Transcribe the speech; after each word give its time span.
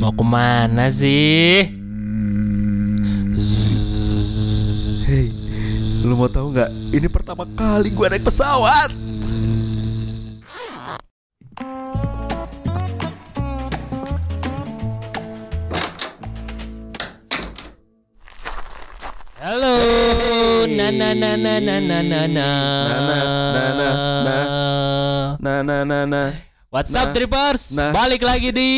Mau 0.00 0.16
ke 0.16 0.24
mana 0.24 0.88
sih? 0.88 1.68
Hey, 5.04 5.28
lu 6.08 6.16
mau 6.16 6.24
tahu 6.24 6.56
nggak? 6.56 6.72
Ini 6.96 7.04
pertama 7.12 7.44
kali 7.44 7.92
gue 7.92 8.06
naik 8.08 8.24
pesawat. 8.24 8.88
Halo. 19.36 19.76
Na 20.64 20.88
na 20.88 21.12
na 21.12 21.36
na 21.36 21.60
na 21.60 21.76
na 21.76 21.98
na 22.00 22.20
na. 22.24 22.48
Na, 24.24 24.36
na, 25.36 25.54
na, 25.60 25.76
na, 25.84 25.98
na. 26.08 26.49
Nah, 26.70 26.78
nah. 26.78 26.86
What's 26.86 26.94
up. 26.94 27.10
Trippers? 27.10 27.62
Nah. 27.74 27.90
Balik 27.90 28.22
lagi 28.22 28.54
di 28.54 28.70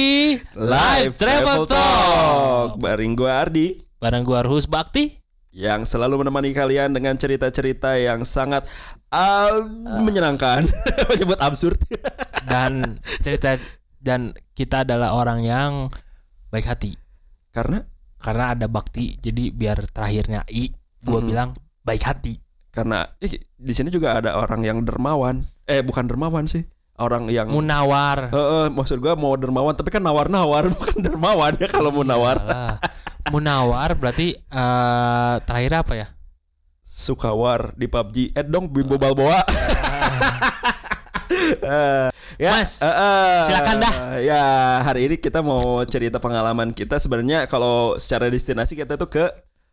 Live 0.56 1.12
Travel 1.20 1.68
Talk. 1.68 2.80
Bareng 2.80 3.12
gue 3.12 3.28
Ardi 3.28 3.66
Barang 4.00 4.24
gua 4.24 4.40
Arhus 4.40 4.64
Bakti. 4.64 5.20
yang 5.52 5.84
selalu 5.84 6.24
menemani 6.24 6.56
kalian 6.56 6.96
dengan 6.96 7.12
cerita-cerita 7.20 8.00
yang 8.00 8.24
sangat 8.24 8.64
ah, 9.12 9.60
menyenangkan. 10.00 10.64
Menyebut 11.12 11.36
absurd. 11.36 11.76
dan 12.48 12.96
cerita 13.20 13.60
dan 14.00 14.32
kita 14.56 14.88
adalah 14.88 15.12
orang 15.12 15.44
yang 15.44 15.92
baik 16.48 16.64
hati 16.64 16.96
Karena 17.52 17.84
karena 18.16 18.56
ada 18.56 18.72
bakti 18.72 19.20
jadi 19.20 19.52
biar 19.52 19.84
terakhirnya 19.92 20.48
i 20.48 20.72
gue 21.04 21.20
Mhm. 21.20 21.28
bilang 21.28 21.52
baik 21.84 22.08
hati 22.08 22.40
karena 22.72 23.04
ih, 23.20 23.36
di 23.60 23.72
sini 23.76 23.92
juga 23.92 24.16
ada 24.16 24.40
orang 24.40 24.64
yang 24.64 24.80
dermawan. 24.80 25.44
Eh 25.68 25.84
bukan 25.84 26.08
dermawan 26.08 26.48
sih. 26.48 26.64
Orang 27.00 27.26
yang 27.32 27.48
munawar 27.48 28.28
Heeh, 28.28 28.68
maksud 28.68 29.00
gua 29.00 29.16
mau 29.16 29.32
dermawan 29.34 29.72
tapi 29.72 29.88
kan 29.88 30.04
nawar-nawar 30.04 30.68
bukan 30.76 30.96
dermawan 31.00 31.56
ya 31.56 31.68
kalau 31.68 31.88
mau 31.88 32.04
nawar. 32.04 32.36
Alah. 32.40 32.76
munawar 33.32 33.96
berarti 33.96 34.36
eh 34.36 35.34
terakhir 35.48 35.72
apa 35.80 35.92
ya 35.96 36.06
Sukawar 36.84 37.72
di 37.72 37.88
PUBG. 37.88 38.36
Eh 38.36 38.44
dong 38.44 38.68
Bimbo 38.68 39.00
Balboa. 39.00 39.40
Eh, 41.62 42.08
ya, 42.40 42.50
Mas, 42.54 42.80
eh, 42.80 42.86
eh, 42.86 43.40
silakan 43.48 43.76
dah. 43.82 43.94
Ya, 44.20 44.42
hari 44.84 45.08
ini 45.08 45.16
kita 45.16 45.40
mau 45.40 45.80
cerita 45.88 46.20
pengalaman 46.20 46.76
kita 46.76 47.00
sebenarnya 47.00 47.48
kalau 47.48 47.96
secara 47.96 48.28
destinasi 48.28 48.76
kita 48.76 49.00
tuh 49.00 49.08
ke 49.08 49.24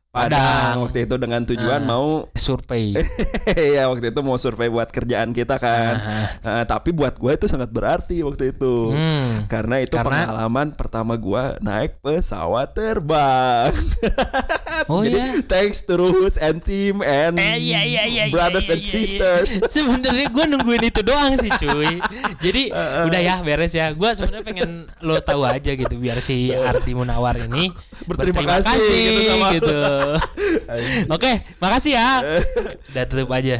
Padang, 0.10 0.42
Padang. 0.42 0.76
waktu 0.84 1.06
itu 1.06 1.16
dengan 1.16 1.42
tujuan 1.46 1.82
Ah. 1.82 1.88
mau 1.88 2.08
survei 2.34 2.98
ya 3.78 3.86
waktu 3.86 4.10
itu 4.10 4.22
mau 4.22 4.36
survei 4.36 4.66
buat 4.66 4.90
kerjaan 4.90 5.30
kita 5.32 5.62
kan. 5.62 5.94
Ah. 5.96 6.26
Eh, 6.42 6.64
tapi 6.66 6.90
buat 6.90 7.14
gue 7.14 7.30
itu 7.32 7.46
sangat 7.46 7.70
berarti 7.70 8.26
waktu 8.26 8.50
itu. 8.52 8.90
Hmm. 8.90 9.46
Karena 9.46 9.78
itu 9.78 9.94
Karena- 9.94 10.26
pengalaman 10.26 10.74
pertama 10.74 11.14
gua 11.14 11.62
naik 11.62 12.02
pesawat 12.02 12.74
terbang. 12.74 13.70
Oh 14.88 15.04
Jadi, 15.04 15.12
ya. 15.12 15.44
thanks 15.46 15.84
to 15.84 15.94
Ruhus 15.94 16.40
and 16.40 16.64
team 16.64 17.04
and 17.04 17.36
Eh, 17.36 17.60
iya, 17.60 17.84
iya, 17.84 18.04
iya, 18.08 18.24
iya, 18.26 18.32
brothers 18.32 18.64
iya, 18.66 18.74
and 18.74 18.80
iya, 18.80 18.88
iya. 18.88 18.96
sisters. 18.96 19.50
Sebenarnya 19.76 20.28
gue 20.28 20.46
nungguin 20.48 20.84
itu 20.88 21.02
doang 21.04 21.36
sih 21.36 21.52
cuy. 21.52 22.00
Jadi 22.40 22.72
Eh, 22.72 23.04
udah 23.04 23.20
ya 23.20 23.36
beres 23.44 23.76
ya. 23.76 23.92
Gue 23.92 24.08
sebenarnya 24.10 24.42
pengen 24.42 24.70
lo 25.04 25.20
tahu 25.20 25.44
aja 25.44 25.70
gitu 25.70 25.94
biar 25.94 26.18
si 26.18 26.50
Ardi 26.50 26.96
Munawar 26.96 27.38
ini 27.38 27.70
Berterima 28.10 28.42
berterima 28.42 28.54
kasih 28.58 28.74
kasih 28.74 28.98
gitu 29.00 29.22
sama 29.30 29.48
gitu. 29.54 29.78
Oke, 31.10 31.32
makasih 31.58 31.92
ya. 31.94 32.10
Udah 32.90 33.04
tutup 33.06 33.30
aja. 33.30 33.58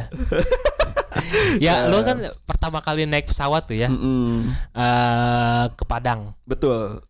ya 1.64 1.86
lo 1.86 2.00
kan 2.00 2.16
pertama 2.44 2.78
kali 2.80 3.04
naik 3.04 3.26
pesawat 3.26 3.66
tuh 3.66 3.76
ya 3.76 3.88
Mm-mm. 3.88 4.46
eh 4.72 5.64
ke 5.70 5.84
Padang. 5.84 6.32
Betul. 6.42 7.02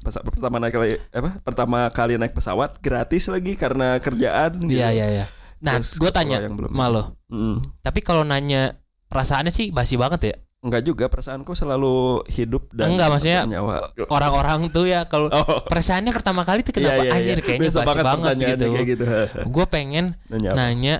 Pesa- 0.00 0.24
Pertama 0.24 0.56
naik 0.56 0.72
kali 0.72 0.90
apa? 1.10 1.30
Pertama 1.40 1.78
kali 1.90 2.16
naik 2.16 2.32
pesawat 2.32 2.78
gratis 2.78 3.28
lagi 3.28 3.54
karena 3.54 3.98
kerjaan. 3.98 4.56
gitu. 4.60 4.72
Iya 4.72 4.88
iya 4.90 5.06
iya. 5.12 5.24
Nah, 5.60 5.76
gue 5.76 6.10
tanya 6.10 6.40
yang 6.40 6.56
belum- 6.56 6.72
sama 6.72 6.86
lo. 6.88 7.04
Mm. 7.28 7.60
Tapi 7.80 8.00
kalau 8.00 8.24
nanya 8.24 8.80
perasaannya 9.06 9.52
sih 9.52 9.68
basi 9.70 9.94
banget 9.94 10.20
ya. 10.24 10.36
Enggak 10.60 10.84
juga 10.84 11.08
perasaanku 11.08 11.56
selalu 11.56 12.20
hidup 12.28 12.68
dan 12.70 12.92
Enggak, 12.92 13.08
maksudnya 13.08 13.48
nyawa. 13.48 13.96
Orang-orang 14.06 14.68
tuh 14.68 14.84
ya 14.84 15.08
kalau 15.08 15.32
Oh. 15.32 15.64
perasaannya 15.64 16.12
pertama 16.12 16.44
kali 16.44 16.60
tuh 16.60 16.76
kenapa 16.76 17.00
Iya, 17.00 17.04
iya, 17.06 17.12
anjir 17.16 17.38
iya. 17.40 17.44
kayaknya 17.44 17.70
basi 17.70 17.78
banget, 17.80 17.96
pertanyaannya 17.96 18.48
gitu. 18.52 18.66
kayak 18.68 18.86
gitu. 18.86 19.04
Gue 19.48 19.64
pengen 19.64 20.04
Nanya 20.28 20.50
apa? 20.52 20.58
nanya 20.58 20.94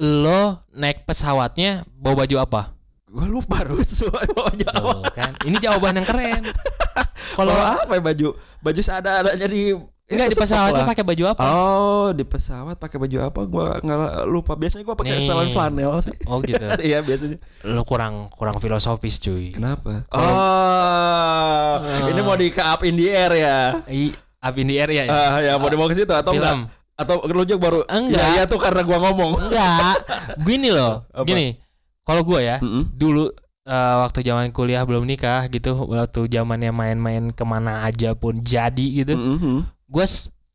lo 0.00 0.42
naik 0.72 1.04
pesawatnya 1.04 1.84
bawa 1.86 2.24
baju 2.24 2.36
apa? 2.40 2.62
Gua 3.06 3.26
lupa 3.30 3.60
harus 3.60 3.86
bawa 4.02 4.24
apa. 4.24 4.42
Tuh, 4.58 5.00
kan. 5.12 5.32
Ini 5.44 5.56
jawaban 5.60 6.00
yang 6.00 6.08
keren. 6.08 6.42
Kalau 7.36 7.52
apa 7.52 7.92
ya 7.92 8.02
baju? 8.02 8.28
Baju 8.58 8.80
seadanya 8.80 9.46
di 9.46 9.76
enggak 10.04 10.28
di 10.28 10.36
stok 10.36 10.44
pesawatnya 10.44 10.82
lah. 10.84 10.88
pakai 10.92 11.04
baju 11.04 11.24
apa? 11.32 11.42
Oh, 11.48 12.08
di 12.12 12.24
pesawat 12.28 12.76
pakai 12.76 12.98
baju 13.00 13.16
apa? 13.24 13.40
Gua 13.48 13.64
nggak 13.80 14.28
lupa. 14.28 14.52
Biasanya 14.52 14.84
gua 14.84 14.96
pakai 14.96 15.16
setelan 15.16 15.48
flanel 15.48 15.92
sih. 16.04 16.12
Oh 16.28 16.38
gitu. 16.44 16.60
Iya, 16.88 17.00
biasanya. 17.00 17.40
Lo 17.64 17.82
kurang 17.88 18.28
kurang 18.36 18.60
filosofis 18.60 19.16
cuy. 19.16 19.56
Kenapa? 19.56 20.04
Oh, 20.12 21.74
ini 22.12 22.20
mau 22.20 22.36
di 22.36 22.52
up 22.52 22.80
in 22.84 23.00
the 23.00 23.08
air 23.08 23.32
ya. 23.32 23.58
I 23.88 24.12
up 24.44 24.54
in 24.60 24.68
the 24.68 24.76
air 24.76 24.90
ya. 24.92 25.04
Ah, 25.08 25.40
ya 25.40 25.52
mau 25.56 25.72
dibawa 25.72 25.88
ke 25.88 25.96
situ 25.96 26.12
atau 26.12 26.36
enggak? 26.36 26.52
Film. 26.52 26.62
Atau 26.94 27.14
lu 27.26 27.42
juga 27.42 27.58
baru 27.72 27.80
Enggak. 27.88 28.20
Iya, 28.20 28.26
iya 28.36 28.42
tuh 28.44 28.60
karena 28.60 28.84
gua 28.84 28.98
ngomong. 29.08 29.40
Enggak. 29.48 29.96
Gini 30.44 30.68
loh. 30.68 31.02
Apa? 31.10 31.24
Gini. 31.24 31.56
Kalau 32.04 32.20
gue 32.20 32.36
ya, 32.44 32.60
dulu 32.92 33.32
eh, 33.64 33.94
waktu 34.04 34.20
zaman 34.20 34.52
kuliah 34.52 34.84
belum 34.84 35.08
nikah 35.08 35.48
gitu, 35.48 35.88
waktu 35.88 36.28
zamannya 36.28 36.68
main-main 36.68 37.32
ke 37.32 37.40
mana 37.48 37.80
aja 37.88 38.12
pun 38.12 38.36
jadi 38.36 38.86
gitu, 38.92 39.16
Mm-mm. 39.16 39.64
Gue 39.94 40.06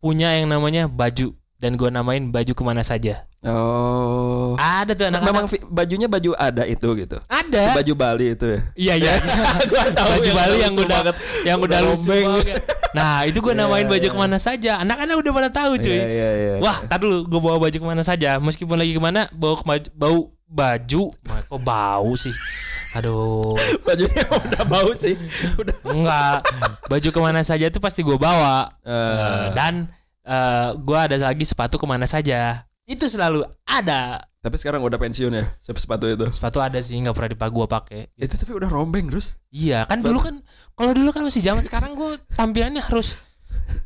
punya 0.04 0.36
yang 0.36 0.52
namanya 0.52 0.92
baju 0.92 1.32
dan 1.60 1.80
gue 1.80 1.88
namain 1.88 2.28
baju 2.28 2.52
ke 2.52 2.64
mana 2.64 2.84
saja. 2.84 3.24
Oh. 3.40 4.60
Ada 4.60 4.92
tuh 5.00 5.08
anak-anak. 5.08 5.32
Memang 5.32 5.46
bajunya 5.72 6.12
baju 6.12 6.36
ada 6.36 6.68
itu 6.68 6.88
gitu. 7.00 7.16
ada. 7.32 7.72
Baju 7.72 7.94
Bali 7.96 8.36
itu 8.36 8.46
ya. 8.52 8.60
Iya 8.76 8.94
iya. 9.00 9.14
Gua 9.72 9.88
tahu 9.96 10.08
baju 10.20 10.28
yang 10.28 10.36
Bali 10.36 10.56
yang 10.60 10.76
udah 10.76 10.98
banget. 11.00 11.16
yang 11.48 11.60
udah 11.64 11.80
banget. 11.88 12.60
Nah 12.92 13.24
itu 13.24 13.40
gue 13.40 13.54
Iya, 13.56 13.64
namain 13.64 13.88
baju 13.88 14.04
iya. 14.04 14.12
ke 14.12 14.20
mana 14.20 14.38
saja. 14.44 14.84
Anak-anak 14.84 15.16
udah 15.24 15.32
pada 15.32 15.50
tahu 15.56 15.72
cuy. 15.80 15.96
Iya, 15.96 16.08
iya, 16.12 16.30
iya. 16.36 16.54
Wah, 16.60 16.84
tar 16.84 17.00
dulu 17.00 17.32
gue 17.32 17.40
bawa 17.40 17.58
baju 17.64 17.78
ke 17.80 17.88
mana 17.88 18.04
saja. 18.04 18.36
Meskipun 18.44 18.76
lagi 18.76 18.92
ke 18.92 19.00
mana, 19.00 19.32
bawa 19.32 19.56
kema- 19.64 19.92
bau 19.96 20.36
baju. 20.52 21.04
Kok 21.48 21.62
bau 21.64 22.12
sih? 22.20 22.36
Aduh, 22.92 23.54
bajunya 23.84 24.26
udah 24.50 24.64
bau 24.66 24.92
sih. 24.94 25.14
Udah. 25.56 25.76
enggak. 25.86 26.38
Baju 26.86 27.10
ke 27.12 27.20
mana 27.22 27.42
saja 27.42 27.70
itu 27.70 27.78
pasti 27.78 28.02
gue 28.02 28.18
bawa. 28.18 28.66
Eh, 28.82 29.54
Dan 29.54 29.86
eh 30.26 30.70
gue 30.74 30.98
ada 30.98 31.16
lagi 31.20 31.46
sepatu 31.46 31.78
ke 31.78 31.86
mana 31.86 32.06
saja. 32.06 32.66
Itu 32.84 33.06
selalu 33.06 33.46
ada. 33.64 34.26
tapi 34.40 34.56
sekarang 34.56 34.80
udah 34.80 34.96
pensiun 34.96 35.36
ya 35.36 35.46
sepatu 35.60 36.08
itu. 36.08 36.24
Sepatu 36.32 36.64
ada 36.64 36.80
sih, 36.80 36.96
nggak 36.96 37.12
pernah 37.12 37.32
dipakai 37.36 37.54
gue 37.54 37.68
pakai. 37.68 38.02
Itu 38.16 38.40
tapi 38.40 38.56
udah 38.56 38.72
rombeng 38.72 39.12
terus. 39.12 39.36
Iya, 39.52 39.84
kan 39.84 40.00
dulu 40.00 40.16
kan 40.18 40.40
kalau 40.74 40.96
dulu 40.96 41.12
kan 41.12 41.28
masih 41.28 41.44
zaman 41.44 41.62
sekarang 41.68 41.92
gue 41.92 42.16
tampilannya 42.34 42.80
harus 42.80 43.20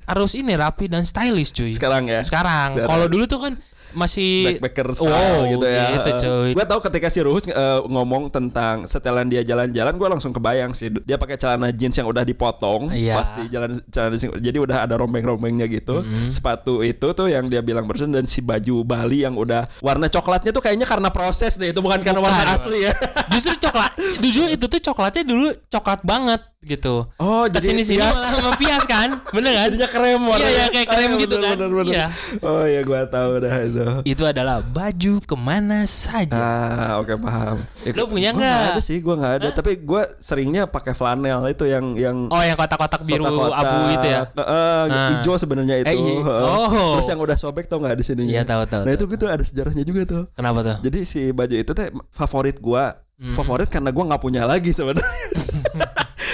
harus 0.05 0.31
ini 0.37 0.53
rapi 0.53 0.85
dan 0.87 1.03
stylish 1.03 1.51
cuy. 1.51 1.73
Sekarang 1.73 2.05
ya. 2.05 2.21
Sekarang, 2.21 2.77
Sekarang. 2.77 2.85
kalau 2.85 3.05
dulu 3.09 3.25
tuh 3.25 3.41
kan 3.41 3.53
masih 3.93 4.57
backpacker 4.57 4.87
style 4.93 5.09
Wow, 5.09 5.49
gitu 5.49 5.65
ya. 5.65 5.85
gitu, 5.95 6.09
cuy. 6.21 6.49
Gue 6.53 6.65
tahu 6.65 6.79
ketika 6.83 7.07
si 7.07 7.19
Ruhus 7.21 7.45
eh, 7.45 7.53
ngomong 7.85 8.29
tentang 8.29 8.85
setelan 8.85 9.25
dia 9.25 9.41
jalan-jalan, 9.41 9.93
gue 9.93 10.09
langsung 10.09 10.29
kebayang 10.29 10.73
sih 10.73 10.91
dia 10.91 11.15
pakai 11.15 11.37
celana 11.37 11.69
jeans 11.69 11.93
yang 11.93 12.05
udah 12.05 12.21
dipotong, 12.21 12.89
Iya. 12.89 13.21
pasti 13.21 13.41
jalan 13.47 13.77
celana 13.87 14.15
jeans. 14.15 14.33
Jadi 14.37 14.57
udah 14.57 14.77
ada 14.83 14.95
rombeng-rombengnya 14.95 15.65
gitu. 15.65 16.01
Mm-hmm. 16.01 16.29
Sepatu 16.29 16.81
itu 16.81 17.07
tuh 17.13 17.27
yang 17.27 17.47
dia 17.47 17.61
bilang 17.61 17.85
barusan 17.85 18.09
dan 18.09 18.25
si 18.25 18.41
baju 18.41 18.83
Bali 18.83 19.23
yang 19.23 19.33
udah 19.33 19.65
warna 19.79 20.05
coklatnya 20.07 20.49
tuh 20.49 20.61
kayaknya 20.61 20.85
karena 20.85 21.09
proses 21.09 21.55
deh, 21.55 21.69
itu 21.69 21.79
bukan 21.79 22.01
karena 22.01 22.19
Bukan. 22.19 22.33
warna 22.33 22.53
asli 22.53 22.85
ya. 22.85 22.93
justru 23.33 23.55
coklat. 23.59 23.91
Jujur 24.19 24.47
itu 24.49 24.65
tuh 24.67 24.81
coklatnya 24.83 25.23
dulu 25.23 25.47
coklat 25.67 26.01
banget 26.03 26.41
gitu. 26.65 27.05
Oh, 27.15 27.43
jadi 27.45 27.59
Ke 27.59 27.69
sini 27.69 27.81
sini 27.81 27.99
pias. 27.99 28.11
malah 28.11 28.31
mempias 28.41 28.83
kan, 28.83 29.09
bener 29.29 29.51
kan? 29.53 29.67
Jadinya 29.67 29.87
krem 29.87 30.21
warnanya. 30.21 30.43
Iya, 30.43 30.51
iya, 30.53 30.65
kayak 30.69 30.87
krem 30.87 31.09
Ah, 31.09 31.17
gitu 31.17 31.33
bener, 31.33 31.43
kan. 31.43 31.55
bener, 31.55 31.69
bener. 31.73 31.93
Iya. 31.93 32.05
Oh 32.41 32.63
iya 32.63 32.81
gue 32.81 33.01
tahu 33.05 33.31
dah 33.37 33.55
itu. 33.61 33.85
Itu 34.05 34.23
adalah 34.23 34.57
baju 34.59 35.13
ke 35.19 35.35
mana 35.35 35.79
saja. 35.83 36.33
Ah, 36.33 36.91
oke 36.97 37.13
paham. 37.17 37.57
Ya, 37.81 37.91
Lu 37.93 38.05
punya 38.05 38.29
gua 38.29 38.39
nggak? 38.39 38.61
ada 38.69 38.81
sih, 38.81 38.97
gua 38.97 39.15
nggak 39.15 39.33
ada. 39.35 39.47
Tapi 39.51 39.71
gua 39.79 40.01
seringnya 40.17 40.63
pakai 40.65 40.91
flanel 40.91 41.43
itu 41.45 41.65
yang 41.65 41.85
yang 41.93 42.17
Oh, 42.27 42.39
yang 42.39 42.55
kotak-kotak 42.55 43.01
biru 43.01 43.21
kotak-kotak. 43.21 43.59
abu 43.59 43.77
itu 43.91 44.07
ya. 44.07 44.21
Heeh, 44.33 44.81
Ah. 44.85 45.09
hijau 45.13 45.35
sebenarnya 45.35 45.75
itu. 45.79 45.87
Eh, 45.87 45.95
iya. 45.95 46.13
Oh. 46.23 46.97
Terus 46.97 47.07
yang 47.07 47.19
udah 47.19 47.35
sobek 47.35 47.65
tau 47.65 47.77
nggak 47.77 47.95
di 47.95 48.03
sininya? 48.03 48.31
Iya, 48.31 48.43
tahu, 48.43 48.63
tahu, 48.65 48.81
Nah 48.81 48.89
tahu. 48.89 48.97
itu 48.97 49.05
gitu 49.11 49.25
ada 49.25 49.43
sejarahnya 49.43 49.83
juga 49.83 50.01
tuh. 50.05 50.23
Kenapa 50.31 50.59
tuh? 50.61 50.75
Jadi 50.81 50.99
si 51.03 51.21
baju 51.29 51.55
itu 51.55 51.71
teh 51.71 51.87
favorit 52.09 52.57
gua. 52.57 52.95
Hmm. 53.13 53.31
Favorit 53.31 53.67
karena 53.67 53.89
gua 53.89 54.03
nggak 54.05 54.21
punya 54.21 54.43
lagi 54.43 54.71
sebenarnya. 54.71 55.27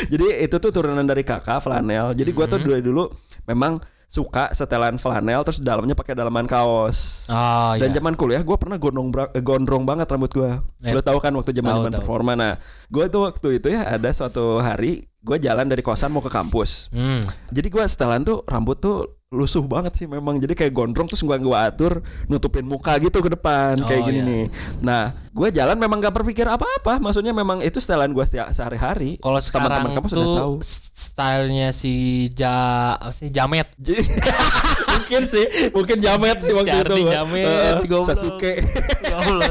Jadi 0.09 0.25
itu 0.41 0.55
tuh 0.57 0.71
turunan 0.73 1.05
dari 1.05 1.21
kakak 1.21 1.61
flanel. 1.61 2.11
Jadi 2.17 2.29
gua 2.33 2.45
tuh 2.49 2.59
dari 2.59 2.81
dulu 2.81 3.07
memang 3.45 3.77
suka 4.09 4.49
setelan 4.57 4.97
flanel 4.97 5.45
terus 5.45 5.61
dalamnya 5.61 5.93
pakai 5.93 6.17
dalaman 6.17 6.49
kaos. 6.49 7.29
Oh 7.29 7.77
Dan 7.77 7.93
iya. 7.93 8.01
zaman 8.01 8.17
kuliah 8.17 8.41
gue 8.41 8.57
pernah 8.57 8.81
gondrong 8.81 9.13
eh, 9.37 9.43
gondrong 9.45 9.85
banget 9.85 10.09
rambut 10.09 10.33
gue. 10.33 10.49
Ya. 10.81 10.97
Lo 10.97 11.05
tahu 11.05 11.21
kan 11.21 11.29
waktu 11.37 11.53
zaman 11.53 11.85
zaman 11.85 11.93
performa. 11.93 12.33
Nah, 12.33 12.57
gue 12.89 13.05
tuh 13.05 13.29
waktu 13.29 13.61
itu 13.61 13.69
ya 13.69 13.85
ada 13.85 14.09
suatu 14.09 14.57
hari 14.57 15.05
gue 15.21 15.37
jalan 15.37 15.69
dari 15.69 15.85
kosan 15.85 16.09
mau 16.09 16.25
ke 16.25 16.33
kampus. 16.33 16.89
Hmm. 16.89 17.21
Jadi 17.53 17.69
gue 17.69 17.85
setelan 17.85 18.25
tuh 18.25 18.41
rambut 18.49 18.81
tuh 18.81 19.18
lusuh 19.29 19.61
banget 19.61 19.93
sih 19.93 20.07
memang. 20.09 20.41
Jadi 20.41 20.57
kayak 20.57 20.73
gondrong 20.73 21.05
terus 21.05 21.21
gue 21.21 21.37
gue 21.37 21.53
atur 21.53 22.01
nutupin 22.25 22.65
muka 22.65 22.97
gitu 22.97 23.21
ke 23.21 23.29
depan 23.29 23.77
kayak 23.77 24.01
Oh, 24.01 24.07
gini 24.09 24.17
iya. 24.17 24.25
nih. 24.25 24.45
Nah, 24.81 25.03
gue 25.29 25.49
jalan 25.53 25.77
memang 25.77 26.01
gak 26.01 26.17
berpikir 26.17 26.49
apa-apa. 26.49 26.97
Maksudnya 26.97 27.29
memang 27.29 27.61
itu 27.61 27.77
setelan 27.77 28.09
gue 28.09 28.25
sehari-hari. 28.25 29.21
Kalau 29.21 29.37
sekarang 29.37 29.85
Teman-teman 29.85 29.95
kampus 29.95 30.11
udah 30.11 30.25
tuh 30.25 30.33
tahu. 30.35 30.53
stylenya 30.89 31.69
si 31.69 31.93
Ja 32.33 32.97
apa 32.97 33.13
sih 33.13 33.29
Jamet. 33.29 33.69
Mungkin 34.99 35.25
sih, 35.25 35.45
mungkin 35.73 35.97
jamet 35.99 36.37
sih 36.43 36.53
waktu 36.53 36.69
itu. 36.69 36.85
Charlie 36.85 37.01
gua. 37.01 37.13
Jamet, 37.17 37.81
goblok. 37.87 38.05
Sasuke. 38.05 38.61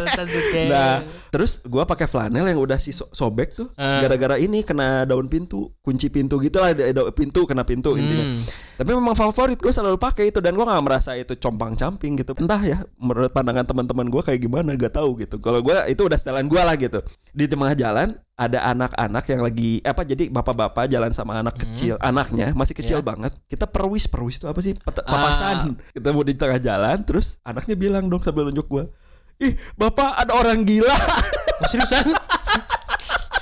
Sasuke. 0.08 0.62
Nah, 0.66 1.02
terus 1.28 1.60
gua 1.62 1.84
pakai 1.84 2.04
flanel 2.04 2.44
yang 2.44 2.58
udah 2.58 2.76
si 2.76 2.90
so- 2.90 3.08
sobek 3.10 3.52
tuh 3.52 3.68
Eh. 3.74 4.00
gara-gara 4.02 4.36
ini 4.36 4.62
kena 4.62 5.04
daun 5.04 5.26
pintu, 5.26 5.72
kunci 5.78 6.08
pintu 6.08 6.38
gitu 6.38 6.58
lah, 6.58 6.72
ada 6.72 7.08
pintu 7.10 7.44
kena 7.44 7.62
pintu 7.62 7.94
intinya. 7.94 8.24
Hmm. 8.24 8.42
Tapi 8.78 8.94
memang 8.94 9.10
favorit 9.12 9.58
gue 9.58 9.74
selalu 9.74 9.98
pakai 9.98 10.30
itu 10.30 10.38
dan 10.38 10.54
gua 10.54 10.62
nggak 10.64 10.84
merasa 10.84 11.10
itu 11.12 11.34
compang-camping 11.34 12.14
gitu. 12.16 12.30
Entah 12.38 12.62
ya, 12.62 12.78
menurut 12.94 13.28
pandangan 13.28 13.66
teman-teman 13.66 14.06
gua 14.06 14.22
kayak 14.22 14.38
gimana 14.38 14.72
gak 14.72 14.94
tahu 14.94 15.18
gitu. 15.18 15.36
Kalau 15.38 15.58
gua 15.58 15.82
itu 15.84 15.98
udah 15.98 16.14
setelan 16.14 16.46
gua 16.46 16.62
lah 16.62 16.78
gitu. 16.78 17.02
Di 17.34 17.50
tengah 17.50 17.74
jalan 17.74 18.14
ada 18.38 18.62
anak-anak 18.70 19.24
yang 19.26 19.42
lagi 19.42 19.82
apa 19.82 20.06
jadi 20.06 20.30
bapak-bapak 20.30 20.86
jalan 20.86 21.10
sama 21.10 21.34
anak 21.36 21.58
kecil, 21.58 21.98
anaknya 21.98 22.54
masih 22.54 22.70
kecil 22.72 23.02
Ya. 23.02 23.04
banget. 23.04 23.34
Kita 23.50 23.66
perwis, 23.66 24.06
perwis 24.06 24.38
itu 24.38 24.46
apa 24.46 24.62
sih? 24.62 24.78
Pet- 24.78 25.02
Papasan. 25.02 25.74
Kita 25.90 26.14
mau 26.14 26.22
di 26.22 26.38
tengah 26.38 26.62
jalan 26.62 27.02
terus 27.02 27.42
anaknya 27.42 27.74
bilang 27.74 28.06
dong 28.06 28.22
sambil 28.22 28.46
nunjuk 28.46 28.70
gua, 28.70 28.86
"Ih, 29.38 29.52
Bapak 29.74 30.18
ada 30.18 30.32
orang 30.32 30.62
gila." 30.62 30.90
Oh, 31.58 31.66
seriusan? 31.66 32.06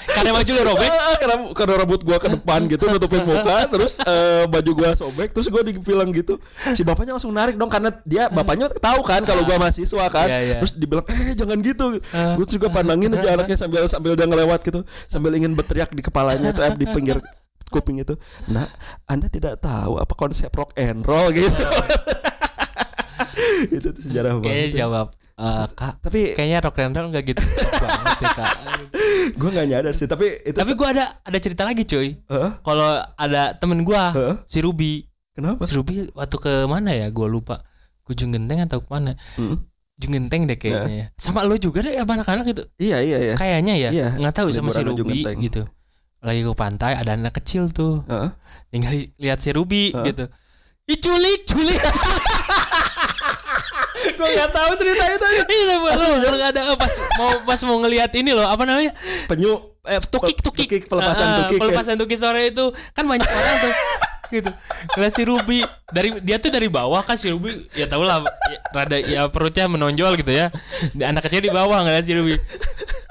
Karena 0.07 0.33
baju 0.33 0.49
lu 0.49 0.63
robek. 0.65 0.89
Ah, 0.89 1.17
karena 1.21 1.37
karena 1.53 1.75
rambut 1.77 2.01
gua 2.01 2.17
ke 2.17 2.29
depan 2.31 2.65
gitu 2.65 2.89
nutupin 2.89 3.21
muka 3.21 3.69
terus 3.69 4.01
eh, 4.01 4.49
baju 4.49 4.71
gua 4.73 4.91
sobek 4.93 5.29
terus 5.31 5.45
gua 5.47 5.61
dibilang 5.61 6.09
gitu 6.09 6.41
si 6.73 6.81
bapaknya 6.81 7.13
langsung 7.13 7.29
narik 7.31 7.55
dong 7.55 7.69
karena 7.69 7.93
dia 8.01 8.33
bapaknya 8.33 8.73
tahu 8.73 9.05
kan 9.05 9.21
kalau 9.23 9.45
gua 9.45 9.61
mahasiswa 9.61 10.09
kan 10.09 10.25
Iya, 10.25 10.39
iya. 10.41 10.57
terus 10.57 10.73
dibilang 10.75 11.05
eh 11.05 11.37
jangan 11.37 11.61
gitu 11.61 12.01
gua 12.09 12.47
juga 12.49 12.73
pandangin 12.73 13.13
aja 13.13 13.37
anaknya 13.37 13.61
sambil 13.61 13.85
sambil 13.85 14.17
dia 14.17 14.25
ngelewat 14.25 14.65
gitu 14.65 14.81
sambil 15.05 15.37
ingin 15.37 15.53
berteriak 15.53 15.93
di 15.93 16.01
kepalanya 16.01 16.49
tuh 16.51 16.65
eh, 16.65 16.73
di 16.73 16.89
pinggir 16.89 17.21
kuping 17.69 18.01
itu 18.01 18.17
nah 18.49 18.65
anda 19.05 19.29
tidak 19.29 19.61
tahu 19.61 20.01
apa 20.01 20.17
konsep 20.17 20.49
rock 20.49 20.73
and 20.81 21.05
roll 21.05 21.29
gitu 21.29 21.53
itu 23.69 23.85
tuh 23.85 24.01
sejarah 24.01 24.39
Kayaknya 24.39 24.49
banget 24.65 24.73
ya. 24.73 24.79
jawab 24.81 25.07
eh, 25.37 25.67
Kak, 25.71 26.01
tapi 26.01 26.33
kayaknya 26.33 26.59
rock 26.61 26.79
and 26.79 26.93
roll 26.93 27.09
enggak 27.09 27.25
gitu 27.27 27.45
banget 27.83 28.17
ya, 28.19 28.29
Kak. 28.33 28.53
gua 29.35 29.51
nggak 29.51 29.67
nyadar 29.67 29.93
sih 29.93 30.05
tapi 30.05 30.27
itu 30.41 30.55
Tapi 30.55 30.73
gua 30.73 30.89
ada 30.91 31.05
ada 31.21 31.39
cerita 31.39 31.63
lagi, 31.63 31.85
cuy. 31.85 32.17
Heeh, 32.17 32.51
Kalau 32.59 32.89
ada 33.13 33.53
temen 33.53 33.81
gua, 33.83 34.11
Heeh. 34.11 34.35
si 34.45 34.59
Ruby. 34.59 35.05
kenapa 35.31 35.63
Si 35.63 35.73
Ruby 35.73 36.09
waktu 36.11 36.37
ke 36.37 36.53
mana 36.65 36.91
ya? 36.91 37.09
Gua 37.09 37.27
lupa. 37.27 37.61
Ke 38.01 38.13
Ujung 38.13 38.31
Genteng 38.31 38.63
atau 38.63 38.81
ke 38.81 38.89
mana? 38.89 39.13
Hmm. 39.35 39.61
Ujung 39.97 40.13
Genteng 40.15 40.45
deh 40.45 40.57
kayaknya. 40.57 40.95
ya. 40.95 41.07
Sama 41.15 41.43
lo 41.43 41.57
juga 41.57 41.81
deh 41.81 41.93
anak-anak 41.95 42.45
gitu. 42.47 42.65
iya 42.79 43.01
iya 43.01 43.19
iya 43.23 43.35
Kayaknya 43.35 43.75
ya. 43.79 43.91
Iya, 43.93 44.09
Nggak 44.17 44.35
tahu 44.35 44.49
sama 44.49 44.71
si 44.71 44.81
Ruby 44.81 45.21
gitu. 45.39 45.69
Lagi 46.25 46.41
ke 46.41 46.53
pantai 46.53 46.97
ada 46.97 47.13
anak 47.13 47.37
kecil 47.37 47.69
tuh. 47.69 48.01
Heeh. 48.07 48.31
Tinggal 48.69 48.93
li- 48.95 49.13
lihat 49.19 49.39
si 49.39 49.53
Ruby 49.53 49.93
Heeh. 49.93 50.07
gitu. 50.07 50.25
Ih 50.87 50.99
culik, 50.99 51.41
culik. 51.45 51.77
gue 54.15 54.29
nggak 54.29 54.51
tahu 54.53 54.71
cerita 54.79 55.05
itu 55.11 55.27
Ini 55.43 55.65
lo 55.67 55.77
nggak 56.39 56.51
ada 56.55 56.63
pas 56.79 56.93
mau 57.19 57.31
pas 57.43 57.61
mau 57.67 57.77
ngelihat 57.83 58.11
ini 58.15 58.31
loh 58.31 58.47
apa 58.47 58.63
namanya? 58.63 58.93
Penyu. 59.27 59.75
Eh, 59.87 60.03
tukik 60.03 60.43
tukik. 60.43 60.67
Tukik, 60.67 60.83
pelepasan 60.91 61.27
ah, 61.27 61.37
tukik, 61.47 61.57
ya. 61.57 61.61
pelepasan 61.63 61.95
tukik 61.95 62.19
sore 62.19 62.51
itu. 62.51 62.75
Kan 62.91 63.07
banyak 63.07 63.27
orang 63.27 63.57
tuh 63.63 63.73
gitu. 64.27 64.51
Ngeliat 64.99 65.13
si 65.15 65.23
Ruby 65.23 65.59
dari 65.95 66.11
dia 66.27 66.43
tuh 66.43 66.51
dari 66.51 66.67
bawah 66.67 66.99
kan 67.07 67.15
si 67.15 67.31
Ruby 67.31 67.55
ya 67.79 67.87
tau 67.87 68.03
lah 68.03 68.27
ya, 68.27 68.59
rada 68.75 68.99
ya 68.99 69.21
perutnya 69.31 69.71
menonjol 69.71 70.19
gitu 70.19 70.35
ya. 70.35 70.51
Di- 70.91 71.07
anak 71.07 71.31
kecil 71.31 71.47
di 71.47 71.51
bawah 71.55 71.87
ngeliat 71.87 72.03
si 72.03 72.13
Ruby. 72.19 72.35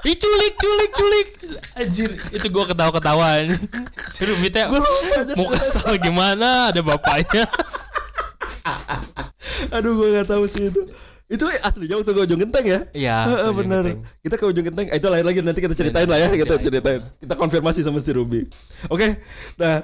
Ih 0.06 0.14
culik 0.14 0.54
culik 0.94 1.28
Anjir 1.74 2.14
itu 2.30 2.46
gua 2.54 2.62
ketawa 2.62 2.94
ketawa 2.94 3.42
Si 3.98 4.22
Ruby 4.22 4.54
teh 4.54 4.62
mau 5.34 5.50
kesel 5.50 5.98
gimana? 5.98 6.70
Ada 6.70 6.78
bapaknya 6.78 7.42
aduh 9.76 9.92
gue 9.94 10.08
nggak 10.14 10.28
tahu 10.28 10.44
sih 10.46 10.68
itu. 10.70 10.82
Itu 11.26 11.42
aslinya 11.50 11.98
waktu 11.98 12.12
ke 12.14 12.20
ujung 12.22 12.38
genteng 12.38 12.62
ya? 12.62 12.80
Iya 12.94 13.16
Ujung 13.26 13.66
bener. 13.66 13.82
Genteng. 13.82 13.98
kita 14.22 14.34
ke 14.38 14.44
ujung 14.46 14.64
genteng. 14.64 14.86
Eh, 14.94 14.98
itu 15.02 15.08
lain 15.10 15.26
lagi 15.26 15.38
nanti 15.42 15.58
kita 15.58 15.74
ceritain 15.74 16.06
lah 16.06 16.18
ya 16.22 16.28
kita 16.30 16.54
ceritain. 16.62 17.02
kita 17.18 17.34
konfirmasi 17.34 17.82
sama 17.82 17.98
si 17.98 18.14
Ruby. 18.14 18.46
Oke 18.86 19.18
nah 19.58 19.82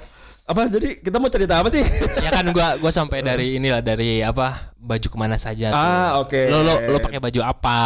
apa 0.53 0.69
jadi 0.69 1.01
kita 1.01 1.17
mau 1.17 1.33
cerita 1.33 1.59
apa 1.59 1.69
sih 1.73 1.83
Ya 2.21 2.31
kan 2.31 2.47
gua 2.53 2.77
gua 2.79 2.93
sampai 2.93 3.25
dari 3.25 3.57
inilah 3.57 3.81
dari 3.81 4.21
apa 4.21 4.73
baju 4.77 5.09
ke 5.09 5.17
mana 5.17 5.39
saja 5.39 5.73
ah 5.73 6.21
oke 6.21 6.37
Lo 6.53 6.61
lo 6.61 6.75
lo 6.93 6.99
pakai 7.01 7.23
baju 7.23 7.41
apa? 7.41 7.81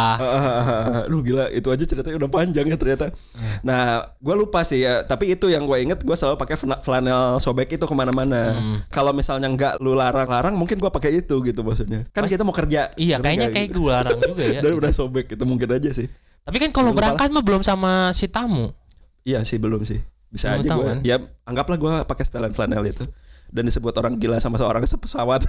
Lu 1.11 1.21
gila 1.21 1.47
itu 1.53 1.69
aja 1.69 1.83
ceritanya 1.85 2.17
udah 2.25 2.31
panjang 2.31 2.65
ya 2.67 2.77
ternyata. 2.79 3.13
Nah, 3.61 4.03
gue 4.17 4.35
lupa 4.35 4.65
sih 4.65 4.83
ya. 4.83 5.05
Tapi 5.05 5.37
itu 5.37 5.47
yang 5.47 5.63
gue 5.69 5.77
inget, 5.77 5.99
gue 6.01 6.15
selalu 6.17 6.35
pakai 6.41 6.57
flanel 6.57 7.37
sobek 7.37 7.77
itu 7.77 7.85
ke 7.85 7.95
mana-mana. 7.95 8.51
Kalau 8.89 9.13
misalnya 9.13 9.47
nggak 9.47 9.73
lu 9.79 9.93
larang-larang, 9.93 10.57
mungkin 10.57 10.81
gue 10.81 10.91
pakai 10.91 11.21
itu 11.21 11.35
gitu 11.45 11.61
maksudnya. 11.61 12.03
Kan 12.11 12.25
kita 12.25 12.43
mau 12.43 12.55
kerja. 12.55 12.91
Iya, 12.97 13.21
kayaknya 13.21 13.53
kayak 13.53 13.69
gitu? 13.71 13.87
gue 13.87 13.91
larang 13.93 14.19
juga 14.19 14.43
ya. 14.43 14.61
Dan 14.65 14.71
udah 14.75 14.91
sobek 14.91 15.37
itu 15.37 15.43
mungkin 15.45 15.69
aja 15.69 15.89
sih. 15.93 16.07
Tapi 16.47 16.57
kan 16.63 16.71
kalau 16.73 16.91
berangkat 16.95 17.29
mah 17.29 17.43
belum 17.43 17.61
sama 17.61 18.11
si 18.15 18.27
tamu. 18.27 18.73
Iya 19.27 19.43
sih 19.43 19.59
belum 19.59 19.83
sih. 19.83 19.99
Bisa 20.27 20.53
Belum 20.53 20.61
aja 20.61 20.69
gue. 20.73 20.85
kan? 20.85 20.97
Ya 21.03 21.15
anggaplah 21.43 21.77
gue 21.77 21.91
pakai 22.03 22.23
setelan 22.23 22.51
flanel 22.51 22.83
itu 22.83 23.03
dan 23.47 23.63
disebut 23.63 23.95
orang 23.95 24.19
gila 24.19 24.37
sama 24.37 24.57
seorang 24.57 24.83
pesawat. 25.03 25.47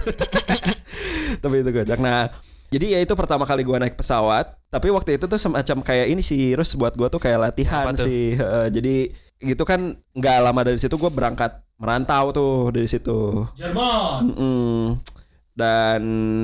Tapi 1.43 1.55
itu 1.61 1.69
gojek. 1.69 1.99
Nah, 1.99 2.31
jadi 2.69 2.95
ya 2.95 2.99
itu 3.01 3.13
pertama 3.13 3.43
kali 3.43 3.61
gue 3.61 3.77
naik 3.77 3.95
pesawat. 3.95 4.55
Tapi 4.69 4.87
waktu 4.89 5.17
itu 5.17 5.25
tuh 5.25 5.39
semacam 5.41 5.81
kayak 5.81 6.07
ini 6.07 6.21
sih, 6.21 6.53
terus 6.53 6.73
buat 6.75 6.93
gue 6.93 7.07
tuh 7.09 7.17
kayak 7.17 7.39
latihan 7.49 7.89
sih. 7.95 8.37
Heeh, 8.37 8.67
jadi 8.69 8.95
gitu 9.39 9.63
kan 9.63 9.95
nggak 10.13 10.37
lama 10.43 10.61
dari 10.61 10.77
situ 10.77 10.93
gue 10.93 11.09
berangkat 11.09 11.63
merantau 11.79 12.29
tuh 12.29 12.53
dari 12.69 12.85
situ. 12.85 13.47
Jerman. 13.55 14.19
Mm-mm. 14.29 14.79
Dan 15.55 16.01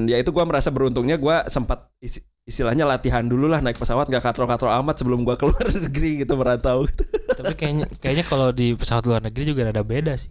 ya 0.08 0.20
itu 0.20 0.32
gue 0.32 0.44
merasa 0.44 0.72
beruntungnya 0.72 1.16
gue 1.16 1.36
sempat 1.48 1.88
isi- 2.00 2.24
istilahnya 2.45 2.86
latihan 2.86 3.25
dulu 3.25 3.50
lah 3.50 3.57
naik 3.57 3.75
pesawat 3.75 4.06
nggak 4.06 4.21
katro-katro 4.21 4.69
amat 4.69 5.01
sebelum 5.01 5.25
gue 5.25 5.33
keluar 5.36 5.65
negeri 5.86 6.21
gitu 6.21 6.38
merantau. 6.38 6.86
Tapi 7.27 7.53
kayaknya 7.53 7.86
kayaknya 7.97 8.24
kalau 8.24 8.50
di 8.50 8.74
pesawat 8.74 9.03
luar 9.03 9.21
negeri 9.21 9.44
juga 9.45 9.65
ada 9.65 9.81
beda 9.81 10.13
sih. 10.13 10.30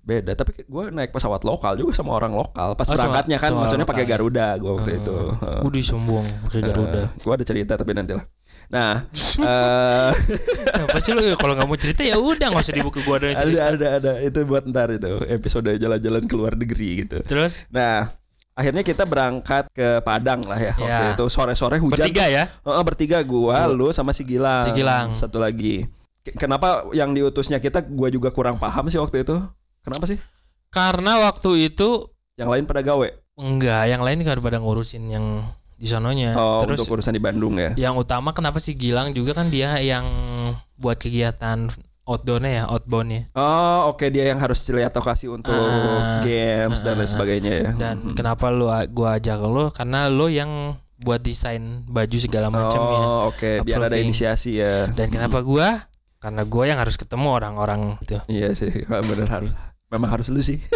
Beda, 0.00 0.32
tapi 0.32 0.64
gue 0.64 0.84
naik 0.88 1.12
pesawat 1.12 1.44
lokal 1.44 1.76
juga 1.76 1.92
sama 1.92 2.16
orang 2.16 2.32
lokal. 2.32 2.72
Pas 2.72 2.88
Oh, 2.88 2.96
sama- 2.96 3.12
berangkatnya 3.12 3.36
kan, 3.36 3.50
sama 3.52 3.60
maksudnya 3.62 3.84
pakai 3.84 4.04
ya? 4.06 4.10
Garuda 4.16 4.46
gue 4.56 4.70
waktu 4.72 4.92
itu. 4.96 5.16
Uh, 5.36 5.60
Udah 5.60 5.82
sombong 5.84 6.26
pakai 6.46 6.60
Garuda. 6.64 7.02
gue 7.12 7.32
ada 7.34 7.44
cerita 7.44 7.72
tapi 7.76 7.92
nanti 7.92 8.14
lah. 8.16 8.24
Nah, 8.70 9.02
eh, 9.42 10.10
Apa 10.86 10.98
sih 11.02 11.10
lu 11.10 11.34
kalau 11.34 11.52
nggak 11.52 11.66
mau 11.66 11.74
cerita 11.74 12.00
ya 12.00 12.14
udah 12.14 12.46
nggak 12.48 12.62
usah 12.62 12.70
dibuka 12.72 13.02
gua 13.02 13.18
ada 13.18 13.26
ada 13.28 13.42
cerita. 13.42 13.62
ada 13.66 13.86
ada 13.98 14.12
itu 14.22 14.38
buat 14.46 14.62
ntar 14.64 14.94
itu 14.94 15.10
episode 15.26 15.66
jalan-jalan 15.74 16.22
ke 16.24 16.34
luar 16.38 16.54
negeri 16.54 17.02
gitu. 17.04 17.18
Terus 17.20 17.66
Nah, 17.68 18.14
akhirnya 18.60 18.82
kita 18.82 19.02
berangkat 19.02 19.64
ke 19.70 19.98
Padang 20.00 20.44
lah 20.44 20.56
ya. 20.56 20.72
Waktu 20.74 20.84
Ya. 20.86 21.12
itu 21.12 21.24
sore-sore 21.26 21.76
hujan. 21.76 21.96
bertiga 21.96 22.28
ya? 22.28 22.44
Heeh, 22.46 22.82
bertiga 22.84 23.18
gua, 23.22 23.64
lu 23.66 23.88
sama 23.90 24.12
si 24.12 24.22
Gilang. 24.22 24.60
Si 24.60 24.70
Gilang. 24.70 25.16
Satu 25.16 25.40
lagi. 25.40 25.88
Kenapa 26.36 26.84
yang 26.92 27.10
diutusnya 27.10 27.56
kita 27.56 27.80
gua 27.82 28.06
juga 28.06 28.28
kurang 28.28 28.60
paham 28.60 28.86
sih 28.86 28.96
waktu 28.96 29.24
itu? 29.24 29.40
Kenapa 29.80 30.04
sih? 30.04 30.20
Karena 30.68 31.24
waktu 31.24 31.66
itu 31.66 32.06
Yang 32.36 32.50
lain 32.50 32.64
pada 32.64 32.80
gawe. 32.80 33.08
enggak, 33.34 33.84
yang 33.86 34.00
lain 34.00 34.20
kan 34.20 34.36
pada 34.38 34.56
ngurusin 34.56 35.08
yang 35.08 35.42
di 35.74 35.88
sononya. 35.88 36.36
Oh, 36.36 36.60
Terus 36.62 36.78
untuk 36.78 36.94
urusan 36.94 37.10
di 37.10 37.18
Bandung 37.18 37.56
ya. 37.56 37.72
yang 37.74 37.96
utama 37.96 38.30
kenapa 38.30 38.60
sih 38.60 38.76
Gilang 38.76 39.10
juga 39.10 39.32
kan 39.32 39.48
dia 39.48 39.80
yang 39.80 40.04
buat 40.76 40.96
kegiatan 40.96 41.72
outdoornya 42.10 42.50
ya, 42.50 42.64
outboundnya. 42.66 43.30
Oh, 43.38 43.94
oke 43.94 44.10
dia 44.10 44.34
yang 44.34 44.42
harus 44.42 44.66
lihat 44.74 44.90
lokasi 44.90 45.30
untuk 45.30 45.54
Ah, 45.54 46.18
games 46.26 46.82
dan 46.82 46.98
lain 46.98 47.06
ah, 47.06 47.12
sebagainya 47.14 47.52
ya. 47.54 47.70
Dan 47.78 48.18
kenapa 48.18 48.50
lu 48.50 48.66
gua 48.90 49.22
ajak 49.22 49.38
lo 49.46 49.70
karena 49.70 50.10
lo 50.10 50.26
yang 50.26 50.74
buat 51.00 51.22
desain 51.22 51.86
baju 51.86 52.16
segala 52.18 52.50
macamnya. 52.52 52.98
Oh, 53.00 53.30
oke, 53.32 53.62
biar 53.64 53.86
ada 53.86 53.96
inisiasi 53.96 54.58
ya. 54.58 54.90
Dan 54.90 55.08
kenapa 55.08 55.40
gua? 55.40 55.86
Karena 56.20 56.42
gua 56.44 56.64
yang 56.68 56.78
harus 56.82 56.98
ketemu 56.98 57.32
orang-orang 57.32 57.96
itu. 58.02 58.18
Iya 58.28 58.52
sih, 58.52 58.84
bener 59.08 59.28
harus. 59.30 59.54
Memang 59.88 60.10
harus 60.10 60.26
lu 60.28 60.42
sih. 60.42 60.58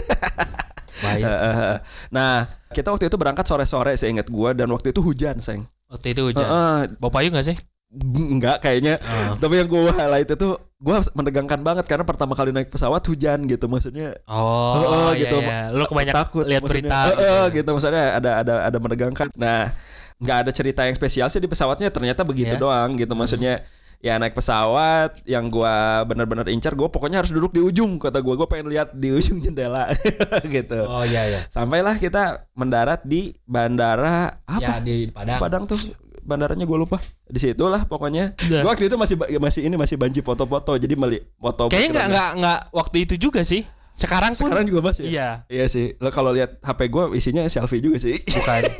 Nah, 2.08 2.48
kita 2.72 2.88
waktu 2.88 3.12
itu 3.12 3.20
berangkat 3.20 3.44
sore-sore 3.44 3.92
saya 3.94 4.08
ingat 4.14 4.32
gua 4.32 4.56
dan 4.56 4.72
waktu 4.72 4.90
itu 4.90 5.04
hujan, 5.04 5.36
Seng. 5.38 5.68
Waktu 5.90 6.16
itu 6.16 6.32
hujan. 6.32 6.48
Heeh, 6.48 6.78
Bawa 6.96 7.20
payung 7.20 7.36
gak 7.36 7.44
sih? 7.44 7.58
enggak 8.02 8.58
kayaknya. 8.58 8.98
Oh. 8.98 9.38
Tapi 9.38 9.62
yang 9.62 9.68
gue 9.70 9.92
highlight 9.94 10.26
itu 10.34 10.48
gue 10.84 10.96
menegangkan 11.16 11.64
banget 11.64 11.88
karena 11.88 12.04
pertama 12.04 12.36
kali 12.36 12.52
naik 12.52 12.68
pesawat 12.68 13.00
hujan 13.00 13.48
gitu 13.48 13.64
maksudnya 13.66 14.20
Oh, 14.28 14.76
Heeh, 14.76 15.10
iya, 15.16 15.20
gitu. 15.24 15.36
iya. 15.40 15.72
Lu 15.72 15.88
kebanyakan 15.88 16.16
takut 16.20 16.44
lihat 16.44 16.60
berita 16.60 16.98
Heeh, 17.08 17.42
gitu. 17.48 17.56
gitu 17.64 17.68
maksudnya 17.72 18.04
ada 18.14 18.30
ada 18.44 18.54
ada 18.68 18.76
menegangkan 18.76 19.32
nah 19.32 19.72
nggak 20.14 20.38
ada 20.44 20.50
cerita 20.52 20.84
yang 20.84 20.92
spesial 20.92 21.26
sih 21.26 21.40
di 21.40 21.48
pesawatnya 21.48 21.88
ternyata 21.88 22.20
begitu 22.22 22.52
Iya. 22.52 22.60
doang 22.60 22.94
gitu 22.94 23.16
maksudnya 23.16 23.64
ya 23.98 24.20
naik 24.20 24.36
pesawat 24.36 25.24
yang 25.24 25.48
gua 25.48 26.04
benar-benar 26.04 26.44
incar 26.52 26.76
gue 26.76 26.84
pokoknya 26.86 27.24
harus 27.24 27.32
duduk 27.32 27.50
di 27.50 27.64
ujung 27.64 27.96
kata 27.96 28.20
gua 28.20 28.36
gue 28.36 28.44
pengen 28.44 28.68
lihat 28.68 28.92
di 28.92 29.08
ujung 29.08 29.40
jendela 29.40 29.88
gitu 30.54 30.84
Oh 30.84 31.00
iya 31.02 31.24
iya. 31.24 31.40
sampailah 31.48 31.96
kita 31.96 32.44
mendarat 32.52 33.00
di 33.00 33.32
bandara 33.48 34.36
Ya 34.60 34.76
apa 34.76 34.84
di 34.84 35.08
Padang. 35.08 35.40
Padang 35.40 35.62
tuh 35.64 35.80
bandaranya 36.24 36.64
gue 36.64 36.78
lupa 36.80 36.96
di 37.28 37.36
situlah 37.36 37.84
pokoknya 37.84 38.32
Udah. 38.34 38.60
gue 38.64 38.68
waktu 38.68 38.84
itu 38.88 38.96
masih 38.96 39.16
masih 39.38 39.60
ini 39.68 39.76
masih 39.76 40.00
banji 40.00 40.24
foto-foto 40.24 40.74
jadi 40.74 40.96
meli 40.96 41.20
foto 41.36 41.68
Kayaknya 41.68 41.90
nggak 41.92 42.06
nggak 42.10 42.30
nggak 42.40 42.58
waktu 42.72 42.96
itu 43.04 43.14
juga 43.20 43.44
sih. 43.44 43.62
Sekarang 43.94 44.34
pun 44.34 44.50
sekarang 44.50 44.66
juga 44.66 44.90
masih 44.90 45.06
iya. 45.06 45.46
Iya 45.46 45.70
sih. 45.70 45.94
Lo 46.02 46.10
kalau 46.10 46.34
lihat 46.34 46.58
HP 46.58 46.90
gue 46.90 47.04
isinya 47.14 47.46
selfie 47.46 47.78
juga 47.78 48.02
sih. 48.02 48.18
Bukan 48.18 48.62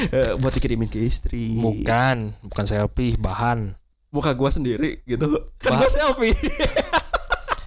Eh, 0.00 0.32
buat 0.40 0.56
dikirimin 0.56 0.88
ke 0.88 0.96
istri. 0.96 1.60
bukan 1.60 2.32
bukan 2.40 2.64
selfie 2.64 3.20
bahan. 3.20 3.76
Muka 4.08 4.32
gue 4.32 4.48
sendiri 4.48 4.90
gitu. 5.04 5.52
Kan 5.60 5.76
gue 5.76 5.90
selfie. 5.92 6.32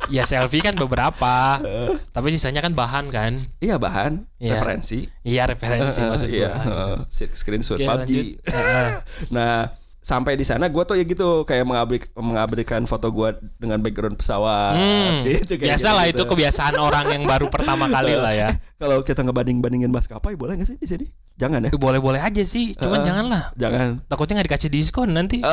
Ya 0.05 0.23
selfie 0.23 0.59
kan 0.59 0.75
beberapa, 0.75 1.63
tapi 2.09 2.27
sisanya 2.29 2.59
kan 2.59 2.71
bahan 2.71 3.07
kan. 3.07 3.39
iya 3.57 3.75
bahan, 3.75 4.27
Iya. 4.35 4.57
referensi. 4.57 5.07
Iya 5.21 5.43
referensi 5.45 5.99
maksud 5.99 6.27
iya, 6.27 6.51
gua. 6.51 6.75
eh, 6.89 6.97
si- 7.07 7.31
screenshot 7.31 7.75
Oke, 7.75 7.87
PUBG. 8.03 8.11
nah, 9.29 9.71
sampai 9.97 10.35
di 10.35 10.43
sana 10.43 10.67
gue 10.67 10.83
tuh 10.83 10.93
ya 10.93 11.03
gitu 11.03 11.43
kayak 11.43 11.63
mengabrik, 11.63 12.11
mengabadikan 12.13 12.83
foto 12.83 13.07
gue 13.09 13.31
dengan 13.55 13.79
background 13.79 14.15
pesawat. 14.15 14.75
Hmm, 14.75 15.23
Gitu, 15.25 15.55
kayak 15.55 15.71
biasa 15.71 15.87
lah 15.89 16.03
gitu-gitu. 16.05 16.19
itu 16.19 16.31
kebiasaan 16.35 16.75
orang 16.75 17.05
yang 17.09 17.23
baru 17.23 17.47
pertama 17.47 17.87
kali 17.87 18.11
lah 18.13 18.33
ya. 18.33 18.49
Kalau 18.75 18.99
kita 19.01 19.23
ngebanding-bandingin 19.23 19.87
maskapai 19.87 20.35
boleh 20.35 20.59
gak 20.59 20.67
sih 20.67 20.75
di 20.75 20.83
sini? 20.85 21.05
Jangan 21.33 21.63
ya. 21.63 21.71
Boleh-boleh 21.73 22.19
aja 22.19 22.43
sih, 22.43 22.75
cuman 22.75 22.99
Heeh. 22.99 23.07
janganlah. 23.07 23.43
Jangan. 23.55 24.03
Takutnya 24.05 24.33
nggak 24.37 24.47
dikasih 24.51 24.69
diskon 24.69 25.09
nanti. 25.09 25.39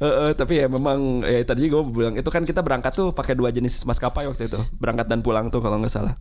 Eh, 0.00 0.06
eh, 0.06 0.32
tapi 0.32 0.56
ya 0.56 0.66
memang 0.66 1.20
ya 1.20 1.44
tadi 1.44 1.68
gue 1.68 1.82
bilang 1.84 2.16
itu 2.16 2.24
kan 2.26 2.40
kita 2.40 2.60
berangkat 2.60 2.88
tuh 2.90 3.12
pakai 3.12 3.32
dua 3.32 3.48
jenis 3.48 3.84
maskapai 3.84 4.24
waktu 4.24 4.48
itu. 4.48 4.56
Berangkat 4.74 5.06
dan 5.06 5.20
pulang 5.20 5.48
tuh 5.48 5.60
kalau 5.60 5.76
nggak 5.76 5.92
salah. 5.92 6.16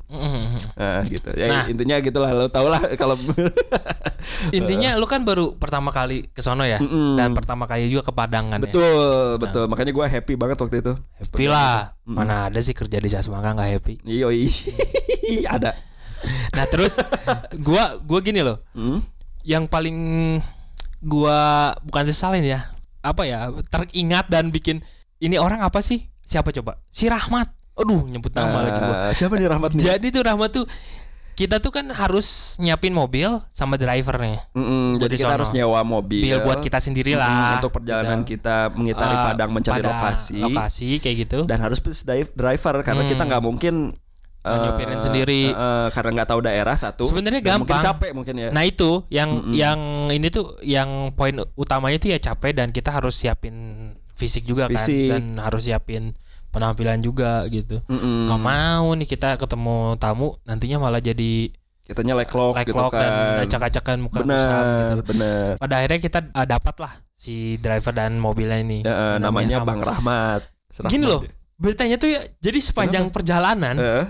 Nah 0.75 0.99
gitu. 1.05 1.31
Ya 1.31 1.47
Nah. 1.47 1.63
intinya 1.65 1.95
gitulah 1.97 2.27
lo 2.29 2.45
tau 2.45 2.67
lah 2.67 2.83
kalau 2.93 3.15
Intinya 4.51 4.93
lu 4.93 5.05
kan 5.05 5.23
baru 5.23 5.55
pertama 5.55 5.89
kali 5.89 6.27
ke 6.27 6.39
sono 6.39 6.63
ya, 6.63 6.77
Mm-mm. 6.77 7.15
dan 7.15 7.31
pertama 7.31 7.65
kali 7.65 7.87
juga 7.87 8.03
ke 8.03 8.13
Padang 8.13 8.49
kan 8.49 8.59
ya. 8.59 8.67
betul 8.67 8.99
betul. 9.37 9.63
Makanya 9.65 9.91
gue 9.91 10.05
happy 10.05 10.33
banget 10.35 10.57
waktu 10.57 10.77
itu. 10.81 10.93
Happy 11.17 11.45
lah. 11.45 11.95
Mana 12.03 12.47
ada 12.47 12.59
sih 12.59 12.73
kerja 12.73 12.97
di 12.97 13.07
Jasmangka 13.07 13.53
nggak 13.53 13.69
happy. 13.71 13.93
Yoi. 14.03 14.47
Ada. 15.55 15.71
Nah 16.51 16.65
terus 16.67 16.99
gua 17.57 17.95
gua 18.01 18.19
gini 18.19 18.41
loh, 18.41 18.59
Hmm? 18.71 18.99
yang 19.41 19.65
paling 19.65 19.95
gua 20.99 21.39
bukan 21.81 22.03
sesalin 22.03 22.43
ya, 22.43 22.59
apa 23.01 23.23
ya 23.23 23.39
teringat 23.65 24.27
dan 24.27 24.49
bikin 24.49 24.83
ini 25.17 25.35
orang 25.35 25.59
apa 25.59 25.79
sih? 25.79 26.07
Siapa 26.21 26.51
coba? 26.51 26.79
Si 26.87 27.05
Rahmat. 27.05 27.49
Aduh 27.75 28.05
nyebut 28.05 28.31
nama 28.31 28.61
lagi 28.61 28.75
gua. 28.77 28.95
Siapa 29.11 29.33
nih 29.33 29.47
Rahmat 29.47 29.71
nih 29.71 29.81
Jadi 29.85 30.07
tuh 30.09 30.21
Rahmat 30.21 30.49
tuh 30.53 30.65
kita 31.33 31.55
tuh 31.57 31.71
kan 31.71 31.87
harus 31.87 32.59
nyiapin 32.59 32.91
mobil 32.91 33.31
sama 33.49 33.79
drivernya. 33.79 34.43
Mm-mm, 34.51 34.99
jadi 34.99 35.07
Jadi 35.07 35.15
kita 35.15 35.23
sono. 35.25 35.35
harus 35.39 35.49
nyewa 35.51 35.81
mobil 35.81 36.21
Bil 36.21 36.43
buat 36.43 36.59
kita 36.59 36.77
sendiri 36.77 37.15
lah. 37.15 37.55
untuk 37.55 37.71
perjalanan 37.71 38.21
gitu. 38.21 38.35
kita 38.35 38.75
mengitari 38.75 39.07
Eh, 39.09 39.23
Padang 39.23 39.49
mencari 39.49 39.79
Padang, 39.79 39.95
lokasi 39.95 40.35
Lokasi 40.37 40.89
kayak 40.99 41.15
gitu. 41.23 41.39
dan 41.47 41.63
harus 41.63 41.79
driver 42.29 42.83
karena 42.83 43.03
Hmm. 43.03 43.11
kita 43.15 43.23
nggak 43.23 43.39
mungkin 43.41 43.95
eh, 44.49 44.61
Nyopirin 44.63 44.99
sendiri. 44.99 45.43
eh, 45.47 45.87
karena 45.89 46.09
nggak 46.13 46.29
tahu 46.29 46.41
daerah 46.41 46.75
satu 46.75 47.05
Sebenarnya 47.05 47.39
dan 47.39 47.57
mungkin 47.57 47.71
gampang. 47.71 47.83
capek 47.85 48.11
mungkin 48.11 48.35
ya 48.35 48.49
Nah 48.49 48.63
itu 48.63 48.89
yang 49.07 49.29
Mm-mm. 49.39 49.53
yang 49.53 49.79
ini 50.07 50.27
tuh 50.27 50.57
yang 50.61 50.89
poin 51.13 51.33
utamanya 51.53 51.97
itu 51.97 52.07
ya 52.07 52.19
capek 52.19 52.51
dan 52.53 52.69
kita 52.69 52.89
harus 52.89 53.13
siapin 53.13 53.55
fisik 54.11 54.43
juga 54.43 54.65
Fisik. 54.65 55.07
kan 55.07 55.15
dan 55.15 55.23
harus 55.39 55.63
siapin 55.63 56.11
penampilan 56.49 56.97
juga 56.97 57.45
gitu. 57.45 57.79
Mm-mm. 57.85 58.25
Gak 58.25 58.39
mau 58.39 58.91
nih 58.91 59.07
kita 59.07 59.35
ketemu 59.35 59.77
tamu 59.95 60.27
nantinya 60.43 60.77
malah 60.79 60.99
jadi 60.99 61.53
kitanya 61.83 62.13
leklok 62.15 62.53
like 62.53 62.65
gitu 62.65 62.77
lock 62.77 62.91
kan 62.91 63.01
dan 63.01 63.41
acak-acakan 63.43 63.97
muka 63.99 64.21
benar 64.21 64.93
gitu. 64.93 65.03
benar 65.07 65.57
Pada 65.57 65.73
akhirnya 65.75 65.99
kita 65.99 66.19
uh, 66.29 66.45
dapat 66.47 66.75
lah 66.77 66.93
si 67.11 67.33
driver 67.57 67.89
dan 67.91 68.13
mobilnya 68.15 68.59
ini. 68.59 68.79
Ya, 68.79 68.93
eh, 68.93 69.17
namanya 69.17 69.57
Rahmat. 69.57 69.67
Bang 69.67 69.81
Rahmat 69.81 70.41
Serahmat 70.69 70.91
Gini 70.91 71.03
loh, 71.03 71.21
ya. 71.21 71.33
beritanya 71.55 71.97
tuh 71.97 72.09
ya 72.09 72.21
jadi 72.39 72.59
sepanjang 72.59 73.09
perjalanan 73.09 73.73
Eh, 73.75 74.05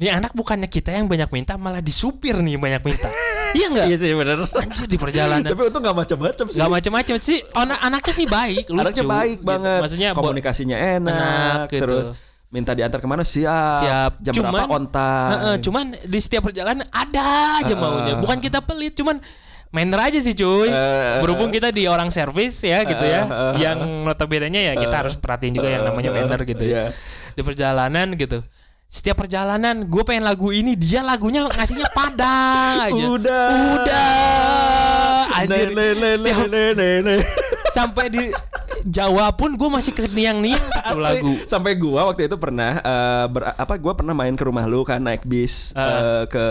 nih 0.00 0.16
anak 0.16 0.32
bukannya 0.32 0.64
kita 0.64 0.96
yang 0.96 1.04
banyak 1.04 1.28
minta 1.28 1.60
malah 1.60 1.84
disupir 1.84 2.32
nih 2.40 2.56
banyak 2.56 2.80
minta. 2.80 3.12
iya 3.52 3.68
enggak? 3.68 3.86
iya 3.92 3.96
sih 4.00 4.16
benar 4.16 4.48
Anjir 4.48 4.88
di 4.88 4.96
perjalanan. 4.96 5.44
tapi 5.44 5.62
untung 5.68 5.84
gak 5.84 5.92
macam-macam 5.92 6.46
sih. 6.48 6.56
Gak 6.56 6.70
macem-macem 6.72 7.14
sih. 7.20 7.38
Anak 7.52 7.78
anaknya 7.84 8.14
sih 8.16 8.26
baik 8.26 8.64
lucu. 8.72 8.80
Anaknya 8.80 9.04
baik 9.04 9.38
gitu. 9.38 9.48
banget. 9.52 9.80
Maksudnya 9.84 10.08
komunikasinya 10.16 10.76
enak, 10.80 11.12
enak 11.12 11.68
gitu. 11.68 11.82
terus 11.84 12.06
minta 12.48 12.72
diantar 12.72 12.96
ke 12.96 13.08
mana? 13.12 13.22
Siap. 13.28 13.80
Siap. 13.84 14.12
jam 14.24 14.32
Cuman- 14.40 14.52
berapa 14.56 14.72
on 14.72 14.86
time 14.88 15.30
Heeh, 15.36 15.54
cuman 15.68 15.84
di 16.00 16.18
setiap 16.18 16.42
perjalanan 16.48 16.88
ada 16.88 17.60
aja 17.60 17.68
Heeh. 17.68 17.76
maunya. 17.76 18.14
Bukan 18.16 18.40
kita 18.40 18.64
pelit 18.64 18.96
cuman 18.96 19.20
manner 19.68 20.00
aja 20.00 20.18
sih 20.24 20.32
cuy. 20.32 20.72
Eh, 20.72 21.20
berhubung 21.20 21.52
kita 21.52 21.68
di 21.76 21.84
orang 21.84 22.08
servis 22.08 22.56
ya 22.64 22.88
gitu 22.88 23.04
ya. 23.04 23.28
Eh, 23.28 23.68
yang 23.68 23.84
notabene 24.08 24.48
ya 24.48 24.72
kita 24.80 25.04
harus 25.04 25.20
perhatiin 25.20 25.60
juga 25.60 25.68
yang 25.68 25.84
namanya 25.84 26.08
manner 26.08 26.40
gitu 26.48 26.64
ya. 26.64 26.88
Iya. 26.88 26.96
di 27.30 27.46
perjalanan 27.46 28.16
gitu 28.18 28.42
setiap 28.90 29.22
perjalanan 29.22 29.86
gue 29.86 30.02
pengen 30.02 30.26
lagu 30.26 30.50
ini 30.50 30.74
dia 30.74 30.98
lagunya 31.00 31.46
ngasihnya 31.46 31.94
padang 31.94 32.74
aja 32.82 33.04
udah 33.06 33.50
udah 33.78 34.10
anjir 35.32 35.70
Ne, 35.70 35.86
ne, 35.86 35.88
ne, 35.94 36.10
Setiap- 36.18 36.50
ne, 36.50 36.64
ne, 36.74 36.88
ne. 37.00 37.16
sampai 37.70 38.10
di 38.10 38.24
Jawa 38.82 39.30
pun 39.30 39.54
gue 39.54 39.68
masih 39.68 39.92
keniang-niang 39.92 40.58
tuh 40.90 40.98
lagu 40.98 41.38
sampai 41.44 41.76
gua 41.76 42.10
waktu 42.10 42.26
itu 42.26 42.34
pernah 42.34 42.76
eh, 42.76 43.24
ber- 43.28 43.54
apa 43.54 43.76
gua 43.76 43.94
pernah 43.94 44.10
main 44.10 44.32
ke 44.32 44.42
rumah 44.42 44.64
lu 44.64 44.82
kan 44.82 44.98
naik 44.98 45.22
bis 45.22 45.70
Ah. 45.72 45.86
eh, 46.18 46.24
ke 46.26 46.44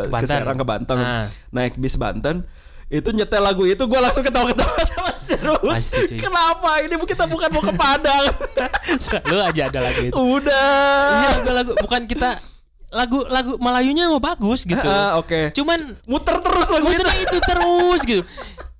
ke 0.00 0.08
Banten. 0.08 0.30
Serang 0.32 0.56
ke 0.56 0.64
Banten 0.64 0.96
Ah. 0.96 1.26
naik 1.50 1.76
bis 1.76 1.94
Banten 1.94 2.46
itu 2.86 3.10
nyetel 3.10 3.42
lagu 3.42 3.64
itu 3.64 3.82
gua 3.82 4.00
langsung 4.00 4.22
ketawa-ketawa 4.22 4.72
sama 4.88 5.10
serius 5.24 5.60
Pasti, 5.64 6.00
cuy. 6.12 6.18
kenapa 6.20 6.70
ini 6.84 6.94
kita 7.00 7.24
bukan 7.24 7.48
mau 7.48 7.62
ke 7.64 7.72
Padang 7.72 8.24
selalu 9.04 9.36
aja 9.40 9.62
ada 9.72 9.80
lagu 9.80 10.00
itu 10.04 10.12
udah 10.12 10.70
Ini 11.10 11.26
lagu-lagu 11.40 11.72
bukan 11.80 12.02
kita 12.04 12.30
lagu 12.94 13.18
lagu 13.26 13.58
Melayunya 13.58 14.06
mau 14.06 14.22
bagus 14.22 14.62
gitu. 14.62 14.86
Ah, 14.86 15.18
oke 15.18 15.50
Cuman 15.50 15.98
muter 16.06 16.38
terus 16.38 16.68
lagu 16.70 16.86
itu 16.86 17.02
muternya 17.02 17.16
itu 17.26 17.38
terus 17.42 18.00
gitu. 18.06 18.22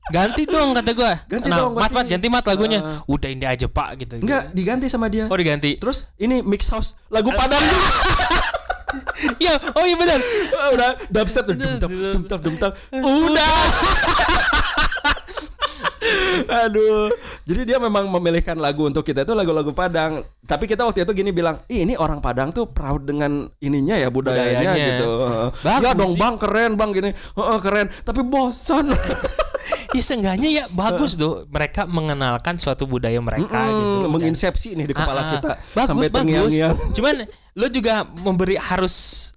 Ganti 0.05 0.45
dong 0.45 0.77
kata 0.77 0.93
gua. 0.93 1.17
Ganti 1.25 1.49
nah, 1.49 1.65
dong, 1.65 1.73
mat 1.81 1.89
ganti. 1.89 1.97
mat 1.97 2.07
ganti 2.13 2.27
mat 2.29 2.45
lagunya. 2.45 2.79
Ah. 2.85 3.01
Udah 3.09 3.29
ini 3.33 3.45
aja 3.49 3.67
Pak 3.67 3.89
gitu. 4.05 4.15
enggak 4.21 4.53
diganti 4.53 4.87
sama 4.93 5.09
dia 5.09 5.27
Oh 5.27 5.37
diganti. 5.37 5.81
terus 5.81 6.07
ini 6.21 6.45
mix 6.45 6.69
house 6.71 6.95
lagu 7.09 7.33
Padang 7.33 7.61
Iya, 9.43 9.59
oh 9.79 9.85
iya 9.89 9.97
benar. 9.99 10.21
Ah, 10.55 10.69
udah 10.71 10.91
dubstep 11.11 11.51
tuh 11.51 11.57
dum 11.59 11.73
dum 11.83 11.93
dum 12.29 12.39
dum 12.39 12.55
dum 12.61 12.73
udah 13.03 13.55
Aduh, 16.47 17.09
jadi 17.43 17.63
dia 17.65 17.79
memang 17.79 18.09
memilihkan 18.09 18.57
lagu 18.57 18.85
untuk 18.85 19.03
kita 19.03 19.23
itu 19.23 19.33
lagu-lagu 19.33 19.71
Padang. 19.71 20.21
Tapi 20.41 20.65
kita 20.65 20.85
waktu 20.85 21.03
itu 21.03 21.13
gini 21.15 21.31
bilang, 21.31 21.57
Ih, 21.67 21.83
ini 21.83 21.95
orang 21.95 22.21
Padang 22.21 22.51
tuh 22.51 22.67
proud 22.67 23.03
dengan 23.03 23.49
ininya 23.59 23.97
ya 23.97 24.09
budayanya, 24.09 24.61
Budayanya. 24.61 24.87
gitu. 24.93 25.11
Bagus 25.61 25.83
ya 25.83 25.91
dong 25.95 26.13
sih. 26.13 26.21
bang, 26.21 26.35
keren 26.37 26.73
bang 26.75 26.91
gini, 26.93 27.11
Heeh, 27.13 27.59
keren. 27.61 27.87
Tapi 27.99 28.21
bosan. 28.23 28.87
Ya 29.97 30.03
seenggaknya 30.03 30.49
ya 30.53 30.65
bagus 30.69 31.17
tuh 31.17 31.49
mereka 31.49 31.89
mengenalkan 31.89 32.61
suatu 32.61 32.85
budaya 32.85 33.17
mereka 33.17 33.49
Mm, 33.57 33.73
gitu. 33.73 33.97
Dan- 33.97 34.13
menginsepsi 34.13 34.69
nih 34.77 34.85
di 34.85 34.93
kepala 34.93 35.17
Ah, 35.17 35.25
ah. 35.25 35.33
kita 35.33 35.53
Bagus, 35.73 35.89
sampai 35.89 36.09
bagus. 36.13 36.53
Cuman 36.93 37.15
lo 37.55 37.67
juga 37.73 37.95
memberi 38.05 38.61
harus 38.61 38.95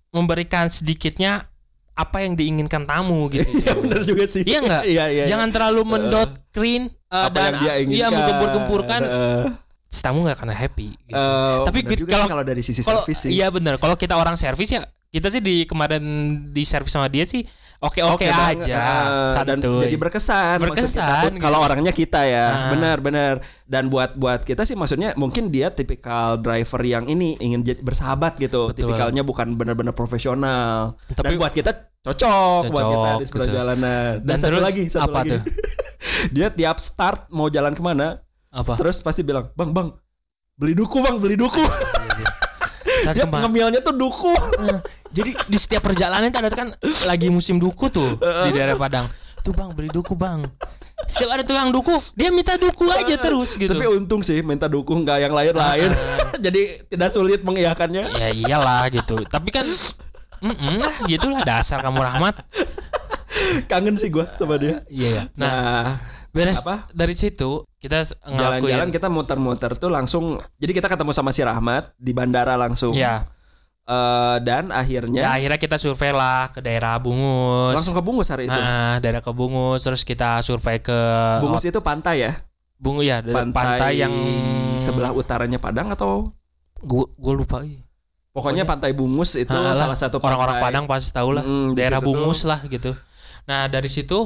memberikan 0.09 0.67
sedikitnya 0.67 1.47
apa 1.97 2.17
yang 2.21 2.37
diinginkan 2.37 2.85
tamu 2.85 3.25
gitu. 3.33 3.49
Iya 3.65 3.73
benar 3.73 4.01
juga 4.05 4.23
sih. 4.29 4.45
Iya 4.45 4.59
enggak? 4.61 4.83
Iya 4.85 5.05
iya. 5.09 5.23
Jangan 5.25 5.49
terlalu 5.49 5.81
mendot 5.81 6.29
clean 6.53 6.93
uh, 7.09 7.25
apa 7.25 7.33
dan 7.33 7.43
yang 7.43 7.57
dia 7.57 7.73
inginkan. 7.81 7.97
iya 7.97 8.07
menggempur-gempurkan 8.13 9.01
Heeh. 9.01 9.43
si 9.89 9.99
tamu 10.05 10.21
nggak 10.21 10.37
akan 10.37 10.49
happy. 10.53 10.89
gitu. 10.93 11.17
Eh, 11.17 11.57
Tapi 11.65 11.79
kalau- 12.05 12.29
kalau 12.29 12.43
dari 12.45 12.61
sisi 12.61 12.85
Kalau 12.85 13.01
servis 13.01 13.17
sih. 13.25 13.33
iya 13.33 13.49
benar. 13.49 13.81
Kalau 13.81 13.97
kita 13.97 14.13
orang 14.13 14.37
servis 14.37 14.69
ya 14.69 14.85
kita 15.09 15.33
sih 15.33 15.41
di 15.41 15.65
kemarin 15.65 16.03
di 16.53 16.61
servis 16.61 16.93
sama 16.93 17.09
dia 17.09 17.25
sih 17.25 17.41
oke 17.79 17.99
oke 18.01 18.25
banget. 18.25 18.65
aja. 18.65 18.81
Eh, 19.31 19.43
dan 19.43 19.57
jadi 19.61 19.95
berkesan 19.95 20.57
Berkesan, 20.59 21.29
gitu. 21.31 21.39
kalau 21.39 21.59
orangnya 21.59 21.91
kita 21.91 22.21
ya 22.21 22.47
Ah. 22.47 22.69
benar 22.71 22.97
benar 22.99 23.33
dan 23.63 23.87
buat 23.87 24.13
buat 24.13 24.41
kita 24.41 24.63
sih 24.63 24.73
maksudnya 24.73 25.13
mungkin 25.13 25.47
dia 25.47 25.69
tipikal 25.69 26.35
driver 26.35 26.81
yang 26.81 27.05
ini 27.05 27.37
ingin 27.37 27.61
jadi 27.61 27.79
bersahabat 27.79 28.37
gitu 28.37 28.69
Betul. 28.69 28.89
tipikalnya 28.89 29.21
bukan 29.21 29.53
benar-benar 29.53 29.93
profesional 29.93 30.97
dan 31.07 31.21
Tapi- 31.23 31.37
buat 31.37 31.51
kita 31.51 31.71
cocok, 31.99 32.61
buat 32.65 32.73
Cocok, 32.73 32.89
kita 32.89 33.09
di 33.11 33.23
gitu. 33.23 33.35
perjalanan 33.37 33.77
dan, 34.17 34.25
Dan 34.25 34.37
satu 34.37 34.47
terus 34.49 34.63
lagi 34.63 34.83
satu 34.87 35.03
apa 35.03 35.19
lagi 35.19 35.29
tuh? 35.29 35.41
dia 36.35 36.47
tiap 36.49 36.77
start 36.77 37.27
mau 37.29 37.47
jalan 37.47 37.71
ke 37.71 37.81
mana 37.81 38.23
Apa? 38.47 38.73
terus 38.73 39.01
pasti 39.01 39.21
bilang 39.21 39.51
bang 39.53 39.69
bang 39.69 39.87
beli 40.55 40.73
duku 40.73 40.97
bang 40.97 41.19
beli 41.19 41.35
duku 41.35 41.61
Saat 42.99 43.15
dia 43.15 43.23
kema- 43.23 43.41
ngemilnya 43.43 43.79
tuh 43.79 43.93
duku 43.93 44.33
Eh, 44.63 44.79
Jadi 45.09 45.31
di 45.33 45.57
setiap 45.57 45.81
perjalanan 45.83 46.25
itu 46.25 46.37
ada 46.37 46.49
kan 46.49 46.67
lagi 47.03 47.27
musim 47.27 47.57
duku 47.57 47.87
tuh 47.87 48.17
di 48.17 48.51
daerah 48.51 48.75
Padang. 48.75 49.07
Tuh 49.39 49.51
bang 49.51 49.71
beli 49.71 49.87
duku 49.87 50.13
bang. 50.13 50.43
Setiap 51.03 51.29
ada 51.31 51.43
tukang 51.43 51.69
duku, 51.69 51.93
dia 52.13 52.27
minta 52.27 52.53
duku 52.53 52.83
aja 52.87 53.15
terus 53.15 53.53
gitu. 53.53 53.69
tapi 53.69 53.85
untung 53.87 54.19
sih 54.19 54.41
minta 54.41 54.65
duku 54.65 54.91
nggak 54.97 55.17
yang 55.19 55.31
lain-lain 55.31 55.93
jadi 56.45 56.83
tidak 56.85 57.09
sulit 57.09 57.39
mengiyakannya 57.41 58.03
ya 58.11 58.27
iyalah 58.29 58.89
gitu. 58.89 59.15
Tapi 59.23 59.49
kan, 59.49 59.69
mm 60.39 60.75
lah 60.75 60.95
gitulah 61.05 61.41
dasar 61.41 61.79
kamu 61.79 62.01
rahmat. 62.03 62.35
kangen 63.67 63.95
sih 63.95 64.09
gua 64.09 64.25
sama 64.33 64.57
dia 64.57 64.81
Iya 64.87 65.07
ya. 65.07 65.23
Nah, 65.33 65.47
nah 65.47 65.85
beres 66.33 66.61
apa? 66.61 66.89
dari 66.91 67.13
situ 67.13 67.63
kita 67.77 68.01
jalan-jalan 68.27 68.89
kita 68.89 69.07
muter-muter 69.07 69.71
tuh 69.73 69.87
langsung 69.87 70.37
jadi 70.57 70.73
kita 70.73 70.87
ketemu 70.87 71.11
sama 71.11 71.29
si 71.29 71.41
Rahmat 71.41 71.93
di 71.95 72.11
bandara 72.11 72.53
langsung. 72.55 72.91
Ya, 72.91 73.25
Eh, 73.83 74.37
dan 74.43 74.67
ya 74.67 74.75
akhirnya 74.75 75.21
akhirnya 75.23 75.55
kita 75.55 75.79
survei 75.79 76.11
lah 76.11 76.51
ke 76.51 76.59
daerah 76.59 76.99
Bungus. 76.99 77.71
langsung 77.71 77.95
ke 77.95 78.03
Bungus 78.03 78.27
hari 78.27 78.43
itu? 78.43 78.51
Nah, 78.51 78.99
daerah 78.99 79.23
ke 79.23 79.31
Bungus 79.31 79.79
terus 79.79 80.03
kita 80.03 80.43
survei 80.43 80.83
ke 80.83 80.91
Bungus 81.39 81.63
itu 81.63 81.79
pantai 81.79 82.19
ya? 82.19 82.35
Bungu 82.75 82.99
ya, 82.99 83.23
pantai, 83.23 83.47
pantai, 83.47 83.91
yang 83.97 84.11
sebelah 84.75 85.09
utaranya 85.09 85.55
Padang 85.55 85.87
atau? 85.89 86.35
Gua 86.77 87.07
gua 87.15 87.33
lupa. 87.33 87.57
iya. 87.63 87.79
pokoknya 88.29 88.67
pantai 88.67 88.91
Bungus 88.91 89.33
itu 89.33 89.49
Ah, 89.49 89.71
lah, 89.71 89.73
salah 89.73 89.95
satu 89.95 90.19
orang-orang 90.19 90.59
Padang 90.59 90.83
pasti 90.83 91.09
tahu 91.09 91.31
lah 91.31 91.41
Mm, 91.41 91.71
di 91.71 91.79
daerah 91.79 91.97
situ 91.97 92.03
tuh- 92.03 92.07
Bungus 92.11 92.39
lah 92.43 92.59
gitu. 92.61 92.91
Nah 93.45 93.65
dari 93.65 93.87
situ 93.87 94.19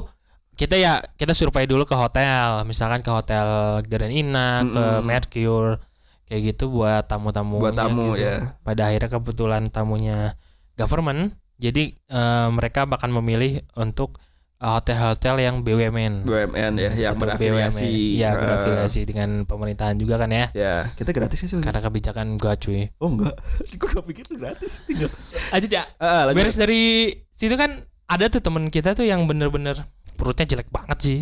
kita 0.62 0.78
ya 0.78 1.02
kita 1.18 1.34
survei 1.34 1.66
dulu 1.66 1.84
ke 1.84 1.98
hotel, 1.98 2.62
misalkan 2.64 3.02
ke 3.02 3.10
hotel 3.10 3.48
Grand 3.82 4.14
Ina, 4.14 4.62
ke 4.62 4.78
Mm-mm. 4.78 5.02
Mercure, 5.02 5.82
kayak 6.30 6.54
gitu 6.54 6.70
buat 6.70 7.02
tamu-tamu. 7.04 7.58
Buat 7.58 7.74
tamu, 7.74 8.14
gitu. 8.14 8.30
ya. 8.30 8.54
Pada 8.62 8.94
akhirnya 8.94 9.10
kebetulan 9.10 9.64
tamunya 9.68 10.38
government, 10.78 11.34
jadi 11.58 11.98
eh, 11.98 12.48
mereka 12.54 12.86
akan 12.86 13.10
memilih 13.10 13.66
untuk 13.74 14.22
eh, 14.58 14.70
hotel-hotel 14.70 15.42
yang 15.42 15.66
BUMN. 15.66 16.30
BUMN 16.30 16.74
ya 16.78 16.92
yang 17.10 17.18
berafiliasi 17.18 17.90
BUMN. 17.90 18.22
Ya 18.22 18.30
Eh, 18.30 18.38
berafiliasi 18.38 19.02
dengan 19.10 19.30
pemerintahan 19.44 19.98
juga 19.98 20.22
kan 20.22 20.30
ya. 20.30 20.46
ya 20.54 20.86
kita 20.94 21.10
gratis 21.10 21.42
sih 21.42 21.58
Karena 21.58 21.82
kebijakan 21.82 22.38
gua 22.38 22.54
cuy. 22.54 22.86
oh 23.02 23.10
enggak 23.10 23.34
gue 23.82 23.90
gak 23.90 24.06
pikir 24.06 24.24
tuh 24.30 24.38
gratis 24.38 24.86
tinggal 24.86 25.10
Aja 25.50 25.66
ya. 25.66 25.84
ah, 25.98 26.30
lanjut. 26.30 26.38
Beres 26.38 26.54
dari 26.54 27.10
situ 27.34 27.58
kan 27.58 27.82
ada 28.06 28.28
tuh 28.28 28.44
temen 28.46 28.68
kita 28.68 28.94
tuh 28.94 29.08
yang 29.08 29.26
bener-bener 29.26 29.74
perutnya 30.22 30.46
jelek 30.48 30.70
banget 30.70 30.98
sih. 31.00 31.20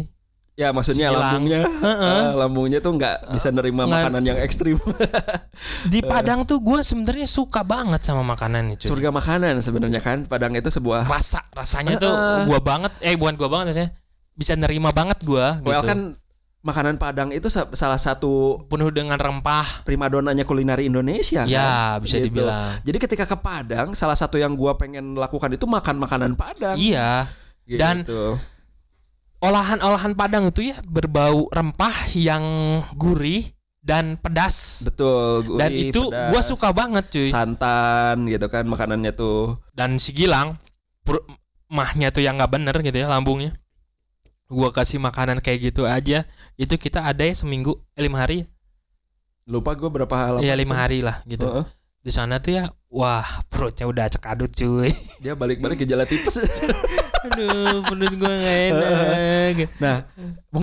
ya 0.53 0.69
maksudnya 0.69 1.07
Hilang. 1.07 1.23
lambungnya 1.39 1.61
ah, 1.79 2.35
lambungnya 2.35 2.79
tuh 2.79 2.91
nggak 2.93 3.31
bisa 3.31 3.47
nerima 3.47 3.87
nggak- 3.87 3.95
makanan 4.03 4.23
yang 4.25 4.37
ekstrim 4.37 4.75
Di 5.87 5.99
Padang 6.01 6.43
tuh 6.43 6.59
gue 6.59 6.79
sebenarnya 6.81 7.23
suka 7.25 7.63
banget 7.63 8.03
sama 8.03 8.27
makanan 8.27 8.75
itu. 8.75 8.85
surga 8.85 9.07
makanan 9.09 9.55
sebenarnya 9.57 9.99
kan 9.99 10.23
Padang 10.25 10.51
itu 10.53 10.67
sebuah 10.67 11.07
Rasa 11.07 11.47
rasanya 11.49 11.95
tuh 11.95 12.11
Heeh. 12.11 12.43
gua 12.43 12.59
banget. 12.59 12.91
Eh 12.99 13.15
bukan 13.15 13.35
gua 13.35 13.47
banget 13.49 13.65
maksudnya. 13.71 13.89
Bisa 14.33 14.53
nerima 14.53 14.91
banget 14.91 15.19
gua 15.21 15.57
gitu. 15.57 15.67
well 15.69 15.79
kan 15.81 16.19
makanan 16.59 16.95
Padang 16.97 17.31
itu 17.31 17.47
sa- 17.47 17.71
salah 17.71 17.95
satu 17.97 18.59
penuh 18.67 18.91
dengan 18.91 19.15
rempah. 19.15 19.83
primadonanya 19.83 20.43
kulineri 20.43 20.85
Indonesia 20.85 21.43
Ya, 21.45 21.95
kan? 21.95 22.03
bisa 22.03 22.19
Gitu. 22.19 22.35
dibilang. 22.35 22.83
jadi 22.83 22.97
ketika 22.99 23.23
ke 23.25 23.37
Padang 23.37 23.95
salah 23.95 24.11
satu 24.13 24.35
yang 24.35 24.53
gua 24.53 24.75
pengen 24.75 25.15
lakukan 25.15 25.47
itu 25.49 25.63
makan 25.63 25.95
makanan 25.97 26.35
Padang 26.35 26.75
Iya. 26.75 27.31
Gitu. 27.63 27.79
dan- 27.79 28.03
Olahan-olahan 29.39 30.13
Padang 30.19 30.51
itu 30.51 30.71
ya 30.71 30.77
berbau 30.83 31.47
rempah 31.49 31.95
yang 32.15 32.43
gurih 32.99 33.47
dan 33.79 34.19
pedas. 34.19 34.83
betul 34.83 35.47
gurih, 35.47 35.59
dan 35.59 35.71
itu 35.71 36.01
pedas, 36.11 36.29
gua 36.35 36.41
suka 36.43 36.69
banget 36.75 37.05
cuy. 37.07 37.27
santan 37.31 38.27
gitu 38.27 38.51
kan 38.51 38.67
makanannya 38.67 39.15
tuh. 39.15 39.55
Dan 39.71 39.95
si 39.95 40.11
Gilang 40.11 40.59
mahnya 41.71 42.11
tuh 42.11 42.25
yang 42.25 42.35
nggak 42.35 42.51
bener 42.51 42.75
gitu 42.83 42.99
ya 42.99 43.07
lambungnya. 43.07 43.55
Gua 44.51 44.75
kasih 44.75 44.99
makanan 44.99 45.39
kayak 45.39 45.71
gitu 45.71 45.87
aja. 45.87 46.27
Itu 46.59 46.75
kita 46.75 47.07
ada 47.07 47.23
ya 47.23 47.31
seminggu 47.31 47.79
eh, 47.95 48.03
lima 48.03 48.19
hari 48.19 48.43
lupa 49.49 49.73
gue 49.73 49.89
berapa 49.89 50.13
halaman 50.13 50.45
iya 50.45 50.53
lima 50.53 50.77
hari 50.77 51.01
lah 51.01 51.25
gitu. 51.25 51.49
Heeh. 51.49 51.65
di 51.99 52.11
sana 52.13 52.37
tuh 52.37 52.53
ya 52.53 52.63
wah 52.93 53.25
perutnya 53.49 53.89
udah 53.89 54.05
cekadut 54.07 54.53
cuy. 54.53 54.93
Dia 55.25 55.33
balik-balik 55.33 55.83
gejala 55.83 56.05
tipes 56.05 56.37
aduh 57.21 57.83
perut 57.83 58.13
gua 58.15 58.31
nggak 58.31 58.57
enak 58.69 59.55
nah 59.77 59.97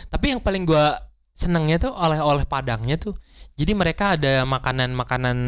tapi 0.07 0.27
yang 0.33 0.40
paling 0.40 0.64
gua 0.64 0.97
senengnya 1.33 1.77
tuh 1.77 1.92
oleh-oleh 1.92 2.45
Padangnya 2.45 2.97
tuh 2.97 3.12
jadi 3.57 3.73
mereka 3.73 4.16
ada 4.16 4.45
makanan-makanan 4.45 5.38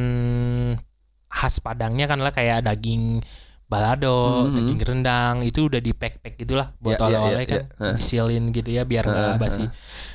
khas 1.29 1.61
Padangnya 1.61 2.05
kan 2.05 2.21
lah 2.21 2.29
kayak 2.29 2.65
daging 2.65 3.21
balado, 3.69 4.49
Mhm. 4.49 4.55
daging 4.57 4.81
rendang 4.81 5.37
itu 5.45 5.69
udah 5.69 5.77
di 5.77 5.93
pack-pack 5.93 6.41
gitulah 6.41 6.73
buat 6.81 6.97
Ya, 6.97 7.01
ya, 7.01 7.05
oleh-oleh 7.05 7.45
ya, 7.45 7.49
kan, 7.49 7.61
ya. 7.61 7.65
Hah. 7.77 7.95
disilin 7.95 8.45
gitu 8.49 8.71
ya 8.73 8.83
biar 8.85 9.05
nggak 9.05 9.37
basi. 9.37 9.65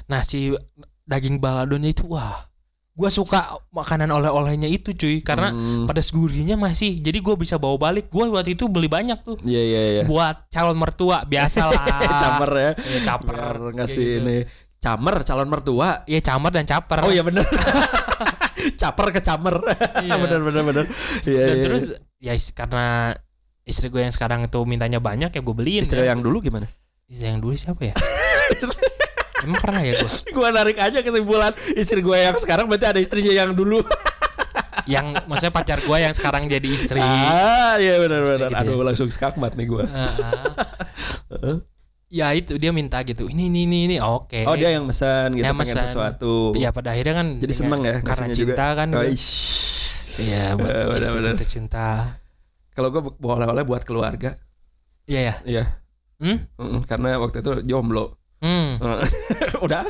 Nah 0.09 0.25
si 0.25 0.57
daging 1.05 1.37
baladonya 1.37 1.93
itu 1.93 2.09
wah, 2.09 2.49
gua 2.93 3.09
suka 3.09 3.41
makanan 3.69 4.05
oleh-olehnya 4.07 4.65
itu 4.65 4.93
cuy 4.93 5.19
karena 5.19 5.49
Hmm, 5.49 5.83
pedas 5.83 6.09
gurihnya 6.09 6.53
masih, 6.55 6.97
jadi 6.97 7.17
gua 7.19 7.33
bisa 7.33 7.57
bawa 7.57 7.75
balik. 7.81 8.07
Gua 8.07 8.29
waktu 8.29 8.53
itu 8.53 8.65
beli 8.65 8.85
banyak 8.85 9.17
tuh 9.19 9.41
iya 9.41 9.59
iya 9.59 9.81
iya 9.91 10.03
buat 10.03 10.45
calon 10.47 10.75
mertua 10.75 11.21
biasalah. 11.23 11.73
camer 12.21 12.51
ya 12.53 12.71
Ya, 12.87 12.99
caper. 13.03 13.33
biar 13.33 13.55
Kayak 13.55 13.73
ngasih 13.75 13.97
gitu. 13.99 14.21
ini 14.21 14.37
camer 14.77 15.15
calon 15.21 15.47
mertua 15.47 15.89
Iya 16.03 16.19
camer 16.21 16.51
dan 16.51 16.65
caper. 16.65 16.97
oh 16.99 17.09
iya 17.09 17.23
bener 17.23 17.47
caper 18.81 19.07
ke 19.09 19.19
camer 19.19 19.55
Iya. 19.99 20.15
bener 20.23 20.39
bener 20.41 20.61
bener 20.63 20.85
iya 21.23 21.41
Dan 21.43 21.55
iya 21.55 21.63
terus 21.63 21.83
ya 22.19 22.33
is- 22.33 22.51
karena 22.51 23.15
istri 23.63 23.87
gue 23.87 23.99
yang 23.99 24.11
sekarang 24.11 24.43
itu 24.43 24.59
mintanya 24.63 24.99
banyak 24.99 25.29
ya 25.29 25.41
gue 25.41 25.55
beliin. 25.55 25.81
istri 25.81 25.97
ya. 25.97 26.11
yang 26.11 26.19
dulu 26.19 26.39
gimana 26.39 26.69
Istri 27.03 27.25
yang 27.27 27.39
dulu 27.39 27.53
siapa 27.53 27.81
ya? 27.83 27.95
Emang 29.43 29.59
pernah 29.59 29.79
ya 29.79 29.93
gue? 29.95 30.09
gua 30.35 30.49
narik 30.49 30.77
aja 30.77 30.99
kesimpulan 30.99 31.51
istri 31.73 31.99
gue 31.99 32.17
yang 32.17 32.35
sekarang 32.35 32.65
berarti 32.65 32.87
ada 32.87 32.97
istrinya 32.97 33.33
yang 33.35 33.51
dulu 33.51 33.83
Yang 34.85 35.15
maksudnya 35.25 35.53
pacar 35.53 35.79
gue 35.79 35.97
yang 35.97 36.11
sekarang 36.11 36.43
jadi 36.45 36.63
istri. 36.65 36.99
ah 36.99 37.75
iya 37.77 37.95
benar 37.97 38.19
benar 38.21 38.49
Gitu 38.49 38.55
ya. 38.57 38.67
aduh 38.67 38.81
langsung 38.81 39.07
skakmat 39.07 39.53
nih 39.53 39.65
gue 39.65 39.83
Ah, 39.85 40.51
ya 42.13 42.29
itu 42.31 42.55
dia 42.55 42.69
minta 42.69 42.99
gitu. 43.01 43.25
Ini 43.25 43.47
ini 43.47 43.59
ini 43.63 43.77
ini 43.85 43.97
oke. 43.97 44.43
oh 44.43 44.53
dia 44.53 44.69
yang 44.69 44.83
pesan 44.83 45.33
gitu 45.33 45.41
Yang 45.41 45.55
pengen 45.57 45.75
mesen. 45.75 45.87
sesuatu 45.87 46.35
Ya 46.53 46.69
pada 46.69 46.91
akhirnya 46.91 47.15
kan 47.15 47.27
jadi 47.37 47.53
seneng 47.53 47.81
ya 47.81 47.95
karena 48.01 48.25
cinta 48.29 48.35
juga. 48.65 48.75
kan. 48.75 48.87
oh. 48.91 49.03
Iya 50.13 50.45
buat 50.53 50.99
benar. 50.99 51.33
kita 51.33 51.47
cinta. 51.47 51.87
kalau 52.71 52.89
gue 52.89 53.01
bawa 53.15 53.33
oleh-oleh 53.39 53.63
buat 53.63 53.81
keluarga 53.81 54.35
Iya 55.05 55.21
ya. 55.23 55.35
iya 55.45 55.63
Hmm? 56.15 56.39
Mm, 56.55 56.83
karena 56.83 57.17
waktu 57.17 57.39
itu 57.39 57.63
jomblo 57.63 58.15
Hmm. 58.43 58.75
udah 59.65 59.81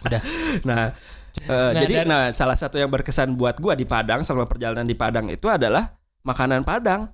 Udah. 0.00 0.20
nah 0.64 0.96
eh, 1.36 1.52
Nah, 1.52 1.76
jadi 1.76 2.02
dan- 2.02 2.08
nah 2.08 2.22
salah 2.32 2.56
satu 2.56 2.80
yang 2.80 2.88
berkesan 2.88 3.36
buat 3.36 3.60
gua 3.60 3.76
di 3.76 3.84
Padang 3.84 4.24
selama 4.24 4.48
perjalanan 4.48 4.88
di 4.88 4.96
Padang 4.96 5.28
itu 5.28 5.44
adalah 5.46 5.92
makanan 6.24 6.64
Padang 6.64 7.12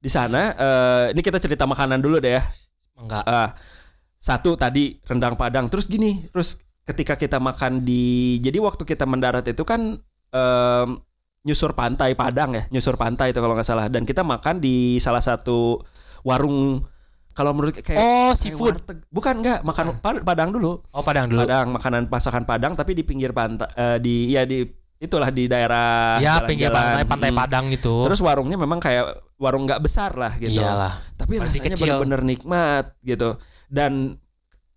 di 0.00 0.08
sana 0.08 0.56
eh, 0.56 1.04
ini 1.12 1.20
kita 1.20 1.36
cerita 1.36 1.68
makanan 1.68 2.00
dulu 2.00 2.18
deh 2.18 2.40
ya 2.40 2.42
Enggak. 2.96 3.22
Eh, 3.22 3.48
satu 4.16 4.56
tadi 4.56 4.96
rendang 5.04 5.36
Padang 5.36 5.68
terus 5.68 5.84
gini 5.86 6.24
terus 6.32 6.56
ketika 6.82 7.14
kita 7.14 7.38
makan 7.38 7.84
di 7.84 8.38
jadi 8.40 8.58
waktu 8.58 8.82
kita 8.82 9.04
mendarat 9.04 9.46
itu 9.46 9.62
kan 9.62 9.98
em, 10.32 10.88
nyusur 11.42 11.74
pantai 11.74 12.14
Padang 12.14 12.54
ya 12.54 12.62
nyusur 12.70 12.94
pantai 12.94 13.30
itu 13.30 13.38
kalau 13.38 13.54
nggak 13.54 13.66
salah 13.66 13.86
dan 13.86 14.02
kita 14.02 14.22
makan 14.22 14.58
di 14.58 14.98
salah 14.98 15.22
satu 15.22 15.82
warung 16.22 16.86
kalau 17.32 17.50
menurut 17.50 17.74
kayak 17.74 17.96
Oh 17.96 18.04
kayak 18.28 18.36
seafood. 18.36 18.76
warteg. 18.76 18.98
bukan 19.08 19.34
nggak 19.38 19.58
makan 19.62 19.86
Pa- 19.98 20.22
Padang 20.22 20.50
dulu 20.50 20.80
Oh 20.86 21.00
Padang 21.00 21.26
dulu. 21.26 21.42
Padang 21.42 21.72
makanan 21.72 22.02
masakan 22.06 22.42
Padang 22.42 22.72
tapi 22.72 22.92
di 22.92 23.02
pinggir 23.02 23.30
pantai 23.30 23.68
eh, 23.70 23.96
di 23.98 24.14
ya 24.28 24.42
di 24.42 24.62
itulah 24.98 25.28
di 25.28 25.44
daerah 25.44 26.16
Ya 26.16 26.38
jalan-jalan. 26.38 26.46
pinggir 26.46 26.70
pantai 26.70 27.02
pantai 27.04 27.30
Mm. 27.30 27.38
Padang 27.38 27.66
itu. 27.68 27.94
terus 28.04 28.20
warungnya 28.20 28.54
memang 28.54 28.78
kayak 28.78 29.04
warung 29.36 29.64
nggak 29.64 29.80
besar 29.80 30.14
lah 30.14 30.36
gitu 30.36 30.54
Iyalah. 30.54 30.94
tapi 31.14 31.36
Berarti 31.36 31.58
rasanya 31.58 31.76
bener-bener 31.98 32.20
nikmat 32.22 32.84
gitu 33.00 33.34
dan 33.66 34.14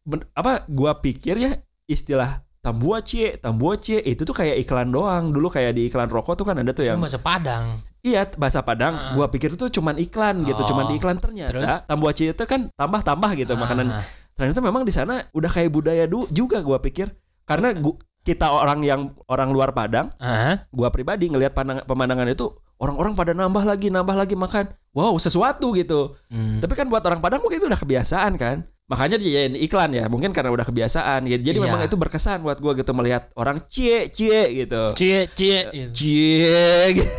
ben- 0.01 0.25
apa 0.31 0.65
gua 0.65 0.97
pikir 0.97 1.35
ya 1.35 1.51
istilah 1.85 2.41
tambuacie 2.59 3.37
tambuacie 3.37 4.01
itu 4.01 4.21
tuh 4.21 4.33
kayak 4.33 4.57
iklan 4.57 4.89
doang 4.89 5.29
dulu 5.29 5.47
kayak 5.47 5.71
di 5.71 5.85
iklan 5.85 6.07
rokok 6.07 6.33
tuh 6.33 6.45
kan 6.45 6.57
ada 6.57 6.71
tuh 6.71 6.81
yang 6.83 6.97
bahasa 6.97 7.19
Padang. 7.19 7.77
Iya 8.05 8.21
bahasa 8.31 8.61
Padang 8.61 8.93
Ah. 8.93 9.11
gua 9.11 9.25
pikir 9.27 9.49
itu 9.51 9.65
cuman 9.71 9.97
iklan 9.97 10.45
gitu 10.45 10.61
Oh. 10.61 10.67
cuman 10.69 10.85
di 10.85 10.95
iklan 10.95 11.17
Terus? 11.17 11.65
ternyata 11.65 11.81
tambuacie 11.83 12.31
itu 12.31 12.43
kan 12.45 12.69
tambah-tambah 12.71 13.31
gitu 13.33 13.57
makanan 13.57 13.89
Ah. 13.91 14.05
ternyata 14.33 14.61
memang 14.61 14.85
di 14.85 14.93
sana 14.93 15.25
udah 15.31 15.49
kayak 15.49 15.73
budaya 15.73 16.05
du 16.05 16.29
juga 16.29 16.61
gua 16.61 16.77
pikir 16.77 17.09
karena 17.43 17.73
gu- 17.73 17.97
kita 18.21 18.49
orang 18.49 18.81
yang 18.81 19.01
orang 19.25 19.49
luar 19.49 19.69
Padang 19.71 20.13
Ah. 20.17 20.61
gua 20.69 20.89
pribadi 20.89 21.25
ngelihat 21.25 21.57
pemandangan 21.83 22.25
itu 22.27 22.53
orang-orang 22.75 23.13
pada 23.13 23.31
nambah 23.31 23.63
lagi 23.63 23.89
nambah 23.89 24.13
lagi 24.13 24.35
makan 24.35 24.65
wow 24.91 25.15
sesuatu 25.15 25.73
gitu 25.73 26.13
Hmm. 26.27 26.59
tapi 26.59 26.73
kan 26.73 26.85
buat 26.85 27.01
orang 27.01 27.19
Padang 27.19 27.41
mungkin 27.41 27.57
itu 27.57 27.65
udah 27.65 27.77
kebiasaan 27.77 28.33
kan 28.35 28.69
makanya 28.85 29.17
dijadiin 29.17 29.57
iklan 29.57 29.89
ya 29.91 30.05
mungkin 30.05 30.29
karena 30.29 30.49
udah 30.49 30.61
kebiasaan 30.61 31.25
gitu 31.25 31.41
jadi 31.41 31.57
Iya. 31.57 31.65
memang 31.65 31.81
itu 31.83 31.95
berkesan 31.95 32.39
buat 32.39 32.57
gue 32.57 32.71
gitu 32.77 32.93
melihat 32.93 33.33
orang 33.33 33.57
cie 33.65 34.07
cie 34.07 34.45
gitu 34.55 34.93
Cie 34.93 35.25
cie. 35.27 35.65
gitu. 35.67 35.89
cie 35.89 36.93
gitu. 36.93 37.09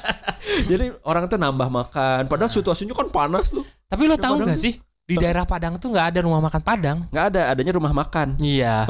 jadi 0.70 0.96
orang 1.02 1.28
tuh 1.28 1.36
nambah 1.36 1.68
makan 1.68 2.24
padahal 2.24 2.48
situasinya 2.48 2.92
kan 2.92 3.08
panas 3.08 3.52
tuh 3.52 3.64
Tapi 3.84 4.04
lo 4.04 4.16
Di 4.16 4.22
tahu 4.22 4.34
nggak 4.40 4.56
sih 4.56 4.74
di 5.04 5.16
daerah 5.16 5.44
Padang 5.44 5.76
tuh 5.76 5.88
nggak 5.88 6.12
ada 6.12 6.20
rumah 6.20 6.40
makan 6.42 6.60
Padang. 6.60 6.98
nggak 7.08 7.26
ada 7.32 7.40
adanya 7.48 7.72
rumah 7.72 7.92
makan 7.92 8.36
Iya. 8.36 8.84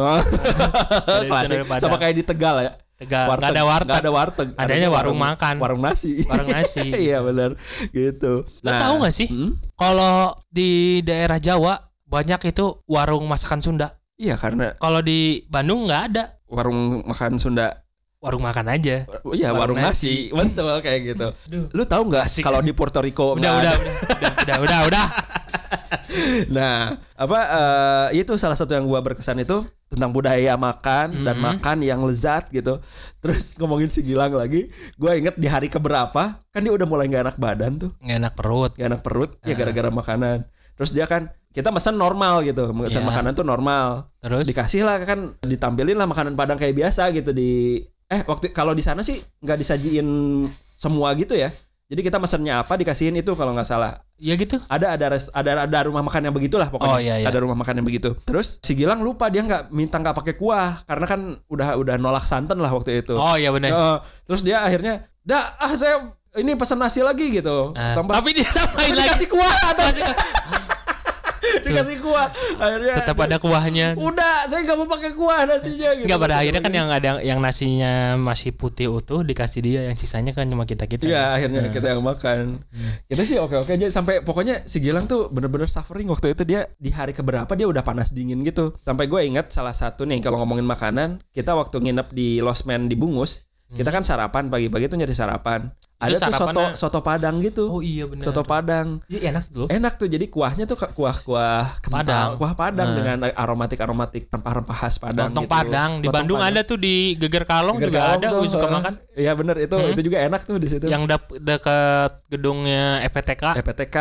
Klasik. 1.31 1.63
Sama 1.79 1.95
kayak 1.97 2.15
di 2.15 2.25
Tegal 2.27 2.57
ya. 2.59 2.73
Tegal. 2.99 3.31
Nggak 3.31 3.55
ada 3.55 3.63
warteg. 3.63 3.87
Nggak 3.87 4.03
ada 4.03 4.11
warteg. 4.11 4.49
Adanya 4.59 4.89
warung 4.91 5.15
makan. 5.15 5.55
Warung 5.63 5.79
nasi. 5.79 6.27
Warung 6.27 6.51
nasi. 6.51 6.83
iya 7.07 7.23
benar. 7.23 7.55
Gitu. 7.95 8.43
Lo 8.43 8.71
tahu 8.75 8.95
nggak 8.99 9.15
sih? 9.15 9.31
hmm? 9.31 9.79
Kalau 9.79 10.35
di 10.51 10.99
daerah 11.07 11.39
Jawa 11.39 11.79
banyak 12.09 12.41
itu 12.49 12.65
warung 12.85 13.25
masakan 13.25 13.61
Sunda. 13.61 14.01
Iya 14.17 14.35
karena 14.35 14.75
Kalau 14.75 14.99
di 14.99 15.45
Bandung 15.47 15.87
nggak 15.87 16.03
ada 16.09 16.25
warung 16.45 17.05
makan 17.05 17.37
Sunda. 17.37 17.85
warung 18.19 18.43
makan 18.43 18.67
aja. 18.67 19.07
Oh, 19.23 19.31
iya 19.31 19.55
warung, 19.55 19.79
Warung 19.79 19.95
nasi. 19.95 20.27
Betul 20.35 20.83
kayak 20.83 21.01
gitu. 21.07 21.29
Aduh. 21.31 21.71
Lu 21.71 21.83
tahu 21.85 22.03
nggak 22.11 22.27
Asik. 22.27 22.43
kalau 22.43 22.59
di 22.59 22.75
Puerto 22.75 22.99
Rico 22.99 23.33
Udah 23.33 23.39
nggak 23.39 23.55
udah, 23.55 23.75
udah 23.79 23.95
udah 24.03 24.33
udah 24.43 24.59
udah 24.59 24.79
udah. 24.91 25.07
Nah, 26.49 26.77
apa 27.15 27.39
eh, 28.11 28.19
itu 28.19 28.35
salah 28.35 28.57
satu 28.57 28.73
yang 28.73 28.85
gua 28.85 28.99
berkesan 28.99 29.39
itu 29.39 29.63
tentang 29.87 30.11
budaya 30.11 30.57
makan 30.57 31.23
dan 31.23 31.37
Mhm. 31.37 31.45
makan 31.45 31.79
yang 31.81 32.01
lezat 32.03 32.51
gitu. 32.51 32.83
Terus 33.19 33.55
ngomongin 33.55 33.87
si 33.87 34.03
Gilang 34.03 34.33
lagi, 34.33 34.67
gua 34.95 35.15
inget 35.15 35.37
di 35.37 35.47
hari 35.47 35.69
keberapa 35.69 36.43
kan 36.43 36.61
dia 36.61 36.73
udah 36.73 36.85
mulai 36.85 37.07
gak 37.07 37.23
enak 37.25 37.37
badan 37.39 37.73
tuh. 37.79 37.91
Nggak 38.01 38.19
enak 38.19 38.35
perut. 38.35 38.73
gak 38.75 38.89
enak 38.89 39.03
perut 39.03 39.31
ya 39.43 39.53
Ah. 39.53 39.57
gara-gara 39.57 39.91
makanan 39.91 40.39
terus 40.79 40.91
dia 40.91 41.05
kan 41.05 41.27
kita 41.49 41.69
pesan 41.69 41.95
normal 41.95 42.41
gitu. 42.41 42.71
Pesan 42.71 43.03
Iya. 43.03 43.09
makanan 43.11 43.33
tuh 43.35 43.43
normal. 43.43 44.15
Terus? 44.19 44.47
Dikasih 44.47 44.87
lah 44.87 45.03
kan 45.03 45.35
ditampilin 45.41 45.99
lah 45.99 46.07
makanan 46.07 46.33
padang 46.33 46.55
kayak 46.55 46.73
biasa 46.73 47.11
gitu 47.11 47.35
di 47.35 47.83
eh 48.07 48.23
waktu 48.23 48.49
kalau 48.51 48.73
di 48.73 48.81
sana 48.81 49.03
sih 49.03 49.19
nggak 49.37 49.59
disajiin 49.59 50.07
semua 50.73 51.13
gitu 51.13 51.35
ya. 51.35 51.51
Jadi 51.89 52.01
kita 52.01 52.17
pesennya 52.17 52.61
apa 52.61 52.77
dikasihin 52.77 53.17
itu 53.17 53.33
kalau 53.33 53.51
nggak 53.51 53.65
salah. 53.65 54.05
Ya 54.15 54.35
gitu. 54.35 54.61
ada 54.67 54.93
ada 54.93 55.07
res- 55.09 55.33
ada 55.33 55.65
ada 55.65 55.79
rumah 55.83 56.03
makan 56.03 56.21
yang 56.23 56.35
begitulah 56.35 56.69
pokoknya. 56.69 56.91
Oh, 56.91 57.01
iya, 57.01 57.15
iya. 57.17 57.27
ada 57.27 57.39
rumah 57.39 57.57
makan 57.57 57.81
yang 57.81 57.87
begitu. 57.87 58.13
Terus 58.23 58.61
si 58.61 58.75
Gilang 58.75 59.01
lupa 59.01 59.27
dia 59.27 59.41
nggak 59.41 59.71
minta 59.71 59.97
nggak 59.97 60.13
pakai 60.15 60.35
kuah. 60.35 60.85
Karena 60.85 61.07
kan 61.07 61.21
udah 61.47 61.75
udah 61.75 61.97
nolak 61.97 62.23
santan 62.23 62.59
lah 62.59 62.69
waktu 62.69 63.01
itu. 63.01 63.15
Oh 63.15 63.35
iya 63.35 63.49
benar. 63.49 64.05
Terus 64.23 64.45
dia 64.45 64.61
akhirnya 64.61 65.09
dah 65.25 65.57
ah 65.57 65.73
saya 65.73 66.13
ini 66.37 66.55
pesan 66.55 66.77
nasi 66.77 67.01
lagi 67.01 67.33
gitu. 67.33 67.73
Tambah- 67.73 68.15
tapi 68.15 68.37
dia 68.37 68.49
tambahin 68.59 68.93
lagi. 68.93 69.09
dikasih 69.09 69.29
kuah. 69.29 69.55
atau 69.67 69.89
dikasih 71.71 71.97
kuah. 72.01 72.29
Akhirnya 72.59 72.95
Tetap 72.99 73.17
ada 73.21 73.37
kuahnya. 73.37 73.87
udah 73.95 74.35
saya 74.49 74.61
nggak 74.65 74.79
mau 74.81 74.89
pakai 74.89 75.11
kuah 75.15 75.41
nasinya 75.45 75.91
gitu. 75.95 76.05
Enggak 76.09 76.19
pada 76.19 76.35
akhirnya 76.41 76.63
kan 76.65 76.73
yang 76.75 76.89
ada 76.89 77.11
yang 77.21 77.39
nasinya 77.39 78.17
masih 78.17 78.57
putih 78.57 78.89
utuh 78.89 79.21
dikasih 79.23 79.61
dia. 79.61 79.81
Yang 79.89 80.07
sisanya 80.07 80.33
kan 80.33 80.49
cuma 80.49 80.65
kita 80.65 80.89
kita. 80.89 81.05
Iya 81.05 81.37
akhirnya 81.37 81.69
kita 81.69 81.87
yang 81.93 82.03
makan. 82.03 82.65
Hmm. 82.65 82.93
Kita 83.07 83.23
sih 83.23 83.37
oke-oke 83.37 83.77
aja. 83.77 83.87
Sampai 83.93 84.25
pokoknya 84.25 84.65
si 84.65 84.81
Gilang 84.81 85.05
tuh 85.05 85.29
bener-bener 85.29 85.69
suffering 85.69 86.09
Waktu 86.09 86.33
itu. 86.33 86.43
Dia 86.49 86.65
di 86.81 86.89
hari 86.89 87.13
keberapa 87.13 87.53
dia 87.53 87.69
udah 87.69 87.85
panas 87.85 88.11
dingin 88.11 88.41
gitu. 88.43 88.73
Sampai 88.83 89.05
gue 89.07 89.21
ingat 89.25 89.53
salah 89.53 89.77
satu 89.77 90.09
nih 90.09 90.25
Kalau 90.25 90.41
ngomongin 90.41 90.65
makanan 90.65 91.21
Kita 91.35 91.53
waktu 91.53 91.83
nginep 91.83 92.09
di 92.15 92.41
Losmen 92.41 92.89
di 92.89 92.97
Bungus 92.97 93.45
Kita 93.69 93.93
kan 93.93 94.01
sarapan 94.01 94.49
pagi-pagi 94.49 94.89
tuh 94.89 94.97
nyari 94.97 95.13
sarapan 95.13 95.69
Ada 95.99 96.17
tuh 96.21 96.31
soto, 96.33 96.63
soto 96.75 96.99
padang 97.01 97.43
gitu 97.43 97.67
Oh 97.67 97.83
iya 97.83 98.07
benar. 98.07 98.23
Soto 98.23 98.43
padang 98.43 99.03
Iya 99.05 99.35
enak 99.35 99.51
tuh. 99.51 99.67
Enak 99.67 99.99
tuh 99.99 100.07
jadi 100.07 100.23
kuahnya 100.25 100.63
tuh 100.65 100.79
kuah-kuah 100.79 101.83
kental, 101.83 101.91
Padang. 101.91 102.29
Kuah 102.39 102.55
padang 102.55 102.89
Nah. 102.89 102.97
dengan 102.97 103.17
aromatik-aromatik 103.29 104.23
rempah-rempah 104.29 104.77
khas 104.79 104.97
padang 104.97 105.35
Lontong 105.35 105.43
gitu. 105.43 105.53
Padang 105.53 105.91
di 105.99 106.07
Lontong 106.07 106.15
Bandung 106.15 106.39
Padang. 106.39 106.55
ada 106.55 106.61
tuh 106.63 106.79
di 106.79 106.95
Geger 107.15 107.43
Kalong 107.43 107.77
Geger 107.77 107.89
juga 107.89 108.01
Kalong 108.01 108.15
ada. 108.17 108.29
tuh, 108.31 108.43
suka 108.47 108.67
makan. 108.71 108.93
Iya 109.13 109.33
bener 109.35 109.57
itu 109.59 109.75
Hmm. 109.75 109.91
itu 109.91 110.01
juga 110.07 110.19
enak 110.23 110.41
tuh 110.45 110.57
di 110.57 110.69
situ. 110.71 110.87
Yang 110.87 111.03
dekat 111.35 112.13
gedungnya 112.29 113.03
EPTK. 113.03 113.45
EPTK 113.59 113.97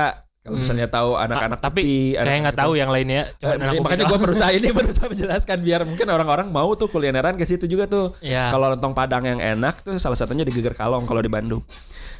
kalau 0.47 0.55
Hmm. 0.55 0.63
misalnya 0.63 0.88
tahu 0.88 1.10
anak-anak 1.13 1.60
Ah, 1.60 1.63
tapi 1.67 1.81
tepi, 1.83 1.91
kayak 1.91 2.23
anak-anak 2.23 2.43
nggak 2.47 2.57
tahu 2.57 2.71
yang 2.73 2.89
lainnya. 2.89 3.21
Eh, 3.27 3.36
Cuman 3.43 3.60
anak 3.60 3.73
makanya 3.83 4.05
gue 4.07 4.19
berusaha 4.23 4.49
ini 4.49 4.67
berusaha 4.79 5.05
menjelaskan 5.05 5.57
biar 5.60 5.81
mungkin 5.83 6.07
orang-orang 6.07 6.47
mau 6.47 6.71
tuh 6.73 6.88
kulineran 6.88 7.36
ke 7.36 7.43
situ 7.43 7.67
juga 7.67 7.86
tuh. 7.86 8.15
Iya. 8.19 8.47
Kalau 8.47 8.71
lontong 8.71 8.95
Padang 8.95 9.27
yang 9.27 9.38
enak 9.38 9.83
tuh 9.83 9.99
salah 9.99 10.15
satunya 10.15 10.41
di 10.41 10.49
Geger 10.49 10.71
Kalong 10.71 11.03
kalau 11.03 11.19
di 11.19 11.27
Bandung. 11.27 11.60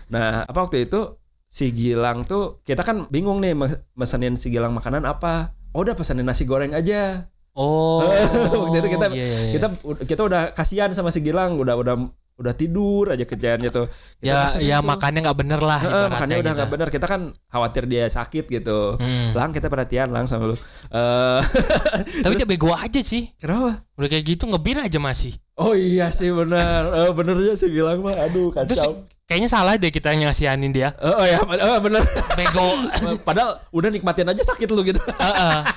Nah, 0.08 0.44
apa 0.44 0.60
waktu 0.60 0.84
itu 0.84 1.16
si 1.48 1.72
Gilang 1.72 2.28
tuh 2.28 2.60
kita 2.62 2.84
kan 2.84 3.08
bingung 3.08 3.40
nih 3.40 3.56
me- 3.56 3.88
mesenin 3.94 4.36
si 4.36 4.52
Gilang 4.52 4.76
makanan 4.76 5.08
apa. 5.08 5.56
Oh, 5.72 5.82
udah 5.82 5.96
pesenin 5.96 6.24
nasi 6.24 6.44
goreng 6.44 6.72
aja. 6.72 7.32
Oh. 7.54 8.06
Waktu 8.70 8.78
itu 8.78 8.90
kita 8.92 9.08
iya, 9.10 9.18
iya, 9.18 9.40
iya. 9.42 9.54
kita 9.54 9.68
kita 10.04 10.22
udah 10.24 10.42
kasihan 10.52 10.94
sama 10.94 11.10
si 11.10 11.22
Gilang, 11.22 11.58
udah 11.58 11.74
udah 11.74 11.96
udah 12.38 12.54
tidur 12.54 13.10
aja 13.10 13.26
kerjaannya 13.26 13.70
tuh. 13.74 13.90
Kita 14.22 14.30
ya 14.30 14.38
pesenin 14.46 14.70
ya 14.70 14.78
tuh. 14.80 14.88
makannya 14.94 15.20
nggak 15.26 15.38
bener 15.42 15.62
lah. 15.62 15.82
Ibaratnya 15.82 16.10
makannya 16.14 16.36
udah 16.38 16.52
gitu. 16.54 16.58
nggak 16.62 16.72
benar. 16.72 16.88
Kita 16.94 17.06
kan 17.10 17.22
khawatir 17.50 17.84
dia 17.90 18.06
sakit 18.06 18.46
gitu. 18.46 18.80
Hmm. 19.02 19.34
Lang 19.34 19.50
kita 19.50 19.68
perhatian 19.68 20.14
lang 20.14 20.30
sama 20.30 20.54
lu. 20.54 20.56
Eh 20.56 21.40
Tapi 22.24 22.34
dia 22.38 22.48
bego 22.48 22.72
aja 22.78 23.02
sih. 23.02 23.34
kenapa? 23.42 23.82
Udah 23.98 24.10
kayak 24.10 24.26
gitu 24.38 24.46
ngebir 24.46 24.78
aja 24.78 25.02
masih. 25.02 25.34
Oh 25.58 25.74
iya 25.74 26.08
sih 26.08 26.30
benar. 26.30 26.86
Eh 26.88 27.12
benernya 27.12 27.54
sih 27.54 27.66
bilang 27.68 28.00
mah 28.00 28.14
aduh 28.16 28.54
Terus 28.64 28.78
kacau. 28.78 28.92
kayaknya 29.26 29.50
salah 29.50 29.74
deh 29.74 29.90
kita 29.90 30.14
yang 30.14 30.24
ngasihanin 30.24 30.70
dia. 30.70 30.94
Oh, 30.98 31.10
oh 31.12 31.26
ya, 31.26 31.42
oh, 31.42 31.80
bener. 31.82 32.06
Bego. 32.32 32.66
Padahal 33.28 33.58
udah 33.70 33.90
nikmatin 33.90 34.30
aja 34.30 34.44
sakit 34.46 34.68
lu 34.68 34.86
gitu. 34.86 35.02
Heeh. 35.02 35.60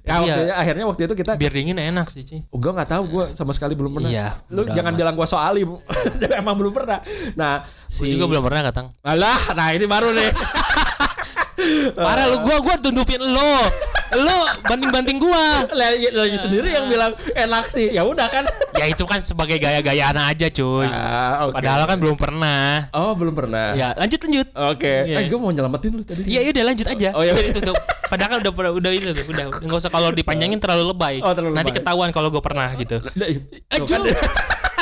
Ya, 0.00 0.24
Iya. 0.24 0.56
akhirnya 0.56 0.88
waktu 0.88 1.04
itu 1.04 1.12
kita 1.12 1.36
Biar 1.36 1.52
dingin 1.52 1.76
enak 1.76 2.08
sih, 2.08 2.24
Ci. 2.24 2.48
Oh, 2.48 2.56
gue 2.56 2.72
nggak 2.72 2.88
tahu 2.88 3.04
gue 3.06 3.24
sama 3.36 3.52
sekali 3.52 3.76
belum 3.76 3.92
pernah. 3.92 4.08
Iya. 4.08 4.40
Lu 4.48 4.64
jangan 4.64 4.96
amat. 4.96 4.98
bilang 4.98 5.14
gue 5.14 5.28
soalim. 5.28 5.70
Emang 6.40 6.56
belum 6.56 6.72
pernah. 6.72 7.04
Nah, 7.36 7.60
si 7.84 8.08
juga 8.08 8.24
belum 8.24 8.40
pernah 8.40 8.64
katang. 8.64 8.88
Alah, 9.04 9.52
nah 9.52 9.68
ini 9.68 9.84
baru 9.84 10.16
nih. 10.16 10.32
Parah 11.94 12.26
lu 12.30 12.42
gua 12.42 12.56
gua 12.60 12.74
tundupin 12.78 13.22
lo. 13.22 13.54
Lo 14.14 14.38
banding-banding 14.62 15.18
gua. 15.18 15.66
lagi, 15.74 16.06
lagi 16.14 16.38
sendiri 16.38 16.70
yang 16.70 16.86
bilang 16.86 17.12
enak 17.34 17.66
sih. 17.70 17.90
Ya 17.90 18.06
udah 18.06 18.30
kan. 18.30 18.46
Ya 18.78 18.90
itu 18.90 19.02
kan 19.06 19.22
sebagai 19.22 19.58
gaya-gayaan 19.58 20.18
aja, 20.18 20.50
cuy. 20.50 20.86
Ah, 20.86 21.46
oke. 21.50 21.58
Padahal 21.58 21.82
kan 21.86 21.96
belum 21.98 22.16
pernah. 22.18 22.90
Oh, 22.94 23.14
belum 23.14 23.34
pernah. 23.34 23.74
Ya, 23.74 23.94
lanjut 23.94 24.18
lanjut. 24.22 24.46
Oke. 24.54 24.94
Iya. 25.06 25.22
Eh, 25.22 25.26
gue 25.30 25.38
mau 25.38 25.50
nyelamatin 25.50 25.90
lu 25.94 26.02
tadi. 26.02 26.26
Iya, 26.26 26.40
iya 26.46 26.50
udah 26.50 26.64
lanjut 26.66 26.86
aja. 26.90 27.08
Oh, 27.14 27.22
iya. 27.22 27.32
Ditutup. 27.34 27.74
Padahal 28.06 28.28
kan 28.30 28.38
udah 28.42 28.52
udah, 28.78 28.90
ini 28.94 29.10
tuh, 29.14 29.24
udah 29.30 29.44
nggak 29.62 29.78
usah 29.78 29.90
kalau 29.90 30.10
dipanjangin 30.14 30.58
terlalu 30.62 30.94
lebay. 30.94 31.14
Oh, 31.22 31.34
terlalu 31.34 31.54
Nanti 31.54 31.70
lebay. 31.74 31.80
ketahuan 31.82 32.10
kalau 32.14 32.28
gue 32.30 32.42
pernah 32.42 32.70
gitu. 32.74 32.98
Kan. 33.02 33.14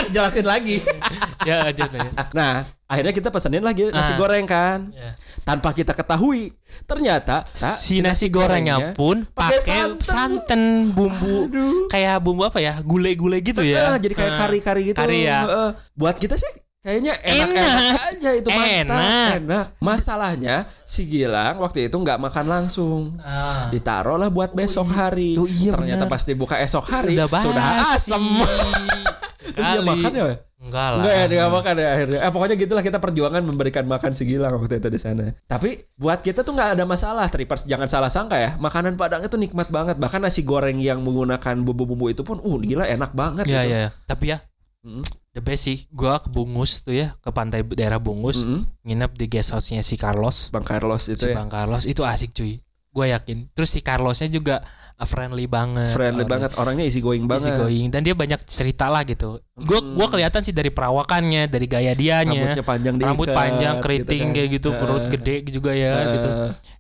Jelasin 0.15 0.45
lagi. 0.45 0.79
ya 1.49 1.61
lanjut 1.61 1.89
lanjut. 1.89 2.13
Nah, 2.33 2.53
akhirnya 2.85 3.13
kita 3.13 3.29
pesenin 3.29 3.61
lagi 3.61 3.89
nasi 3.89 4.13
Ah. 4.13 4.17
goreng 4.17 4.45
kan. 4.45 4.91
Ya. 4.91 5.15
Tanpa 5.43 5.71
kita 5.71 5.91
ketahui, 5.91 6.55
ternyata 6.85 7.43
tak, 7.43 7.75
si 7.75 7.99
nasi 7.99 8.27
gorengnya 8.29 8.95
pun 8.95 9.27
pakai 9.29 9.59
santan. 9.99 9.99
santan 10.47 10.63
bumbu 10.89 11.51
Aduh. 11.51 11.91
kayak 11.91 12.19
bumbu 12.19 12.47
apa 12.47 12.59
ya 12.59 12.79
gule-gule 12.79 13.43
gitu 13.43 13.59
ya 13.59 13.99
jadi 13.99 14.15
kayak 14.15 14.33
Ah, 14.33 14.39
kari-kari 14.41 14.81
gitu. 14.87 14.97
kari 14.97 15.27
ya. 15.27 15.43
Heeh. 15.43 15.71
Buat 15.93 16.17
kita 16.17 16.39
sih 16.39 16.47
kayaknya 16.79 17.15
enak, 17.17 17.47
Enak. 17.55 17.95
aja 18.09 18.31
itu 18.33 18.49
mantap. 18.49 18.71
Enak. 18.87 19.31
Enak. 19.39 19.67
Masalahnya 19.79 20.57
si 20.83 21.07
Gilang 21.07 21.59
waktu 21.59 21.87
itu 21.87 21.97
nggak 21.97 22.23
makan 22.23 22.47
langsung. 22.47 23.19
Ah. 23.19 23.67
Ditaruh 23.67 24.15
lah 24.15 24.31
buat 24.31 24.51
besok 24.53 24.87
hari. 24.89 25.35
Oh 25.35 25.47
iya, 25.47 25.75
Ternyata 25.75 26.07
benar. 26.07 26.11
pas 26.11 26.23
dibuka 26.23 26.55
esok 26.57 26.87
hari 26.87 27.15
udah 27.15 27.27
basi. 27.27 27.45
sudah 27.51 27.65
asem. 27.83 28.25
Terus 29.53 29.69
dia 29.69 29.83
makan 29.85 30.13
ya? 30.13 30.25
enggak 30.63 30.89
lah 30.95 30.99
Enggak 31.03 31.15
ya, 31.15 31.25
dia 31.27 31.45
makan 31.51 31.75
ya 31.75 31.89
akhirnya. 31.91 32.19
Eh 32.23 32.31
pokoknya 32.31 32.55
gitulah 32.55 32.83
kita 32.87 32.99
perjuangan 33.03 33.43
memberikan 33.43 33.83
makan 33.83 34.15
si 34.15 34.23
Gilang 34.25 34.55
waktu 34.57 34.79
itu 34.79 34.89
di 34.89 35.01
sana. 35.01 35.35
Tapi 35.45 35.91
buat 35.99 36.23
kita 36.23 36.47
tuh 36.47 36.55
nggak 36.55 36.79
ada 36.79 36.85
masalah, 36.87 37.27
Trippers 37.27 37.67
jangan 37.67 37.91
salah 37.91 38.11
sangka 38.11 38.39
ya. 38.39 38.55
Makanan 38.57 38.95
Padang 38.95 39.27
itu 39.27 39.35
nikmat 39.35 39.69
banget. 39.69 39.99
Bahkan 39.99 40.23
nasi 40.23 40.47
goreng 40.47 40.79
yang 40.79 41.03
menggunakan 41.03 41.59
bumbu-bumbu 41.61 42.15
itu 42.15 42.23
pun, 42.23 42.39
uh 42.39 42.57
gila 42.59 42.87
enak 42.87 43.11
banget. 43.11 43.45
ya 43.51 43.63
gitu. 43.63 43.75
ya 43.75 43.79
ya. 43.87 43.91
tapi 44.07 44.27
ya 44.33 44.39
Mm. 44.83 44.99
the 45.31 45.39
best 45.39 45.63
sih 45.63 45.87
gua 45.95 46.19
ke 46.19 46.27
Bungus 46.27 46.83
tuh 46.83 46.91
ya 46.91 47.15
ke 47.23 47.31
pantai 47.31 47.63
daerah 47.63 48.03
Bungus 48.03 48.43
Mm-mm. 48.43 48.67
nginep 48.83 49.15
di 49.15 49.31
guest 49.31 49.55
house-nya 49.55 49.79
si 49.79 49.95
Carlos 49.95 50.51
Bang 50.51 50.67
Carlos 50.67 51.07
itu 51.07 51.23
si 51.23 51.31
ya. 51.31 51.39
Bang 51.39 51.47
Carlos 51.47 51.87
itu 51.87 52.03
asik 52.03 52.35
cuy 52.35 52.59
gue 52.93 53.07
yakin. 53.09 53.49
Terus 53.51 53.69
si 53.69 53.81
Carlosnya 53.81 54.29
juga 54.29 54.61
uh, 54.95 55.03
friendly 55.03 55.45
banget. 55.47 55.91
Friendly 55.91 56.23
orangnya. 56.23 56.29
banget, 56.29 56.51
orangnya 56.55 56.85
easy 56.85 57.01
going 57.01 57.25
easy 57.25 57.33
banget. 57.49 57.57
going 57.57 57.87
dan 57.89 58.01
dia 58.01 58.13
banyak 58.13 58.41
cerita 58.45 58.87
lah 58.87 59.03
gitu. 59.03 59.41
Gue 59.55 59.81
Hmm. 59.81 59.97
gua 59.97 60.07
kelihatan 60.07 60.41
sih 60.41 60.53
dari 60.53 60.69
perawakannya 60.69 61.49
dari 61.49 61.65
gaya 61.65 61.93
dianya. 61.93 62.29
Rambutnya 62.53 62.63
panjang 62.63 62.95
diikat, 62.95 63.09
rambut 63.09 63.29
panjang 63.31 63.75
keriting 63.81 64.23
kan. 64.23 64.35
kayak 64.35 64.49
gitu 64.53 64.69
perut 64.73 65.03
Eh, 65.03 65.11
gede 65.11 65.35
juga 65.51 65.73
ya 65.73 65.93
eh, 65.95 66.07
gitu. 66.13 66.29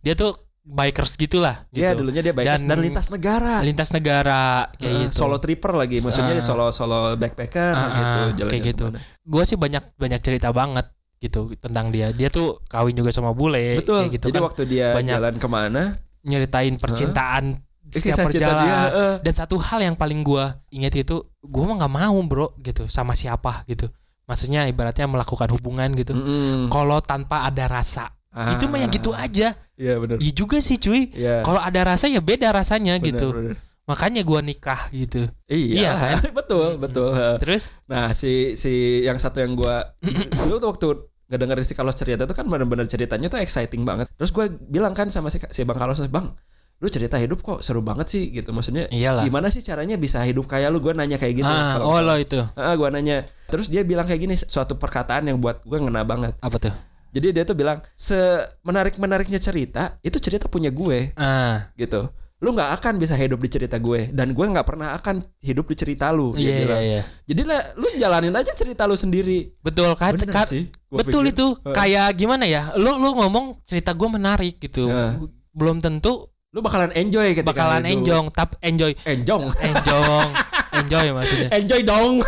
Dia 0.00 0.14
tuh 0.14 0.32
bikers 0.62 1.12
gitulah 1.16 1.66
gitu. 1.68 1.80
Iya 1.80 1.90
dulunya 1.92 2.20
dia 2.20 2.30
bikers. 2.30 2.60
Dan, 2.60 2.70
Dan- 2.70 2.84
lintas 2.84 3.08
negara. 3.08 3.54
lintas 3.60 3.90
negara 3.90 4.70
kayak 4.76 4.92
Eh, 4.92 5.00
gitu. 5.08 5.14
Solo 5.16 5.36
tripper 5.36 5.72
lagi, 5.74 5.98
maksudnya 5.98 6.36
Ah. 6.36 6.44
solo 6.44 6.70
solo 6.70 7.16
backpacker 7.16 7.72
Ah, 7.72 7.88
gitu, 7.90 8.20
jalan 8.38 8.50
kayak 8.52 8.64
gitu. 8.70 8.84
gue 9.22 9.42
sih 9.42 9.56
banyak 9.56 9.96
banyak 9.96 10.20
cerita 10.20 10.52
banget 10.52 10.86
gitu 11.22 11.54
tentang 11.54 11.88
dia 11.88 12.10
dia 12.10 12.26
tuh 12.26 12.58
kawin 12.66 12.92
juga 12.92 13.08
sama 13.08 13.30
bule 13.30 13.78
Betul. 13.78 14.02
kayak 14.02 14.12
gitu 14.12 14.26
Jadi 14.28 14.36
kan 14.36 14.42
waktu 14.42 14.62
dia 14.66 14.86
banyak- 14.90 15.16
jalan 15.16 15.34
ke 15.38 15.48
mana, 15.48 15.82
nyeritain 16.20 16.74
percintaan 16.76 17.44
Eh, 17.84 18.00
setiap 18.00 18.14
kisah 18.18 18.24
cinta 18.24 18.32
dia, 18.32 18.48
perjalanan 18.48 18.88
eh. 18.88 19.16
dan 19.20 19.34
satu 19.36 19.56
hal 19.58 19.80
yang 19.82 19.92
paling 19.92 20.20
gua 20.20 20.44
ingat 20.68 20.96
itu 20.96 21.16
gua 21.40 21.62
mah 21.66 21.76
nggak 21.78 21.92
mau 21.94 22.16
bro 22.22 22.48
gitu 22.58 22.88
sama 22.88 23.12
siapa 23.12 23.62
gitu 23.66 23.84
maksudnya 24.24 24.64
ibaratnya 24.64 25.04
melakukan 25.04 25.46
hubungan 25.50 25.92
gitu 25.92 26.10
Mm-mm. 26.10 26.66
kalau 26.66 26.98
tanpa 26.98 27.44
ada 27.44 27.68
rasa 27.70 28.08
Ah. 28.32 28.48
itu 28.50 28.64
mah 28.64 28.80
ya 28.80 28.88
gitu 28.88 29.12
aja 29.12 29.52
Iya 29.76 29.94
benar. 29.98 30.16
iya 30.16 30.32
juga 30.32 30.56
sih 30.58 30.74
cuy 30.74 31.12
Iya. 31.12 31.44
kalau 31.44 31.60
ada 31.60 31.84
rasa 31.84 32.08
ya 32.08 32.18
beda 32.18 32.48
rasanya 32.50 32.96
Benar, 32.96 33.04
gitu 33.04 33.28
benar. 33.30 33.54
makanya 33.84 34.22
gua 34.24 34.40
nikah 34.40 34.88
gitu 34.88 35.28
Iya, 35.44 35.76
Iya 35.76 35.92
kan? 35.92 36.16
betul, 36.40 36.68
betul. 36.78 37.12
terus 37.36 37.68
Nah, 37.84 38.16
si 38.16 38.56
si 38.56 38.72
yang 39.02 39.20
satu 39.20 39.36
yang 39.36 39.52
gua 39.52 39.84
dulu 40.48 40.56
tuh 40.56 40.96
waktu 41.32 41.40
ngedengerin 41.40 41.64
si 41.64 41.72
Carlos 41.72 41.96
cerita 41.96 42.28
tuh 42.28 42.36
kan 42.36 42.44
bener-bener 42.44 42.84
ceritanya 42.84 43.32
tuh 43.32 43.40
exciting 43.40 43.88
banget. 43.88 44.04
Terus 44.20 44.28
gue 44.30 44.52
bilang 44.68 44.92
kan 44.92 45.08
sama 45.08 45.32
si, 45.32 45.40
si 45.48 45.64
Bang 45.64 45.80
Carlos, 45.80 45.96
Bang, 46.12 46.36
lu 46.76 46.88
cerita 46.92 47.16
hidup 47.16 47.40
kok 47.40 47.64
seru 47.64 47.80
banget 47.80 48.12
sih 48.12 48.28
gitu. 48.28 48.52
Maksudnya 48.52 48.92
iyalah 48.92 49.24
gimana 49.24 49.48
sih 49.48 49.64
caranya 49.64 49.96
bisa 49.96 50.20
hidup 50.20 50.44
kayak 50.44 50.68
lu? 50.68 50.84
Gue 50.84 50.92
nanya 50.92 51.16
kayak 51.16 51.40
gitu. 51.40 51.48
ah 51.48 51.80
Kalau- 51.80 51.88
oh 51.88 52.00
lo 52.04 52.14
itu 52.20 52.36
Ah, 52.52 52.76
gue 52.76 52.88
nanya. 52.92 53.24
Terus 53.48 53.72
dia 53.72 53.80
bilang 53.80 54.04
kayak 54.04 54.20
gini, 54.20 54.34
suatu 54.36 54.76
perkataan 54.76 55.24
yang 55.32 55.40
buat 55.40 55.64
gue 55.64 55.78
ngena 55.80 56.04
banget. 56.04 56.36
apa 56.36 56.60
tuh 56.60 56.74
Jadi 57.12 57.28
dia 57.32 57.44
tuh 57.44 57.52
bilang, 57.52 57.80
semenarik 57.96 58.96
menariknya 59.00 59.36
cerita 59.36 59.96
itu 60.00 60.16
cerita 60.20 60.48
punya 60.52 60.68
gue 60.68 61.12
ah 61.16 61.72
gitu. 61.76 62.12
Lu 62.42 62.50
nggak 62.50 62.74
akan 62.76 62.98
bisa 62.98 63.14
hidup 63.14 63.38
di 63.38 63.46
cerita 63.46 63.78
gue 63.78 64.10
dan 64.10 64.30
gue 64.30 64.42
nggak 64.44 64.66
pernah 64.66 64.92
akan 64.92 65.22
hidup 65.38 65.62
di 65.64 65.76
cerita 65.76 66.10
lu. 66.10 66.34
Dia 66.34 66.42
iya 66.42 66.50
iya 66.50 66.58
bilang. 66.60 66.82
iya 66.82 67.00
Jadi 67.24 67.42
lah, 67.44 67.60
lu 67.72 67.86
jalanin 67.94 68.34
aja 68.34 68.50
cerita 68.50 68.82
lu 68.82 68.94
sendiri. 68.94 69.54
betul 69.56 69.94
kan 69.94 70.18
kan- 70.18 70.44
sih. 70.44 70.66
betul 70.90 71.22
pikir. 71.24 71.32
itu 71.32 71.46
kayak 71.64 72.12
gimana 72.12 72.44
ya 72.44 72.74
lu 72.74 72.98
lu 72.98 73.14
ngomong 73.14 73.62
cerita 73.62 73.94
gue 73.94 74.08
menarik 74.10 74.58
gitu 74.58 74.84
Heeh. 74.84 75.22
belum 75.50 75.78
tentu 75.78 76.28
Lu 76.50 76.60
bakalan 76.60 76.92
enjoy 76.92 77.32
ketika 77.32 77.48
bakalan 77.48 77.80
hidup. 77.80 77.94
enjong 77.96 78.24
tapi 78.28 78.54
enjoy 78.60 78.92
Enjong. 79.06 79.48
enjong 79.56 80.28
enjoy 80.74 81.06
maksudnya 81.14 81.48
Enjoy 81.58 81.80
dong. 81.80 82.20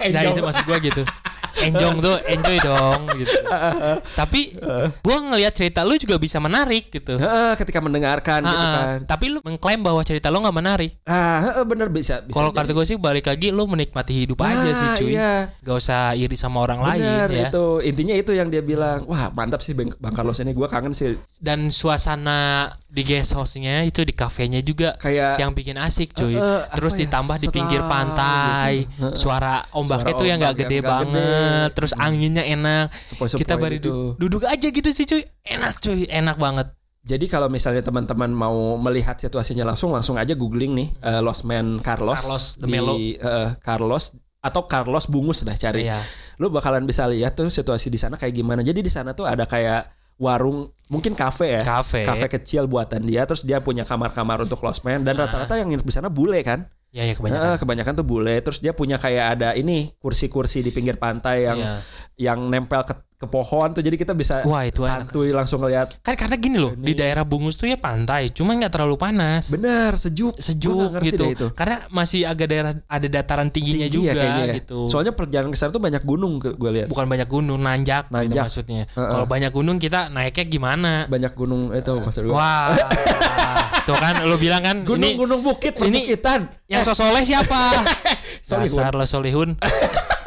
nah 0.00 0.20
itu 0.24 0.40
maksud 0.40 0.64
gue 0.64 0.78
gitu 0.82 1.02
enjong 1.58 1.96
tuh 1.98 2.16
enjoy 2.24 2.58
dong 2.60 3.00
gitu 3.14 3.34
tapi 4.14 4.54
gue 4.98 5.16
ngelihat 5.20 5.52
cerita 5.52 5.82
lu 5.82 5.94
juga 5.94 6.16
bisa 6.16 6.38
menarik 6.38 6.88
gitu 6.88 7.18
ketika 7.56 7.78
mendengarkan 7.78 8.40
gitu 8.42 8.56
Ah, 8.58 8.74
kan. 8.96 8.98
tapi 9.06 9.28
lu 9.28 9.38
mengklaim 9.42 9.80
bahwa 9.80 10.02
cerita 10.02 10.28
lu 10.28 10.38
nggak 10.38 10.56
menarik 10.56 10.92
Ah, 11.04 11.62
bener 11.62 11.88
bisa. 11.88 12.22
bisa 12.22 12.34
kalau 12.34 12.50
gue 12.52 12.84
sih 12.84 12.94
balik 12.94 13.26
lagi 13.26 13.50
lu 13.50 13.64
menikmati 13.64 14.12
hidup 14.16 14.38
aja 14.40 14.70
sih 14.70 14.86
Nah, 14.88 14.96
cuy 14.96 15.10
Iya. 15.10 15.34
gak 15.60 15.76
usah 15.76 16.00
iri 16.14 16.36
sama 16.36 16.60
orang 16.60 16.78
Bener, 16.80 17.26
lain 17.26 17.36
ya 17.36 17.48
itu 17.48 17.64
intinya 17.82 18.14
itu 18.14 18.32
yang 18.32 18.48
dia 18.48 18.62
bilang. 18.62 19.04
Wah 19.04 19.28
mantap 19.32 19.60
sih 19.60 19.74
Bang, 19.74 19.90
Carlos 20.12 20.38
ini. 20.38 20.52
Gue 20.52 20.64
kangen 20.64 20.92
sih. 20.92 21.18
Dan 21.38 21.70
suasana 21.70 22.38
di 22.84 23.02
guest 23.02 23.30
house-nya 23.32 23.82
itu 23.82 24.02
di 24.02 24.10
kafenya 24.10 24.58
juga 24.58 24.98
Kayak 24.98 25.38
yang 25.38 25.52
bikin 25.52 25.76
asik 25.76 26.10
cuy 26.10 26.32
Eh, 26.32 26.36
eh, 26.36 26.60
terus 26.72 26.92
ya, 26.92 27.06
ditambah 27.06 27.36
di 27.36 27.48
pinggir 27.48 27.82
pantai 27.82 28.84
gitu. 28.84 28.98
Heeh. 29.00 29.14
suara 29.14 29.62
ombaknya 29.70 30.12
tuh 30.12 30.26
yang 30.26 30.38
ombak 30.38 30.50
gak 30.52 30.60
gede 30.60 30.76
yang 30.76 30.88
banget 30.88 31.14
gede. 31.64 31.74
terus 31.74 31.92
anginnya 31.94 32.42
enak 32.42 32.90
sepoi-sepoi 32.90 33.38
kita 33.38 33.54
baru 33.54 33.74
gitu. 33.76 33.88
du- 33.88 34.14
duduk 34.18 34.42
aja 34.44 34.66
gitu 34.68 34.88
sih 34.88 35.04
cuy 35.04 35.22
enak 35.44 35.74
cuy 35.78 36.04
enak 36.04 36.36
banget 36.36 36.68
Jadi 37.00 37.24
kalau 37.24 37.48
misalnya 37.48 37.80
teman-teman 37.80 38.28
mau 38.28 38.52
melihat 38.76 39.16
situasinya 39.16 39.64
langsung, 39.64 39.90
langsung 39.90 40.14
aja 40.14 40.34
googling 40.34 40.76
nih 40.76 40.88
eh, 41.00 41.20
Lost 41.20 41.42
Man 41.42 41.80
Carlos, 41.80 42.20
Carlos 42.20 42.44
di 42.58 42.68
Melo. 42.68 42.92
eh, 42.92 43.56
Carlos 43.58 44.12
atau 44.38 44.62
Carlos 44.64 45.08
Bungus 45.08 45.40
dah 45.40 45.56
cari. 45.56 45.82
Iya. 45.82 46.04
Lu 46.36 46.46
bakalan 46.48 46.84
bisa 46.84 47.08
lihat 47.08 47.32
tuh 47.32 47.48
situasi 47.48 47.88
di 47.88 47.96
sana 47.96 48.14
kayak 48.14 48.34
gimana. 48.34 48.60
Jadi 48.60 48.78
di 48.78 48.92
sana 48.92 49.10
tuh 49.10 49.24
ada 49.24 49.42
kayak 49.42 49.97
warung, 50.18 50.68
mungkin 50.90 51.14
kafe 51.14 51.56
ya. 51.56 51.62
kafe 51.62 52.02
Kafe 52.02 52.26
kecil 52.28 52.66
buatan 52.66 53.06
dia, 53.06 53.22
terus 53.24 53.46
dia 53.46 53.62
punya 53.62 53.86
kamar-kamar 53.86 54.42
untuk 54.42 54.58
Lost 54.60 54.82
Man 54.82 55.06
dan 55.06 55.14
rata-rata 55.16 55.54
yang 55.56 55.70
nginep 55.70 55.86
di 55.86 55.94
sana 55.94 56.10
bule 56.10 56.42
kan. 56.42 56.66
ya 56.88 57.04
ya 57.04 57.12
kebanyakan 57.12 57.52
Heeh, 57.52 57.58
kebanyakan 57.60 57.92
tuh 58.00 58.06
bule. 58.08 58.40
Terus 58.40 58.58
dia 58.58 58.72
punya 58.72 58.96
kayak 58.96 59.36
ada 59.36 59.52
ini 59.52 59.92
kursi-kursi 60.00 60.64
di 60.64 60.72
pinggir 60.72 60.96
pantai 60.96 61.44
yang 61.44 61.58
Iya. 61.60 61.74
yang 62.16 62.38
nempel 62.48 62.80
ke, 62.80 62.96
ke 63.18 63.26
pohon 63.26 63.68
tuh. 63.68 63.82
Jadi 63.82 63.96
kita 63.96 64.14
bisa 64.14 64.40
Wah, 64.42 64.62
itu 64.62 64.80
enak. 64.80 65.10
santuy 65.10 65.28
langsung 65.30 65.58
ngeliat. 65.58 65.90
kan 66.00 66.14
karena 66.14 66.34
gini 66.34 66.54
loh 66.56 66.72
di 66.72 66.94
daerah 66.94 67.22
Bungus 67.22 67.54
tuh 67.54 67.66
ya 67.66 67.76
pantai 67.76 68.30
cuman 68.30 68.56
nggak 68.56 68.72
terlalu 68.72 68.94
panas 68.94 69.50
Bener, 69.50 69.92
sejuk. 69.92 70.38
Sejuk 70.38 70.94
gitu 71.00 71.24
itu. 71.28 71.46
karena 71.50 71.84
masih 71.88 72.22
agak 72.22 72.46
daerah 72.46 72.72
ada 72.80 73.06
dataran 73.06 73.48
tingginya 73.48 73.84
Tinggi 73.84 73.98
ya 73.98 74.08
juga 74.08 74.12
kayaknya 74.14 74.44
ya. 74.44 74.54
gitu 74.56 74.78
Soalnya 74.86 75.12
perjalanan 75.12 75.50
ke 75.50 75.58
sana 75.58 75.70
tuh 75.70 75.80
banyak 75.80 76.02
gunung 76.02 76.38
gue 76.38 76.54
lihat. 76.72 76.86
bukan 76.86 77.04
banyak 77.04 77.26
gunung 77.26 77.58
nanjak, 77.58 78.06
gitu 78.06 78.14
Nanjak. 78.14 78.44
maksudnya 78.44 78.82
Heeh. 78.86 79.10
kalau 79.10 79.26
banyak 79.26 79.50
gunung 79.50 79.76
kita 79.76 80.08
naiknya 80.08 80.44
gimana 80.46 80.92
Banyak 81.06 81.32
gunung 81.34 81.72
itu 81.72 81.92
maksud 81.96 82.22
gue. 82.22 82.30
wah 82.30 82.70
tuh 83.88 83.96
kan 83.96 84.22
lu 84.22 84.36
bilang 84.36 84.60
kan 84.60 84.76
ini 84.78 84.86
Gunung-gunung 84.86 85.40
bukit, 85.42 85.74
ini- 85.80 86.06
perbukitan. 86.06 86.40
yang 86.66 86.80
sosoleh 86.80 87.20
siapa 87.20 87.82
Solihun. 88.46 88.62
dasar 88.78 88.92
lo 88.92 89.04
solihun 89.04 89.50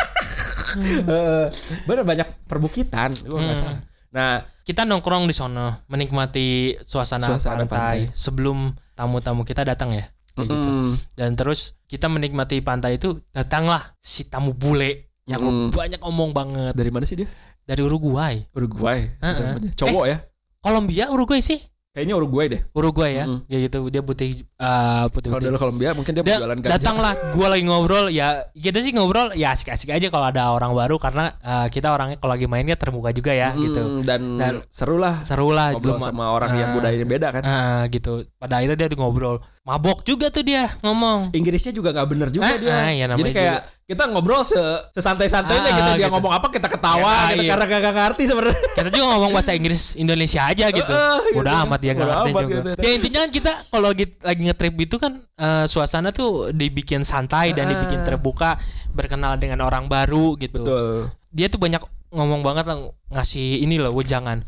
Heeh. 0.73 1.45
Bener 1.87 2.03
banyak 2.03 2.27
perbukitan. 2.45 3.11
Gua 3.25 3.39
Hmm. 3.39 3.53
salah. 3.53 3.79
Nah, 4.11 4.31
kita 4.61 4.83
nongkrong 4.83 5.23
di 5.23 5.31
sono 5.31 5.87
menikmati 5.87 6.75
suasana, 6.77 7.27
Suasana 7.29 7.63
pantai, 7.63 7.67
pantai. 7.67 7.97
sebelum 8.13 8.57
tamu-tamu 8.91 9.41
kita 9.41 9.63
datang 9.63 9.91
ya 9.91 10.03
kayak 10.31 10.47
gitu 10.47 10.69
mm, 10.69 10.91
dan 11.13 11.31
terus 11.33 11.75
kita 11.85 12.07
menikmati 12.07 12.59
pantai 12.59 12.95
itu 12.95 13.19
datanglah 13.29 13.79
si 13.97 14.23
tamu 14.25 14.51
bule 14.51 15.11
yang 15.23 15.39
Mm. 15.39 15.71
banyak 15.71 16.01
omong 16.01 16.31
banget 16.31 16.71
dari 16.71 16.87
mana 16.87 17.03
sih 17.03 17.17
dia? 17.17 17.27
dari 17.61 17.81
Uruguay 17.81 18.39
Uruguay. 18.51 19.11
Heeh. 19.17 19.55
namanya. 19.55 19.71
Cowok 19.73 20.05
ya? 20.05 20.17
Kolombia 20.59 21.05
Uruguay 21.07 21.39
sih 21.39 21.59
Kayaknya 21.91 22.15
Uruguay 22.15 22.45
deh. 22.47 22.61
Uruguay 22.71 23.11
ya 23.13 23.25
Mm-mm. 23.27 23.43
ya 23.45 23.57
gitu 23.61 23.91
dia 23.91 23.99
putih 23.99 24.47
uh, 24.55 25.11
putih 25.11 25.27
Kalau 25.27 25.43
dulu 25.43 25.57
Kolombia 25.59 25.91
mungkin 25.91 26.15
dia 26.15 26.23
mau 26.23 26.31
jualan 26.31 26.55
ganja. 26.57 26.71
datanglah 26.71 27.13
gue 27.35 27.43
lagi 27.45 27.63
ngobrol 27.67 28.07
ya 28.07 28.47
kita 28.55 28.79
sih 28.79 28.95
ngobrol 28.95 29.35
ya 29.35 29.51
asik-asik 29.51 29.91
aja 29.91 30.07
kalau 30.07 30.23
ada 30.25 30.55
orang 30.55 30.71
baru 30.71 30.95
karena 30.95 31.35
uh, 31.37 31.67
kita 31.67 31.91
orangnya 31.91 32.15
kalau 32.15 32.31
lagi 32.31 32.47
mainnya 32.47 32.79
terbuka 32.79 33.11
juga 33.11 33.35
ya 33.35 33.51
Mm, 33.51 33.59
gitu 33.59 33.81
Dan, 34.07 34.39
Dan- 34.39 34.63
seru 34.71 34.95
lah 34.95 35.19
seru 35.19 35.51
lah 35.51 35.75
ngobrol 35.75 35.99
sama 35.99 36.31
orang 36.31 36.51
yang 36.53 36.69
Ah. 36.71 36.75
budayanya 36.79 37.03
beda 37.05 37.27
kan. 37.29 37.43
Ah, 37.43 37.83
gitu 37.85 38.23
pada 38.39 38.53
akhirnya 38.55 38.77
dia 38.77 38.95
ngobrol 38.95 39.43
mabok 39.61 40.01
juga 40.01 40.33
tuh 40.33 40.41
dia 40.41 40.73
ngomong 40.81 41.29
Inggrisnya 41.31 41.69
juga 41.69 41.93
nggak 41.93 42.07
bener 42.09 42.27
juga 42.33 42.49
Ah, 42.49 42.57
dia. 42.57 42.73
ah, 42.73 42.89
ya 42.89 43.05
Jadi 43.13 43.29
kayak 43.29 43.59
kita 43.85 44.09
ngobrol 44.09 44.41
se 44.41 44.57
sesantai-santainya 44.95 45.61
Ah, 45.61 45.77
gitu. 45.77 45.91
Dia 45.93 45.99
gitu. 46.01 46.13
ngomong 46.17 46.33
apa 46.33 46.47
kita 46.49 46.65
ketawa 46.65 47.05
Ya, 47.29 47.37
gitu, 47.37 47.43
iya. 47.45 47.51
karena 47.53 47.65
gak 47.69 47.93
ngerti 47.93 48.23
sebenarnya. 48.25 48.57
kita 48.73 48.89
juga 48.89 49.05
ngomong 49.13 49.31
bahasa 49.31 49.51
Inggris 49.53 49.81
Indonesia 49.93 50.41
aja 50.43 50.65
gitu 50.67 50.81
gitu. 50.81 51.37
udah 51.37 51.53
amat 51.67 51.79
dia 51.79 51.91
nggak 51.93 52.09
ngerti 52.09 52.29
amat 52.31 52.41
juga 52.41 52.55
gitu. 52.57 52.69
ya 52.81 52.89
intinya 52.91 53.19
kan 53.21 53.29
kita 53.29 53.51
kalau 53.69 53.87
lagi 53.93 54.05
lagi 54.17 54.41
ngetrip 54.41 54.75
itu 54.79 54.95
kan 54.97 55.13
eh, 55.21 55.65
suasana 55.69 56.09
tuh 56.09 56.49
dibikin 56.49 57.05
santai 57.05 57.53
dan 57.53 57.69
Ah. 57.69 57.71
dibikin 57.71 58.01
terbuka 58.01 58.57
berkenal 58.89 59.37
dengan 59.37 59.61
orang 59.61 59.85
baru 59.85 60.41
gitu 60.41 60.65
Betul. 60.65 61.13
dia 61.29 61.47
tuh 61.47 61.61
banyak 61.61 61.83
ngomong 62.09 62.41
banget 62.41 62.65
lah 62.65 62.81
ngasih 63.13 63.61
ini 63.61 63.77
loh 63.77 63.93
jangan 64.01 64.41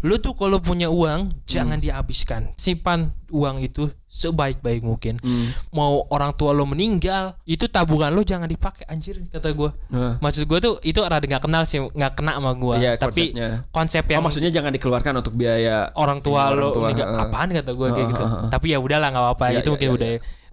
lu 0.00 0.16
tuh 0.16 0.32
kalau 0.32 0.58
punya 0.58 0.88
uang 0.88 1.28
jangan 1.44 1.76
Hmm. 1.76 1.84
dihabiskan. 1.84 2.42
Simpan 2.54 3.12
uang 3.28 3.60
itu 3.60 3.86
sebaik-baik 4.06 4.80
mungkin. 4.80 5.16
Hmm. 5.18 5.52
mau 5.70 6.02
orang 6.08 6.32
tua 6.32 6.50
lo 6.50 6.64
meninggal 6.64 7.38
itu 7.44 7.64
tabungan 7.66 8.10
lo 8.10 8.20
jangan 8.20 8.44
dipakai 8.44 8.82
anjir 8.84 9.22
kata 9.24 9.50
gue 9.50 9.70
Nah, 9.88 10.18
maksud 10.18 10.44
gue 10.44 10.58
tuh 10.58 10.74
itu 10.82 10.98
rada 10.98 11.20
nggak 11.20 11.40
kenal 11.40 11.62
sih 11.62 11.78
nggak 11.78 12.12
kena 12.14 12.34
sama 12.34 12.52
gue 12.52 12.74
iya, 12.76 12.92
tapi 12.94 13.30
konsepnya. 13.30 13.48
konsep 13.70 14.02
Oh, 14.02 14.10
yang 14.10 14.22
maksudnya 14.22 14.50
jangan 14.50 14.72
dikeluarkan 14.72 15.12
untuk 15.16 15.34
biaya 15.34 15.94
orang 15.94 16.18
tua 16.18 16.48
Orang 16.48 16.58
lo 16.60 16.68
tua, 16.72 16.88
heeh. 16.90 17.20
apaan 17.20 17.48
kata 17.50 17.70
gue 17.70 17.88
kayak 17.88 18.08
gitu. 18.08 18.24
tapi 18.48 18.66
ya 18.68 18.78
udahlah 18.78 19.08
nggak 19.08 19.24
apa-apa. 19.24 19.44
Iya, 19.46 19.54
itu 19.54 19.62
iya, 19.62 19.70
mungkin 19.70 19.86
iya, 19.86 19.94
udah 19.94 20.10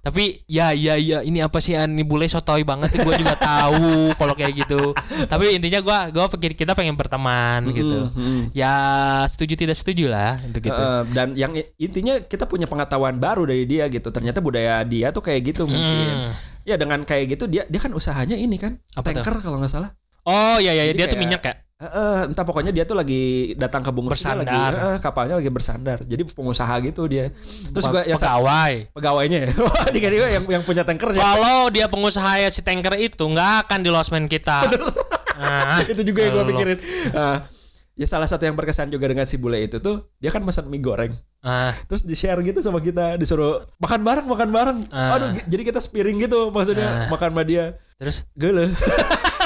tapi 0.07 0.23
ya 0.47 0.71
ya 0.71 0.95
ya 0.95 1.19
ini 1.19 1.39
apa 1.39 1.59
sih 1.59 1.75
ini 1.75 2.01
bule 2.01 2.23
sotoy 2.25 2.63
banget 2.63 2.95
gue 2.95 3.13
juga 3.13 3.35
tahu 3.43 4.15
kalau 4.15 4.31
kayak 4.31 4.55
gitu 4.57 4.95
tapi 5.27 5.51
intinya 5.51 5.79
gue 5.79 5.97
gue 6.11 6.25
pikir 6.31 6.51
kita 6.55 6.71
pengen 6.71 6.95
berteman 6.95 7.67
gitu 7.71 8.07
Mm, 8.07 8.15
mm. 8.15 8.43
ya 8.53 8.73
setuju 9.25 9.53
tidak 9.57 9.75
setuju 9.75 10.07
lah 10.07 10.39
untuk 10.41 10.63
gitu 10.63 10.77
Eh, 10.77 11.01
dan 11.11 11.33
yang 11.33 11.51
intinya 11.75 12.21
kita 12.21 12.45
punya 12.45 12.63
pengetahuan 12.65 13.17
baru 13.17 13.43
dari 13.43 13.65
dia 13.65 13.87
gitu. 13.87 14.07
Ternyata 14.07 14.39
budaya 14.39 14.79
dia 14.81 15.09
tuh 15.09 15.19
kayak 15.19 15.41
gitu 15.45 15.65
mungkin. 15.65 16.13
Hmm. 16.23 16.31
Ya 16.63 16.75
dengan 16.75 17.01
kayak 17.01 17.35
gitu 17.35 17.43
dia 17.45 17.65
dia 17.65 17.77
kan 17.77 17.91
usahanya 17.91 18.33
ini 18.33 18.55
kan 18.55 18.77
Apa 18.93 19.11
tuh? 19.11 19.19
tanker 19.19 19.35
kalau 19.41 19.57
nggak 19.57 19.69
salah. 19.69 19.91
oh 20.23 20.57
ya 20.57 20.71
ya 20.71 20.83
ya, 20.83 20.93
dia 20.93 21.05
tuh 21.05 21.15
kayak- 21.15 21.19
minyak 21.19 21.41
ya 21.41 21.53
Eh, 21.77 21.85
eh, 21.85 22.19
entah 22.25 22.41
pokoknya 22.41 22.73
dia 22.73 22.89
tuh 22.89 22.97
lagi 22.97 23.53
datang 23.53 23.85
ke 23.85 23.93
Bungus 23.93 24.17
dia 24.17 24.33
lagi 24.33 24.49
Bersandar. 24.49 24.73
eh, 24.73 24.97
kapalnya 24.97 25.35
lagi 25.37 25.51
bersandar. 25.53 25.97
Jadi 26.01 26.25
pengusaha 26.25 26.73
gitu 26.81 27.05
dia. 27.05 27.29
Terus 27.69 27.85
yang 28.03 28.17
sa- 28.17 28.33
pegawai 28.33 28.73
pegawainya 28.97 29.39
ya. 29.39 29.49
Dikira 29.93 30.13
juga 30.15 30.27
yang 30.31 30.43
yang 30.49 30.63
punya 30.65 30.81
tankernya. 30.81 31.21
kalau 31.21 31.69
dia 31.69 31.85
pengusaha 31.85 32.41
ya 32.41 32.49
si 32.49 32.65
tanker 32.65 32.97
itu 32.97 33.21
nggak 33.21 33.69
akan 33.69 33.79
di 33.79 33.89
losmen 33.89 34.25
kita 34.25 34.65
nah, 35.37 35.85
itu 35.85 36.01
juga 36.01 36.25
yang 36.25 36.33
gue 36.33 36.45
pikirin. 36.49 36.77
Ah, 37.13 37.45
ya 37.93 38.05
salah 38.05 38.25
satu 38.25 38.41
yang 38.41 38.53
berkesan 38.53 38.89
juga 38.89 39.05
dengan 39.05 39.23
si 39.23 39.37
bule 39.37 39.61
itu 39.61 39.77
tuh 39.77 40.09
dia 40.17 40.33
kan 40.33 40.41
pesan 40.41 40.65
mie 40.65 40.81
goreng. 40.81 41.13
ah, 41.39 41.77
terus 41.85 42.01
di 42.01 42.17
share 42.17 42.41
gitu 42.41 42.57
sama 42.59 42.81
kita 42.81 43.13
disuruh 43.15 43.61
makan 43.77 44.01
bareng 44.01 44.25
makan 44.25 44.49
bareng 44.49 44.77
Ah. 44.89 45.13
aduh 45.13 45.29
jadi 45.45 45.61
kita 45.63 45.77
spiring 45.77 46.17
gitu 46.19 46.49
maksudnya 46.49 47.05
Ah. 47.05 47.07
makan 47.07 47.29
sama 47.31 47.43
dia 47.43 47.77
terus 47.95 48.25
gele 48.33 48.73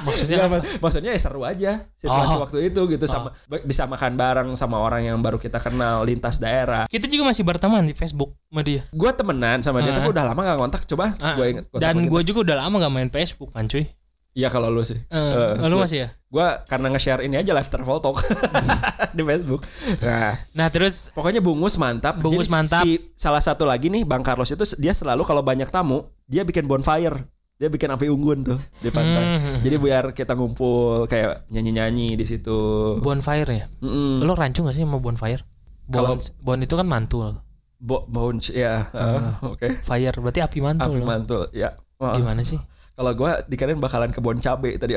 Maksudnya 0.00 0.36
Nggak, 0.36 0.48
apa? 0.48 0.58
mak- 0.58 0.80
maksudnya 0.80 1.10
ya 1.10 1.18
seru 1.18 1.42
aja 1.42 1.72
situasi 1.94 2.32
Oh. 2.32 2.40
waktu 2.40 2.58
itu 2.66 2.80
gitu 2.88 3.04
sama 3.04 3.32
ba- 3.44 3.62
bisa 3.62 3.84
makan 3.84 4.12
bareng 4.14 4.48
sama 4.52 4.76
orang 4.76 5.02
yang 5.04 5.18
baru 5.18 5.36
kita 5.36 5.58
kenal 5.58 6.02
lintas 6.02 6.36
daerah. 6.36 6.84
Kita 6.84 7.04
juga 7.04 7.26
masih 7.26 7.42
berteman 7.42 7.82
di 7.82 7.92
Facebook 7.92 8.34
sama 8.44 8.62
dia. 8.62 8.82
Gue 8.88 9.10
temenan 9.10 9.58
sama 9.60 9.80
dia 9.80 9.90
Ah. 9.90 9.96
tapi 9.96 10.08
udah 10.08 10.24
lama 10.24 10.40
gak 10.44 10.58
kontak. 10.58 10.82
Coba 10.84 11.12
Ah, 11.18 11.34
gue 11.34 11.46
inget. 11.50 11.64
Dan 11.72 12.04
gue 12.04 12.20
juga 12.22 12.38
udah 12.44 12.56
lama 12.60 12.78
gak 12.78 12.92
main 12.92 13.08
Facebook 13.08 13.50
kan 13.50 13.64
cuy. 13.64 13.86
Iya 14.30 14.48
kalau 14.48 14.70
lu 14.70 14.80
sih. 14.80 14.94
Eh, 14.94 15.18
Eh, 15.18 15.66
lu 15.66 15.74
gua- 15.74 15.82
masih 15.82 15.98
ya? 16.00 16.08
Gue 16.24 16.46
karena 16.64 16.86
nge-share 16.88 17.22
ini 17.22 17.34
aja 17.34 17.50
live 17.50 17.66
travel 17.66 17.98
talk 17.98 18.22
di 19.10 19.22
Facebook. 19.24 19.66
Nah, 19.98 20.38
Nah 20.52 20.68
terus 20.68 21.10
pokoknya 21.10 21.40
bungus 21.40 21.74
mantap. 21.74 22.14
Bungus 22.18 22.46
Jadi 22.46 22.52
mantap. 22.52 22.82
Si 22.82 23.10
salah 23.12 23.40
satu 23.40 23.64
lagi 23.64 23.88
nih 23.88 24.02
Bang 24.02 24.22
Carlos 24.22 24.46
itu 24.46 24.62
dia 24.76 24.92
selalu 24.92 25.24
kalau 25.24 25.42
banyak 25.42 25.66
tamu 25.68 26.06
dia 26.24 26.42
bikin 26.42 26.64
bonfire. 26.64 27.26
Dia 27.58 27.66
bikin 27.66 27.90
api 27.90 28.06
unggun 28.06 28.46
tuh 28.46 28.58
di 28.78 28.86
pantai. 28.88 29.24
Hmm. 29.34 29.58
Jadi 29.60 29.76
biar 29.76 30.14
kita 30.14 30.38
ngumpul 30.38 31.10
kayak 31.10 31.50
nyanyi-nyanyi 31.50 32.14
di 32.14 32.22
situ. 32.22 32.54
bonfire 33.02 33.50
ya. 33.50 33.66
Mm-mm. 33.82 34.22
Lo 34.22 34.38
rancu 34.38 34.62
gak 34.62 34.72
sih 34.72 34.86
sama 34.86 35.02
bonfire? 35.02 35.42
Bon, 35.84 36.06
Kalau- 36.14 36.22
bon 36.38 36.58
itu 36.58 36.70
kan 36.72 36.86
mantul. 36.86 37.34
Bo 37.76 38.06
bounce 38.06 38.54
ya. 38.54 38.86
Ah. 38.90 39.38
Oke. 39.50 39.74
Fire 39.82 40.14
berarti 40.14 40.38
api 40.38 40.58
mantul. 40.62 40.86
Api 40.86 40.98
loh. 40.98 41.06
mantul 41.06 41.42
ya. 41.50 41.74
Gimana 41.98 42.46
sih? 42.46 42.62
Kalau 42.94 43.10
gua 43.14 43.42
dikirain 43.42 43.78
bakalan 43.78 44.10
kebun 44.10 44.38
cabe 44.38 44.78
tadi. 44.78 44.94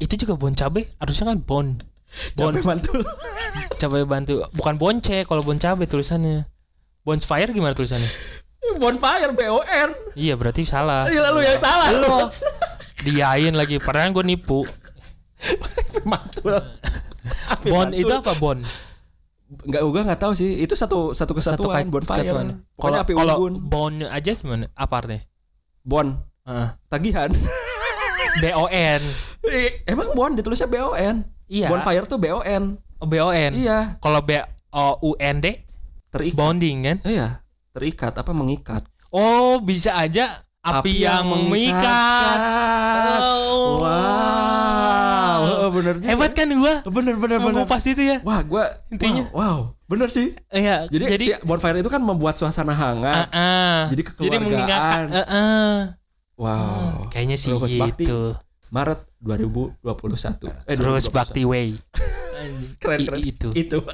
Itu 0.00 0.16
juga 0.16 0.36
bon 0.36 0.56
cabe 0.56 0.88
harusnya 0.96 1.28
kan 1.28 1.38
bon. 1.38 1.66
Bon 2.34 2.50
Cabe 2.50 2.64
mantul. 2.64 3.04
cabe 3.76 4.02
bantu 4.02 4.40
bukan 4.52 4.74
bonce 4.76 5.22
kalau 5.24 5.44
bon 5.44 5.56
cabe 5.56 5.84
tulisannya. 5.84 6.48
Bonfire 7.00 7.52
gimana 7.52 7.72
tulisannya? 7.72 8.08
Bonfire 8.72 9.32
B 9.32 9.40
O 9.48 9.60
N. 9.60 9.90
Iya 10.14 10.34
berarti 10.34 10.62
salah. 10.62 11.06
Iya 11.06 11.20
lalu 11.22 11.42
yang 11.42 11.58
salah. 11.58 11.88
Lo 11.92 12.28
diain 13.00 13.52
lagi 13.52 13.76
padahal 13.76 14.12
gue 14.12 14.22
nipu. 14.22 14.60
mantul. 16.02 16.60
Bon 17.64 17.88
itu 17.90 18.10
apa 18.10 18.32
bon? 18.34 18.60
Enggak, 19.50 19.80
gua 19.82 20.02
nggak 20.04 20.20
tahu 20.20 20.32
sih. 20.32 20.60
Itu 20.60 20.74
satu 20.74 21.10
satu 21.10 21.32
kesatuan 21.32 21.82
ka- 21.82 21.90
bonfire. 21.90 22.22
kesatuan. 22.22 22.46
Pokoknya 22.70 22.78
Kalau 22.78 22.96
api 23.02 23.12
kalau 23.16 23.34
unggun. 23.40 23.54
bon 23.62 23.94
aja 24.04 24.30
gimana? 24.32 24.68
Apa 24.72 24.94
artinya? 25.00 25.22
Bon. 25.82 26.06
Heeh. 26.44 26.68
Tagihan. 26.86 27.30
B 28.42 28.44
O 28.54 28.68
N. 28.68 29.02
Eh, 29.42 29.82
Emang 29.84 30.12
bon 30.12 30.36
ditulisnya 30.36 30.68
B 30.68 30.78
O 30.78 30.92
N. 30.92 31.24
Iya. 31.48 31.66
Bonfire 31.66 32.06
tuh 32.06 32.20
B 32.20 32.30
O 32.30 32.40
N. 32.40 32.78
Oh, 33.00 33.08
B 33.08 33.18
O 33.18 33.32
N. 33.32 33.56
Iya, 33.56 33.96
Kalau 33.98 34.20
B 34.20 34.38
O 34.70 34.86
U 35.02 35.16
N 35.16 35.40
D 35.40 35.66
terikat. 36.12 36.36
bonding 36.36 36.76
kan? 36.84 36.96
Iya, 37.02 37.39
terikat 37.70 38.14
apa 38.14 38.32
mengikat. 38.34 38.82
Oh, 39.10 39.58
bisa 39.58 39.94
aja 39.94 40.42
api, 40.60 41.02
yang, 41.02 41.26
mengikat. 41.26 42.38
Oh. 43.24 43.80
Wow, 43.80 45.40
oh, 45.66 45.68
bener 45.72 45.98
juga. 45.98 46.08
Hebat 46.12 46.30
kan 46.36 46.46
gua? 46.52 46.74
Bener 46.86 47.14
bener 47.16 47.38
bener. 47.40 47.64
Pas 47.66 47.82
itu 47.82 48.02
ya. 48.02 48.20
Wah, 48.22 48.42
gua 48.44 48.70
Intinya. 48.92 49.24
wow, 49.32 49.40
wow, 49.40 49.58
bener 49.88 50.08
sih. 50.12 50.36
Iya, 50.52 50.86
Jadi, 50.90 51.04
jadi 51.06 51.24
si 51.24 51.46
bonfire 51.46 51.80
itu 51.80 51.90
kan 51.90 52.02
membuat 52.02 52.36
suasana 52.36 52.74
hangat. 52.76 53.30
Ah, 53.32 53.38
ah. 53.38 53.80
Jadi 53.90 54.02
kekeluargaan. 54.04 54.42
mengingatkan. 54.46 55.02
Ah, 55.10 55.24
ah. 55.26 55.76
Wow. 56.40 57.10
Kayaknya 57.12 57.36
sih 57.36 57.52
bakti. 57.52 58.06
gitu. 58.06 58.36
Maret 58.70 59.02
2021. 59.18 60.46
Eh, 60.64 60.78
Terus 60.78 61.10
2021. 61.10 61.16
Bakti 61.18 61.42
Way. 61.42 61.68
keren 62.82 62.98
I- 63.02 63.06
keren. 63.06 63.20
itu. 63.20 63.48
Itu. 63.52 63.78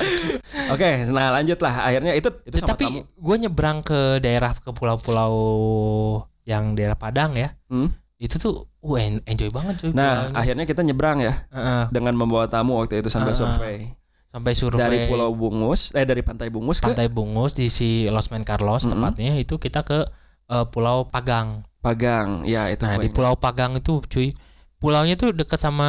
Oke, 0.74 0.88
nah 1.06 1.30
lanjut 1.30 1.58
lah. 1.58 1.84
Akhirnya 1.84 2.12
itu 2.12 2.28
itu 2.42 2.56
sama 2.58 2.72
Tapi 2.72 2.84
gue 3.02 3.36
nyebrang 3.38 3.80
ke 3.80 4.18
daerah 4.18 4.52
ke 4.52 4.70
pulau-pulau 4.70 5.32
yang 6.42 6.72
daerah 6.72 6.94
Padang 6.94 7.34
ya. 7.34 7.54
Hmm? 7.66 7.90
Itu 8.16 8.36
tuh 8.36 8.54
uh, 8.80 8.96
en- 8.96 9.24
enjoy 9.24 9.50
banget 9.50 9.76
cuy. 9.78 9.90
Nah, 9.90 10.26
pulaunya. 10.26 10.36
akhirnya 10.36 10.64
kita 10.64 10.80
nyebrang 10.80 11.20
ya 11.20 11.34
Heeh, 11.48 11.82
dengan 11.90 12.14
membawa 12.14 12.46
tamu 12.46 12.76
waktu 12.76 12.98
itu 12.98 13.08
sampai 13.08 13.30
Ah, 13.30 13.36
ah. 13.36 13.40
survei. 13.42 13.78
sampai 14.26 14.52
survei 14.52 14.80
Dari 14.80 14.98
Pulau 15.06 15.32
Bungus, 15.32 15.92
eh 15.92 16.02
dari 16.02 16.20
Pantai 16.20 16.48
Bungus 16.48 16.76
ke 16.78 16.86
Pantai 16.86 17.08
Bungus 17.08 17.52
di 17.52 17.68
si 17.68 18.04
Los 18.06 18.28
Man 18.28 18.42
Carlos 18.42 18.84
Mm-mm. 18.84 18.92
tepatnya 18.94 19.32
itu 19.34 19.56
kita 19.56 19.80
ke 19.80 20.04
eh, 20.46 20.66
Pulau 20.66 21.06
Pagang. 21.06 21.64
Pagang. 21.78 22.42
Ya, 22.42 22.66
itu 22.66 22.82
Nah, 22.82 22.96
di. 22.96 23.08
Pulau 23.10 23.32
Pagang 23.34 23.76
itu 23.76 24.00
cuy, 24.02 24.36
pulaunya 24.76 25.14
tuh 25.14 25.32
dekat 25.32 25.56
sama 25.56 25.88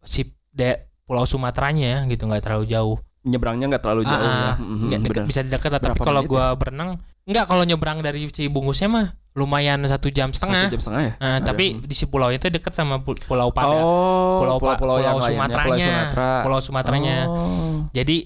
si 0.00 0.24
de, 0.50 0.85
Pulau 1.06 1.24
Sumateranya 1.24 1.86
ya, 1.86 1.98
gitu 2.04 2.22
nggak 2.24 2.42
terlalu 2.42 2.66
jauh. 2.68 2.98
nyebrangnya 3.22 3.66
nggak 3.68 3.80
terlalu 3.80 4.02
jauh 4.04 4.14
Ah, 4.16 4.22
ya. 4.22 4.38
ah, 4.38 4.54
Mhm, 4.56 4.86
dekat, 4.86 5.02
benar. 5.02 5.24
bisa 5.26 5.40
dekat 5.42 5.70
tapi 5.72 5.82
Berapa 5.84 5.98
kalau 6.00 6.20
menit 6.20 6.30
gua 6.30 6.46
berenang 6.54 6.90
nggak 7.24 7.44
kalau 7.44 7.62
nyebrang 7.62 7.98
dari 7.98 8.22
si 8.28 8.46
Bungusnya 8.46 8.86
mah 8.86 9.06
lumayan 9.34 9.82
satu 9.82 10.08
jam 10.08 10.30
Satu 10.30 10.46
setengah. 10.46 10.64
jam 10.68 10.78
setengah 10.80 11.02
ya. 11.02 11.12
Nah, 11.16 11.34
Ada. 11.36 11.44
tapi 11.44 11.64
di 11.76 11.90
si 11.92 12.06
pulau 12.06 12.30
itu 12.30 12.46
dekat 12.46 12.70
sama 12.72 12.98
pu- 12.98 13.18
Pulau 13.20 13.50
Padang, 13.50 13.76
Oh, 13.76 14.38
Pulau 14.40 14.56
yang 14.56 14.78
Pulau 14.78 14.96
lainnya, 14.96 15.12
Sumateranya. 15.20 15.66
Pulau 15.66 15.82
Sumatera. 15.82 16.30
Pulau 16.40 16.60
Sumateranya. 16.62 17.16
Oh. 17.26 17.76
Jadi 17.90 18.16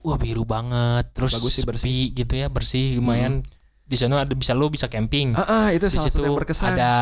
wah 0.00 0.16
biru 0.16 0.42
banget, 0.42 1.04
terus 1.12 1.32
Bagus 1.32 1.52
sih, 1.52 1.60
sepi 1.60 1.68
bersih. 1.68 2.00
Hmm. 2.02 2.14
gitu 2.16 2.34
ya, 2.34 2.46
bersih 2.48 2.86
lumayan. 2.96 3.32
Di 3.82 3.94
sana 3.94 4.18
ada 4.18 4.32
bisa 4.32 4.50
lu 4.50 4.66
bisa 4.66 4.88
camping. 4.88 5.36
Ah, 5.36 5.44
ah, 5.44 5.66
itu 5.68 5.84
di 5.84 5.92
salah 5.92 6.08
situ 6.08 6.16
satu 6.16 6.24
yang 6.24 6.34
berkesan. 6.34 6.72
ada 6.72 6.92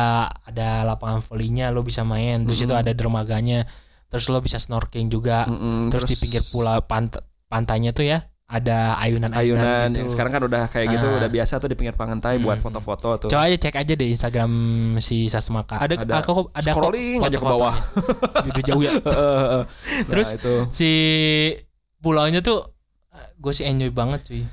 ada 0.43 0.67
lapangan 0.83 1.23
volinya 1.23 1.65
lo 1.69 1.81
bisa 1.81 2.03
main 2.03 2.43
terus 2.43 2.59
itu 2.59 2.69
Mm-mm. 2.69 2.83
ada 2.83 2.91
dermaganya 2.91 3.65
terus 4.07 4.25
lo 4.27 4.39
bisa 4.39 4.55
snorkeling 4.55 5.07
juga 5.07 5.43
Mm-mm, 5.45 5.89
terus, 5.89 6.05
di 6.05 6.15
pinggir 6.15 6.43
pulau 6.45 6.79
pant 6.81 7.11
pantainya 7.45 7.91
tuh 7.91 8.05
ya 8.05 8.19
ada 8.45 8.93
ayunan-ayunan 8.95 9.57
ayunan 9.57 9.87
gitu. 9.89 9.99
yang 9.99 10.09
sekarang 10.09 10.31
kan 10.31 10.43
udah 10.43 10.63
kayak 10.67 10.87
gitu 10.91 11.01
Ah. 11.03 11.17
udah 11.17 11.29
biasa 11.29 11.57
tuh 11.57 11.65
di 11.65 11.73
pinggir 11.73 11.93
pantai 11.93 12.37
buat 12.37 12.57
Mm. 12.57 12.63
foto-foto 12.63 13.09
tuh. 13.17 13.29
coba 13.29 13.41
aja 13.43 13.57
cek 13.59 13.73
aja 13.75 13.93
di 13.93 14.05
Instagram 14.07 14.51
si 14.99 15.25
Sasmaka 15.25 15.77
ada 15.77 15.97
Ada. 15.97 16.21
aku 16.21 16.53
ada 16.53 16.71
Scrolling 16.71 17.19
aja 17.19 17.35
ke 17.35 17.43
bawah. 17.43 17.73
Udah 18.45 18.63
jauh 18.63 18.81
ya 18.81 18.93
Nah, 19.01 19.65
Terus 20.05 20.37
itu 20.37 20.53
si 20.69 20.91
pulaunya 21.97 22.39
tuh 22.39 22.61
gue 23.35 23.49
sih 23.49 23.63
enjoy 23.63 23.89
banget 23.89 24.21
cuy 24.23 24.43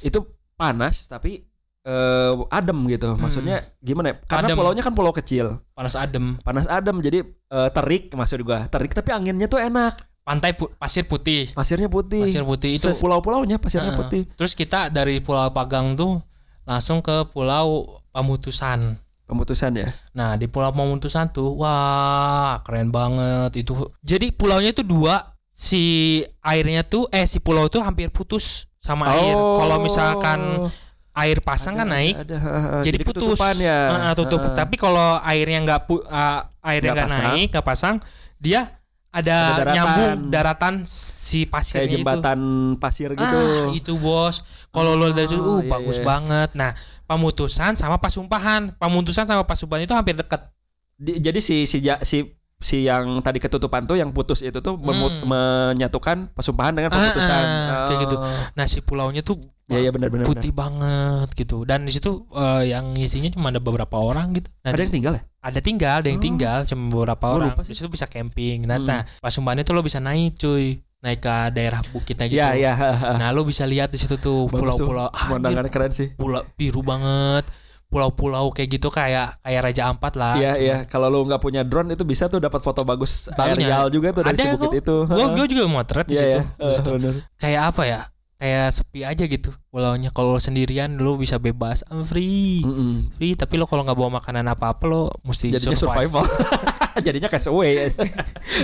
itu 0.00 0.18
panas 0.54 1.06
tapi 1.06 1.42
eh, 1.82 2.32
adem 2.48 2.78
gitu. 2.88 3.14
Maksudnya 3.14 3.60
gimana 3.78 4.10
ya? 4.10 4.16
Karena 4.22 4.36
Hmm. 4.44 4.48
Adem. 4.48 4.58
pulaunya 4.58 4.82
kan 4.82 4.92
pulau 4.92 5.10
kecil. 5.10 5.58
panas 5.72 5.94
adem 5.94 6.38
Panas 6.38 6.66
adem 6.66 6.96
jadi 6.98 7.18
eh, 7.24 7.68
terik 7.70 8.10
maksud 8.10 8.40
gua. 8.40 8.66
Terik 8.66 8.92
tapi 8.92 9.10
anginnya 9.10 9.46
tuh 9.46 9.58
enak. 9.58 9.98
pantai 10.22 10.54
pu- 10.54 10.70
pasir 10.72 11.02
putih 11.02 11.50
Pasirnya 11.50 11.90
putih. 11.90 12.22
pasir 12.22 12.46
putih 12.46 12.78
itu 12.78 12.86
pulau-pulaunya 12.94 13.58
pasirnya 13.58 13.90
Heeh. 13.90 13.98
putih. 13.98 14.22
terus 14.32 14.54
kita 14.54 14.86
dari 14.86 15.18
Pulau 15.18 15.50
Pagang 15.50 15.98
tuh 15.98 16.22
langsung 16.62 17.02
ke 17.02 17.26
Pulau 17.26 17.98
Pamutusan 18.14 19.02
Pemutusan 19.26 19.74
ya. 19.74 19.90
Nah 20.12 20.36
di 20.36 20.46
Pulau 20.46 20.70
Pamutusan 20.70 21.34
tuh 21.34 21.58
wah 21.58 22.62
keren 22.62 22.88
banget 22.88 23.58
itu. 23.58 23.74
Jadi 23.98 24.30
pulaunya 24.30 24.70
tuh 24.70 24.84
dua 24.84 25.18
si 25.50 25.82
airnya 26.38 26.82
tuh 26.82 27.10
eh 27.10 27.24
si 27.24 27.38
pulau 27.38 27.66
tuh 27.66 27.80
hampir 27.80 28.06
putus 28.08 28.70
sama 28.78 29.10
air. 29.10 29.34
Kalau 29.34 29.80
misalkan 29.80 30.70
air 31.12 31.38
pasang 31.44 31.76
kan. 31.76 31.86
Ada, 31.88 31.94
naik 31.94 32.14
ada, 32.16 32.36
ada. 32.40 32.80
jadi, 32.80 32.96
putus. 33.04 33.20
ketutupan 33.36 33.54
ya. 33.60 33.78
Heeh, 33.92 34.12
tutup. 34.16 34.40
Heeh. 34.40 34.56
Tapi 34.56 34.74
kalau 34.80 35.20
airnya 35.20 35.58
nggak 35.64 35.80
pu- 35.84 36.04
uh, 36.04 36.40
airnya 36.64 36.92
Nggak 36.96 37.10
naik 37.12 37.48
nggak 37.52 37.66
pasang 37.66 37.96
dia 38.40 38.80
ada, 39.12 39.36
Ada 39.36 39.52
daratan. 39.60 39.74
nyambung 39.76 40.12
daratan 40.32 40.74
si 40.88 41.44
pasirnya 41.44 41.84
kayak 41.84 42.00
jembatan 42.00 42.40
pasir 42.80 43.12
itu. 43.12 43.20
gitu. 43.20 43.40
Ah, 43.44 43.68
itu 43.76 43.92
bos. 44.00 44.40
Kalau 44.72 44.96
lo 44.96 45.12
dari 45.12 45.28
situ, 45.28 45.36
uh 45.36 45.60
iya, 45.60 45.68
bagus 45.68 46.00
iya. 46.00 46.06
banget. 46.08 46.50
Nah, 46.56 46.72
pamutusan 47.04 47.76
sama 47.76 48.00
pasumpahan. 48.00 48.72
Pamutusan 48.80 49.28
sama 49.28 49.44
pasumpahan 49.44 49.84
itu 49.84 49.92
hampir 49.92 50.16
dekat. 50.16 50.48
Di- 50.96 51.20
jadi 51.20 51.44
si 51.44 51.68
si 51.68 51.84
si 52.08 52.24
si 52.62 52.82
yang 52.82 53.18
tadi 53.18 53.36
ketutupan 53.36 53.84
tuh 53.84 53.94
yang 53.94 54.10
putus 54.10 54.40
itu 54.40 54.56
tuh 54.56 54.74
Hmm. 54.74 55.26
menyatukan 55.26 56.30
pesumpahan 56.32 56.72
dengan 56.72 56.88
Ah, 56.88 56.96
pemutusan. 56.96 57.44
ah, 57.44 57.86
kayak 57.86 58.00
gitu. 58.02 58.16
Oh. 58.16 58.42
Nah 58.54 58.64
si 58.64 58.80
pulaunya 58.80 59.20
tuh 59.20 59.38
Ya 59.66 59.78
ya 59.78 59.90
benar 59.90 60.08
benar. 60.08 60.24
putih 60.24 60.50
banget 60.50 61.32
gitu. 61.34 61.64
Dan 61.64 61.82
di 61.82 61.92
situ 61.92 62.28
eh, 62.30 62.70
yang 62.70 62.92
isinya 62.94 63.28
cuma 63.28 63.48
ada 63.48 63.58
beberapa 63.58 63.96
orang 63.96 64.30
gitu. 64.32 64.48
Nah, 64.62 64.70
Ada 64.70 64.80
yang 64.80 64.92
tinggal 64.92 65.12
ya? 65.14 65.22
ada 65.40 65.58
tinggal, 65.58 65.94
ada 65.98 66.08
yang 66.08 66.16
Oh. 66.16 66.24
tinggal 66.24 66.58
cuma 66.64 66.82
beberapa 66.88 67.26
Gua 67.26 67.36
orang. 67.36 67.54
Di 67.58 67.74
situ 67.74 67.88
bisa 67.88 68.06
camping. 68.06 68.62
Nah, 68.62 68.76
Hmm. 68.76 68.86
nah 68.86 69.00
pasumbannya 69.18 69.62
tuh 69.62 69.72
lo 69.72 69.80
bisa 69.80 69.98
naik 69.98 70.36
cuy, 70.36 70.76
naik 71.00 71.18
ke 71.18 71.34
daerah 71.50 71.82
bukitnya 71.84 72.26
gitu. 72.26 72.36
Iya 72.36 72.48
iya. 72.54 72.72
Nah 73.16 73.28
lo 73.30 73.42
bisa 73.42 73.64
lihat 73.64 73.88
di 73.88 73.98
situ 73.98 74.14
tuh 74.16 74.46
pulau-pulau. 74.46 75.08
Anjir, 75.08 75.26
Pemandangannya 75.26 75.70
keren 75.70 75.90
sih. 75.90 76.08
pulau 76.12 76.46
biru 76.52 76.78
banget. 76.80 77.42
Pulau-pulau 77.92 78.48
kayak 78.48 78.68
gitu 78.72 78.88
kayak 78.88 79.36
kayak 79.38 79.60
Raja 79.62 79.82
Ampat 79.86 80.16
lah. 80.16 80.32
Iya 80.34 80.52
iya. 80.56 80.76
Kalau 80.84 81.06
lu 81.06 81.22
nggak 81.22 81.38
punya 81.38 81.60
drone 81.60 81.92
itu 81.92 82.02
bisa 82.02 82.24
tuh 82.26 82.40
dapat 82.40 82.58
foto 82.58 82.80
bagus 82.82 83.28
Barunya. 83.30 83.68
aerial 83.68 83.86
juga 83.86 84.08
tuh 84.10 84.22
dari 84.24 84.32
Ada 84.32 84.42
si 84.42 84.50
bukit 84.50 84.80
itu. 84.80 84.96
Gue 85.04 85.26
gue 85.34 85.46
juga 85.46 85.64
motret 85.66 86.06
di 86.06 86.16
Iya 86.16 86.40
situ. 86.40 86.40
ya. 86.58 86.80
Benar. 86.88 87.14
Kayak 87.36 87.62
apa 87.68 87.82
ya? 87.84 88.00
Kayak 88.34 88.66
sepi 88.72 89.00
aja 89.02 89.24
gitu 89.24 89.50
pulaunya. 89.68 90.08
Kalau 90.08 90.34
sendirian 90.36 90.96
lo 90.96 91.14
bisa 91.14 91.36
bebas, 91.36 91.84
I'm 91.86 92.02
free. 92.02 92.58
Mm-mm. 92.60 93.12
free 93.14 93.36
tapi 93.36 93.54
lo 93.54 93.68
kalau 93.68 93.84
nggak 93.84 93.94
bawa 93.94 94.18
makanan 94.18 94.48
apa 94.48 94.72
apa 94.72 94.82
lo 94.84 95.12
mesti 95.22 95.52
Jadinya 95.52 95.76
survive. 95.76 96.08
survival. 96.10 96.24
Jadinya 97.06 97.28
castaway. 97.28 97.92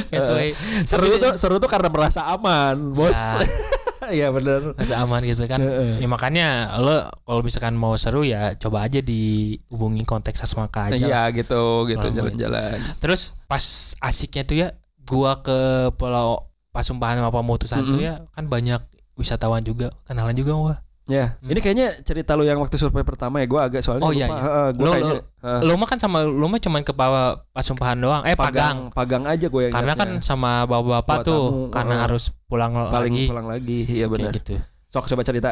That's 0.08 0.28
why. 0.28 0.56
seru 0.82 1.04
Tapi- 1.06 1.20
tuh 1.20 1.32
seru 1.36 1.56
tuh 1.56 1.68
karena 1.68 1.88
merasa 1.88 2.26
aman, 2.26 2.90
bos. 2.90 3.12
Ya, 3.12 3.44
Iya 4.08 4.32
benar. 4.32 4.72
masih 4.74 4.96
aman 4.96 5.20
gitu 5.22 5.44
kan 5.44 5.60
ya 6.00 6.06
makanya 6.06 6.46
lo 6.80 7.08
kalau 7.22 7.40
misalkan 7.40 7.76
mau 7.76 7.94
seru 7.94 8.24
ya 8.24 8.56
coba 8.56 8.88
aja 8.88 8.98
dihubungi 8.98 10.02
konteks 10.02 10.42
Sasmaka 10.42 10.90
aja. 10.90 10.98
Iya 10.98 11.20
gitu 11.32 11.84
gitu 11.86 12.06
jalan-jalan. 12.08 12.76
terus 12.98 13.36
pas 13.44 13.60
asiknya 14.00 14.42
tuh 14.44 14.56
ya 14.56 14.68
gua 15.04 15.40
ke 15.40 15.56
pulau 15.96 16.48
Pasumpahan 16.68 17.18
sama 17.18 17.32
Pemutusan 17.32 17.80
tuh 17.82 17.96
Mm-mm. 17.96 18.06
ya 18.06 18.14
kan 18.32 18.44
banyak 18.46 18.80
wisatawan 19.16 19.64
juga 19.64 19.90
kenalan 20.04 20.36
juga 20.36 20.52
gua 20.54 20.74
Ya, 21.08 21.24
Hmm. 21.34 21.48
ini 21.48 21.58
kayaknya 21.58 21.88
cerita 21.98 22.36
lu 22.36 22.44
yang 22.44 22.56
waktu 22.58 22.76
survei 22.76 23.00
pertama 23.00 23.40
ya, 23.40 23.46
gue 23.46 23.56
agak 23.58 23.80
soalnya 23.80 24.04
Oh, 24.04 24.12
lupa. 24.12 24.18
iya, 24.18 24.26
iya. 24.28 24.40
Gua 24.70 24.84
Lo- 24.84 24.92
kayaknya 24.92 25.16
lo- 25.16 25.62
lo 25.64 25.74
mah 25.74 25.88
kan 25.88 25.98
sama 25.98 26.18
lo 26.20 26.46
mah 26.46 26.60
cuman 26.60 26.80
ke 26.82 26.92
Pa- 26.92 27.40
Pasumpahan 27.48 27.96
doang 27.96 28.22
eh 28.22 28.36
Pagang, 28.36 28.92
pagang, 28.92 29.22
pagang 29.22 29.24
aja 29.26 29.46
gue 29.46 29.62
yang 29.64 29.72
karena 29.72 29.92
kan 29.94 30.08
ingatnya. 30.10 30.20
sama 30.22 30.50
bapak-bapak 30.62 31.16
Bawa 31.16 31.24
tuh 31.24 31.42
tamu, 31.42 31.72
karena 31.72 31.94
heeh. 31.94 32.04
harus 32.04 32.22
pulang 32.44 32.72
paling 32.86 32.92
lagi 33.10 33.24
pulang 33.26 33.48
lagi, 33.48 33.78
iya 33.86 34.04
kayak 34.04 34.12
benar. 34.12 34.32
gitu 34.36 34.54
Sok 34.86 35.04
coba 35.06 35.22
cerita 35.22 35.50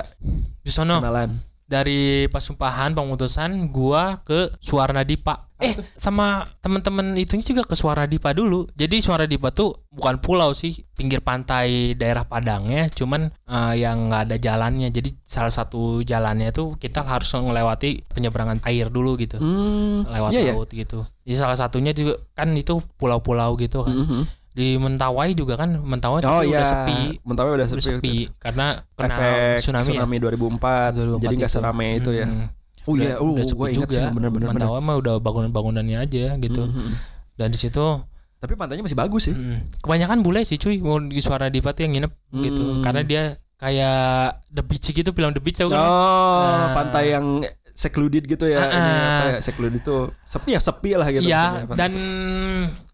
di 0.59 0.71
sono 0.71 0.97
kenalan. 0.99 1.31
Dari 1.67 2.31
Pasumpahan 2.31 2.95
Pemutusan 2.95 3.69
gua 3.75 4.23
ke 4.23 4.55
Suwarna 4.63 5.03
Dipa. 5.03 5.51
Eh, 5.57 5.73
sama 5.97 6.45
temen-temen 6.61 7.17
itu 7.17 7.35
juga 7.41 7.67
ke 7.67 7.75
Suwarna 7.75 8.07
Dipa 8.07 8.31
dulu. 8.31 8.71
Jadi 8.79 9.03
Suwarna 9.03 9.27
Dipa 9.27 9.51
tuh 9.51 9.75
bukan 9.91 10.23
pulau 10.23 10.55
sih, 10.55 10.87
pinggir 10.95 11.25
pantai 11.25 11.99
daerah 11.99 12.23
Padangnya, 12.29 12.87
cuman 12.93 13.35
eh, 13.35 13.75
yang 13.83 14.07
nggak 14.07 14.31
ada 14.31 14.37
jalannya. 14.39 14.89
Jadi 14.95 15.19
salah 15.27 15.51
satu 15.51 16.07
jalannya 16.07 16.55
tuh 16.55 16.79
kita 16.79 17.03
harus 17.03 17.29
melewati 17.35 18.07
penyeberangan 18.07 18.63
air 18.63 18.87
dulu 18.87 19.19
gitu. 19.19 19.43
Hmm, 19.43 20.07
Lewat 20.07 20.31
iya 20.31 20.53
ya. 20.53 20.55
laut 20.55 20.71
gitu. 20.71 21.03
Jadi 21.27 21.35
salah 21.35 21.59
satunya 21.59 21.91
juga 21.91 22.23
kan 22.39 22.55
itu 22.55 22.79
pulau-pulau 23.01 23.59
gitu 23.59 23.83
kan. 23.83 23.97
Mhm. 23.97 24.46
Di 24.57 24.69
Mentawai 24.75 25.37
juga 25.37 25.55
kan, 25.55 25.77
Mentawai 25.77 26.25
Oh 26.25 26.41
iya, 26.41 26.59
udah 26.59 26.65
sepi. 26.65 27.21
Mentawai 27.23 27.53
udah 27.55 27.67
Udah 27.69 27.77
sepi. 27.79 28.01
sepi 28.01 28.17
karena 28.37 28.67
kena 28.91 29.17
Efek 29.53 29.61
tsunami, 29.61 29.93
tsunami, 29.93 30.17
ya. 30.17 30.21
2004, 30.25 30.97
2004 30.97 31.21
jadi 31.21 31.35
nggak 31.37 31.45
itu. 31.45 31.55
serame 31.55 31.87
itu 31.95 32.11
ya. 32.11 32.25
Mm-mm. 32.25 32.49
Oh 32.87 32.95
iya, 32.95 33.15
uh, 33.15 33.29
udah 33.29 33.45
sepi 33.45 33.63
ingat 33.71 33.89
sih 33.91 33.99
juga. 33.99 34.11
bener-bener. 34.11 34.49
bener. 34.49 34.57
Mentawai 34.57 34.81
mah 34.81 34.97
udah 34.97 35.15
bangunan-bangunannya 35.19 35.99
aja 36.01 36.25
gitu. 36.35 36.63
Mhm. 36.65 36.93
Dan 37.35 37.49
di 37.51 37.59
situ 37.59 37.85
Tapi 38.37 38.53
pantainya 38.53 38.81
masih 38.81 38.97
bagus 38.97 39.23
sih. 39.25 39.35
mm, 39.35 39.81
kebanyakan 39.81 40.21
bule 40.21 40.41
sih 40.41 40.57
cuy 40.57 40.79
mau 40.79 40.97
di 40.99 41.21
Suara 41.21 41.47
Dipa 41.47 41.71
tuh 41.71 41.85
yang 41.85 41.93
nginep 41.95 42.13
gitu. 42.39 42.65
Hmm. 42.71 42.81
Karena 42.81 43.01
dia 43.03 43.23
kayak 43.57 44.01
The 44.47 44.63
Beach 44.63 44.87
gitu 44.87 45.11
film 45.11 45.33
The 45.33 45.41
Beach 45.41 45.57
tau 45.57 45.69
kan? 45.69 45.77
Oh, 45.77 46.45
Nah. 46.47 46.73
pantai 46.73 47.11
yang 47.11 47.45
secluded 47.73 48.25
gitu 48.25 48.45
ya. 48.47 48.57
Ah, 48.59 48.69
Ini 48.69 48.77
ah. 48.79 49.05
apa 49.19 49.27
ya? 49.31 49.39
Secluded 49.43 49.77
itu 49.79 49.97
sepi 50.23 50.51
ya, 50.51 50.61
sepi 50.61 50.91
lah 50.95 51.09
gitu. 51.09 51.25
Iya, 51.25 51.43
maksudnya. 51.59 51.77
dan 51.77 51.93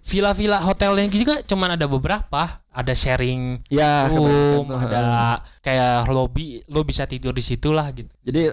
villa-villa 0.03 0.59
hotelnya 0.59 1.07
juga 1.09 1.41
cuman 1.47 1.79
ada 1.79 1.87
beberapa. 1.87 2.59
Ada 2.73 2.97
sharing 2.97 3.69
ya, 3.69 4.09
room, 4.09 4.65
ada 4.73 5.45
kayak 5.61 6.09
lobby, 6.09 6.65
lo 6.73 6.81
bisa 6.89 7.05
tidur 7.05 7.37
di 7.37 7.45
situ 7.45 7.69
lah 7.69 7.93
gitu. 7.93 8.09
Jadi 8.25 8.49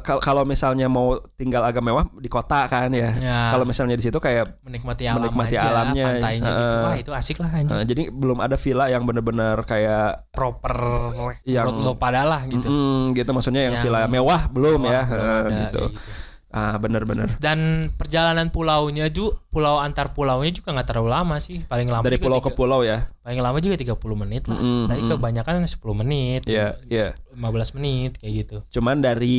kal- 0.00 0.24
kalau 0.24 0.48
misalnya 0.48 0.88
mau 0.88 1.20
tinggal 1.36 1.60
agak 1.60 1.84
mewah 1.84 2.08
di 2.16 2.24
kota 2.32 2.64
kan 2.72 2.88
ya. 2.88 3.12
Ya, 3.20 3.52
Kalau 3.52 3.68
misalnya 3.68 4.00
di 4.00 4.08
situ 4.08 4.16
kayak 4.16 4.64
menikmati 4.64 5.04
alam 5.04 5.20
menikmati 5.20 5.60
aja, 5.60 5.68
alamnya, 5.68 6.04
pantainya 6.08 6.48
gitu. 6.48 6.64
heeh. 6.72 6.84
Wah, 6.88 6.96
itu 6.96 7.12
asik 7.12 7.36
lah 7.44 7.50
eh, 7.52 7.84
jadi 7.84 8.02
belum 8.08 8.38
ada 8.40 8.56
villa 8.56 8.84
yang 8.88 9.04
bener-bener 9.04 9.60
kayak 9.68 10.32
Proper 10.32 10.76
Yang- 11.44 11.84
lo 11.84 12.00
pada 12.00 12.24
lah 12.24 12.48
gitu. 12.48 12.64
mm, 12.64 13.12
gitu 13.12 13.30
maksudnya 13.36 13.60
yang, 13.68 13.76
Yang 13.76 13.92
villa 13.92 14.08
mewah 14.08 14.48
belum 14.48 14.80
ya 14.88 15.04
Wah, 15.04 15.08
belum 15.12 15.20
eh, 15.20 15.36
ada, 15.36 15.48
gitu. 15.52 15.84
gitu. 15.84 15.84
Ah 16.48 16.72
bener-bener. 16.74 17.28
Dan 17.36 17.58
perjalanan 17.92 18.48
pulaunya 18.48 19.06
juga 19.08 19.36
pulau 19.48 19.76
antar 19.76 20.16
pulaunya 20.16 20.48
juga 20.48 20.72
nggak 20.72 20.88
terlalu 20.88 21.10
lama 21.10 21.36
sih. 21.36 21.60
Paling 21.62 21.84
lama 21.86 22.00
Dari 22.00 22.16
pulau 22.16 22.40
ke 22.40 22.48
tiga- 22.48 22.56
pulau 22.56 22.80
ya. 22.80 23.04
paling 23.20 23.36
lama 23.38 23.60
juga 23.60 23.76
30 23.76 23.92
menit 24.16 24.48
lah. 24.48 24.56
Mm, 24.56 24.84
Tapi 24.88 25.00
mm. 25.02 25.10
kebanyakan 25.12 25.54
10 25.62 25.76
menit, 25.94 26.40
Iya, 26.48 26.80
iya. 26.88 27.12
15 27.30 27.76
menit 27.76 28.16
kayak 28.16 28.32
gitu. 28.34 28.56
Cuman 28.72 28.96
dari 28.98 29.36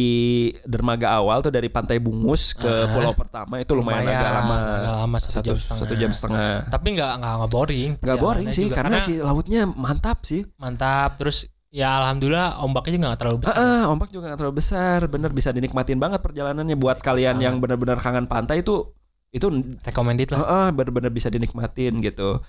dermaga 0.64 1.10
awal 1.12 1.42
tuh 1.42 1.50
dari 1.50 1.66
Pantai 1.68 1.98
Bungus 1.98 2.54
ke 2.54 2.70
Ah. 2.70 2.86
pulau 2.88 3.12
pertama 3.12 3.58
itu 3.58 3.74
lumayan, 3.74 4.06
agak 4.06 4.30
lama. 4.36 4.56
agak 4.78 4.94
lama 4.96 5.18
satu, 5.18 5.34
Satu, 5.34 5.48
jam 5.48 5.58
setengah. 5.58 5.82
satu 5.82 5.96
jam 5.98 6.12
setengah. 6.12 6.54
Tapi 6.70 6.88
nggak 6.94 7.12
nggak 7.18 7.34
nggak 7.36 7.52
boring. 7.52 7.90
Gak 8.00 8.18
boring 8.20 8.50
sih 8.52 8.66
juga. 8.70 8.76
karena, 8.78 8.98
si 9.00 9.14
lautnya 9.18 9.66
mantap 9.66 10.22
sih. 10.22 10.46
mantap. 10.56 11.18
Terus 11.18 11.50
ya 11.70 12.02
alhamdulillah 12.02 12.62
ombaknya 12.62 12.92
juga 12.98 13.06
nggak 13.14 13.20
terlalu 13.22 13.38
besar. 13.42 13.56
Ah, 13.56 13.64
ah, 13.64 13.84
ombak 13.94 14.10
juga 14.10 14.24
gak 14.30 14.40
terlalu 14.42 14.56
besar, 14.58 15.00
bener 15.06 15.32
bisa 15.32 15.50
dinikmatin 15.50 15.98
banget 15.98 16.20
perjalanannya 16.20 16.76
buat 16.76 16.98
kalian 17.00 17.38
yang 17.38 17.62
benar-benar 17.62 17.98
kangen 17.98 18.26
pantai 18.26 18.62
itu 18.62 18.90
itu 19.30 19.46
Recommended 19.86 20.34
lah. 20.34 20.40
ah, 20.42 20.50
ah, 20.50 20.68
bener-bener 20.74 21.14
bisa 21.14 21.30
dinikmatin 21.30 22.02
gitu. 22.02 22.42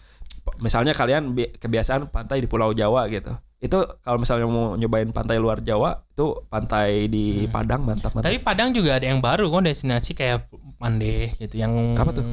Misalnya 0.59 0.97
kalian 0.97 1.37
bi- 1.37 1.53
kebiasaan 1.53 2.09
pantai 2.09 2.41
di 2.41 2.49
Pulau 2.49 2.73
Jawa 2.73 3.05
gitu. 3.13 3.37
Itu 3.61 3.85
kalau 4.01 4.17
misalnya 4.17 4.49
mau 4.49 4.73
nyobain 4.73 5.13
pantai 5.13 5.37
luar 5.37 5.61
Jawa 5.61 6.01
itu 6.09 6.33
pantai 6.49 7.13
di 7.13 7.45
Hmm. 7.45 7.53
Padang 7.53 7.85
mantap 7.85 8.17
mantap. 8.17 8.33
Tapi 8.33 8.41
Padang 8.41 8.73
juga 8.73 8.97
ada 8.97 9.05
yang 9.05 9.21
baru 9.21 9.53
kan 9.53 9.69
destinasi 9.69 10.17
kayak 10.17 10.49
Mande 10.81 11.37
gitu 11.37 11.61
yang 11.61 11.93
Apa 11.93 12.17
tuh? 12.17 12.25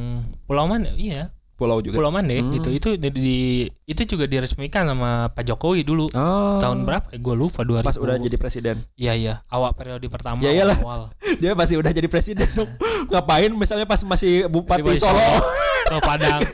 Pulau 0.47 0.71
Mande 0.71 0.95
iya 0.95 1.35
Pulau 1.57 1.81
juga. 1.81 1.97
Pulau 1.97 2.07
Mande 2.09 2.37
Hmm. 2.37 2.53
gitu 2.53 2.69
itu 2.69 2.89
di, 2.95 3.09
di- 3.09 3.65
itu 3.83 4.01
juga 4.05 4.23
diresmikan 4.23 4.85
sama 4.85 5.27
Pak 5.27 5.41
Jokowi 5.43 5.81
dulu 5.81 6.05
Oh. 6.13 6.61
tahun 6.61 6.85
berapa 6.85 7.09
ya 7.09 7.17
gue 7.17 7.35
lupa 7.35 7.61
2000 7.61 7.81
Pas 7.83 7.97
udah 7.97 8.15
jadi 8.15 8.37
presiden. 8.37 8.77
iya 8.93 9.11
iya 9.11 9.33
awal 9.47 9.73
periode 9.73 10.05
pertama 10.05 10.37
Ya 10.39 10.53
iyalah. 10.53 10.77
awal 10.77 11.01
Dia 11.41 11.51
pasti 11.51 11.73
udah 11.73 11.89
jadi 11.89 12.05
presiden. 12.05 12.45
Ngapain 13.09 13.49
misalnya 13.51 13.83
pas 13.83 13.97
masih 13.99 14.45
Bupati 14.45 14.85
Di 14.85 14.97
Solo. 14.97 15.17
Solo 15.87 15.99
Padang 15.99 16.45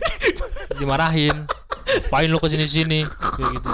dimarahin 0.74 1.36
Pain 2.10 2.26
lu 2.26 2.38
ke 2.38 2.48
sini 2.48 2.64
sini 2.64 3.00
kayak 3.04 3.50
gitu 3.54 3.72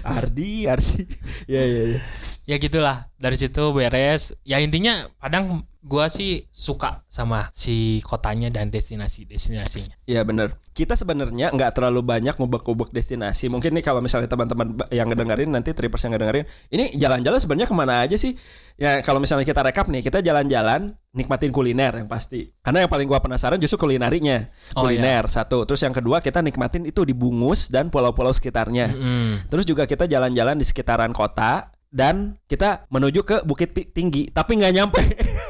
Ardi, 0.00 0.50
Ardi. 0.64 1.02
Ya 1.44 1.60
ya 1.60 1.82
ya. 1.88 2.00
ya 2.46 2.56
gitulah 2.56 3.10
dari 3.16 3.36
situ 3.36 3.60
beres 3.70 4.32
ya 4.42 4.56
intinya 4.56 5.08
Padang 5.16 5.66
gua 5.80 6.12
sih 6.12 6.44
suka 6.52 7.08
sama 7.08 7.48
si 7.56 8.04
kotanya 8.04 8.52
dan 8.52 8.68
destinasi 8.68 9.24
destinasinya 9.24 9.96
Iya 10.04 10.28
bener 10.28 10.60
Kita 10.76 10.92
sebenarnya 10.92 11.52
nggak 11.52 11.76
terlalu 11.76 12.00
banyak 12.00 12.40
ngubek-ngubek 12.40 12.94
destinasi. 12.94 13.52
Mungkin 13.52 13.76
nih 13.76 13.84
kalau 13.84 14.00
misalnya 14.00 14.32
teman-teman 14.32 14.80
yang 14.88 15.12
ngedengerin 15.12 15.50
nanti 15.52 15.76
trippers 15.76 16.08
yang 16.08 16.16
ngedengerin, 16.16 16.48
ini 16.72 16.96
jalan-jalan 16.96 17.36
sebenarnya 17.36 17.68
ke 17.68 17.76
mana 17.76 18.00
aja 18.00 18.16
sih? 18.16 18.32
Ya 18.80 19.04
kalau 19.04 19.20
misalnya 19.20 19.44
kita 19.44 19.60
rekap 19.60 19.92
nih, 19.92 20.00
kita 20.00 20.24
jalan-jalan 20.24 20.96
nikmatin 21.12 21.52
kuliner 21.52 21.92
yang 22.00 22.08
pasti. 22.08 22.48
Karena 22.64 22.86
yang 22.86 22.88
paling 22.88 23.04
gua 23.10 23.20
penasaran 23.20 23.60
justru 23.60 23.76
kulinarinya. 23.76 24.48
Oh, 24.78 24.88
kuliner 24.88 25.28
satu. 25.28 25.68
Terus 25.68 25.84
yang 25.84 25.92
kedua 25.92 26.24
kita 26.24 26.40
nikmatin 26.40 26.88
itu 26.88 27.04
di 27.04 27.12
Bungus 27.12 27.68
dan 27.68 27.92
pulau-pulau 27.92 28.32
sekitarnya. 28.32 28.88
Mm. 28.88 29.52
Terus 29.52 29.68
juga 29.68 29.84
kita 29.84 30.08
jalan-jalan 30.08 30.56
di 30.56 30.64
sekitaran 30.64 31.12
kota 31.12 31.76
dan 31.90 32.38
kita 32.46 32.86
menuju 32.88 33.20
ke 33.26 33.36
Bukit 33.42 33.74
Tinggi, 33.92 34.30
tapi 34.30 34.56
nggak 34.56 34.72
nyampe. 34.72 35.02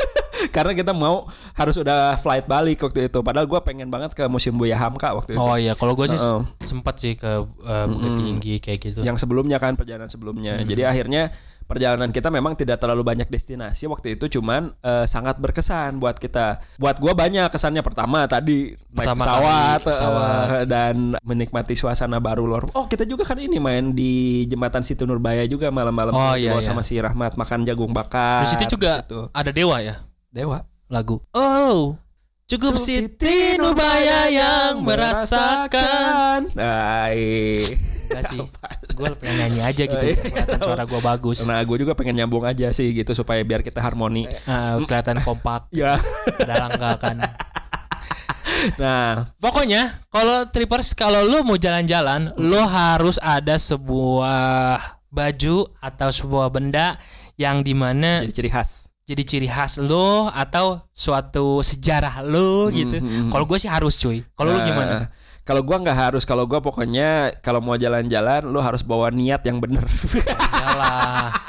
Karena 0.51 0.73
kita 0.73 0.91
mau 0.91 1.25
harus 1.53 1.77
udah 1.77 2.15
flight 2.17 2.45
balik 2.45 2.79
waktu 2.81 3.07
itu. 3.07 3.19
Padahal 3.21 3.47
gua 3.47 3.61
pengen 3.61 3.87
banget 3.87 4.13
ke 4.13 4.27
Museum 4.27 4.55
Buya 4.55 4.75
Hamka 4.75 5.15
waktu 5.15 5.35
itu. 5.35 5.41
oh 5.41 5.55
iya 5.55 5.73
kalau 5.73 5.95
gue 5.95 6.07
sih 6.07 6.17
Heeh. 6.17 6.43
sempat 6.61 6.99
sih 6.99 7.15
ke 7.15 7.31
uh, 7.41 7.87
Bukit 7.87 8.13
Tinggi 8.17 8.55
kayak 8.59 8.79
gitu 8.83 9.01
Yang 9.01 9.23
sebelumnya 9.23 9.57
kan 9.57 9.75
perjalanan 9.75 10.07
sebelumnya. 10.07 10.59
Hmm. 10.59 10.67
Jadi 10.67 10.83
akhirnya 10.83 11.31
perjalanan 11.63 12.11
kita 12.11 12.29
memang 12.29 12.59
tidak 12.59 12.83
terlalu 12.83 13.07
banyak 13.07 13.31
destinasi 13.31 13.87
waktu 13.87 14.19
itu 14.19 14.27
cuman 14.33 14.75
eh, 14.77 15.07
sangat 15.07 15.39
berkesan 15.39 15.97
buat 15.97 16.19
kita. 16.19 16.59
Buat 16.77 16.99
gua 16.99 17.15
banyak 17.15 17.47
kesannya 17.47 17.79
pertama 17.81 18.27
tadi 18.27 18.75
naik 18.75 18.91
Pertama 18.91 19.23
pesawat, 19.23 19.79
kali 19.79 19.87
pesawat. 19.87 20.47
eh, 20.51 20.65
dan 20.67 20.95
menikmati 21.23 21.75
suasana 21.75 22.19
baru 22.19 22.43
luar. 22.43 22.67
Oh, 22.73 22.85
kita 22.85 23.07
juga 23.07 23.23
kan 23.23 23.39
ini 23.39 23.63
main 23.63 23.95
di 23.95 24.11
jembatan 24.45 24.83
Situ 24.83 25.07
Nurbaya 25.07 25.47
juga 25.47 25.71
malam-malam 25.71 26.11
Oh, 26.11 26.35
berdua 26.35 26.43
iya, 26.43 26.59
iya. 26.59 26.67
sama 26.67 26.83
si 26.83 26.99
Rahmat 26.99 27.39
makan 27.39 27.63
jagung 27.63 27.95
bakar. 27.95 28.43
di 28.43 28.51
situ 28.51 28.67
juga 28.69 29.07
gitu. 29.07 29.31
ada 29.31 29.51
dewa 29.51 29.79
ya 29.79 29.95
Dewa. 30.31 30.63
lagu 30.87 31.23
oh 31.31 31.95
cukup 32.47 32.75
Siti 32.75 33.55
Nubaya 33.57 34.27
yang 34.27 34.83
merasakan 34.83 36.51
iya. 36.55 37.79
Enggak 38.11 38.23
sih 38.27 38.43
gue 38.99 39.07
pengen 39.23 39.35
nyanyi 39.39 39.61
aja 39.63 39.83
gitu 39.87 40.03
Oh, 40.03 40.11
iya. 40.11 40.19
kelihatan 40.19 40.59
suara 40.59 40.83
gue 40.83 40.99
bagus 40.99 41.47
Nah, 41.47 41.63
gue 41.63 41.77
juga 41.79 41.95
pengen 41.95 42.19
nyambung 42.19 42.43
aja 42.43 42.75
sih 42.75 42.91
gitu 42.91 43.15
supaya 43.15 43.39
biar 43.41 43.63
kita 43.63 43.79
harmoni. 43.79 44.27
Ah, 44.45 44.83
kelihatan 44.83 45.23
kompak 45.23 45.71
Ya. 45.71 45.95
padahal 46.35 46.75
enggak 46.75 46.97
kan 46.99 47.17
Nah, 48.77 49.31
Pokoknya 49.39 50.03
kalau 50.11 50.45
trippers 50.51 50.93
kalau 50.93 51.23
lu 51.23 51.47
mau 51.47 51.57
jalan-jalan, 51.57 52.35
lu 52.37 52.59
harus 52.61 53.17
ada 53.23 53.57
sebuah 53.57 54.77
baju 55.09 55.71
atau 55.81 56.11
sebuah 56.11 56.51
benda 56.53 56.99
yang 57.39 57.63
di 57.63 57.73
mana 57.73 58.21
jadi 58.21 58.35
ciri 58.37 58.51
khas. 58.51 58.90
Jadi 59.11 59.23
ciri 59.27 59.49
khas 59.51 59.83
lo 59.83 60.31
atau 60.31 60.87
suatu 60.95 61.59
sejarah 61.61 62.23
lo 62.23 62.71
gitu. 62.71 63.03
Mhm. 63.03 63.35
Kalau 63.35 63.45
gue 63.45 63.59
sih 63.59 63.67
harus 63.67 63.99
cuy. 63.99 64.23
Kalau 64.39 64.55
Nah, 64.55 64.63
gimana? 64.63 64.97
Kalau 65.41 65.67
gua 65.67 65.83
nggak 65.83 65.99
harus, 65.99 66.23
kalau 66.23 66.47
gua 66.47 66.63
pokoknya 66.63 67.43
kalau 67.43 67.59
mau 67.59 67.75
jalan-jalan 67.75 68.47
lu 68.47 68.63
harus 68.63 68.87
bawa 68.87 69.11
niat 69.11 69.43
yang 69.43 69.59
bener. 69.59 69.83
Iyalah. 70.15 71.35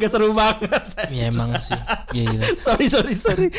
Gak 0.00 0.08
seru 0.08 0.32
banget. 0.32 0.80
ya 1.12 1.28
emang 1.28 1.52
sih. 1.60 1.76
Iya 2.16 2.24
gitu. 2.32 2.44
sorry 2.64 2.86
sorry 2.88 3.12
sorry. 3.12 3.52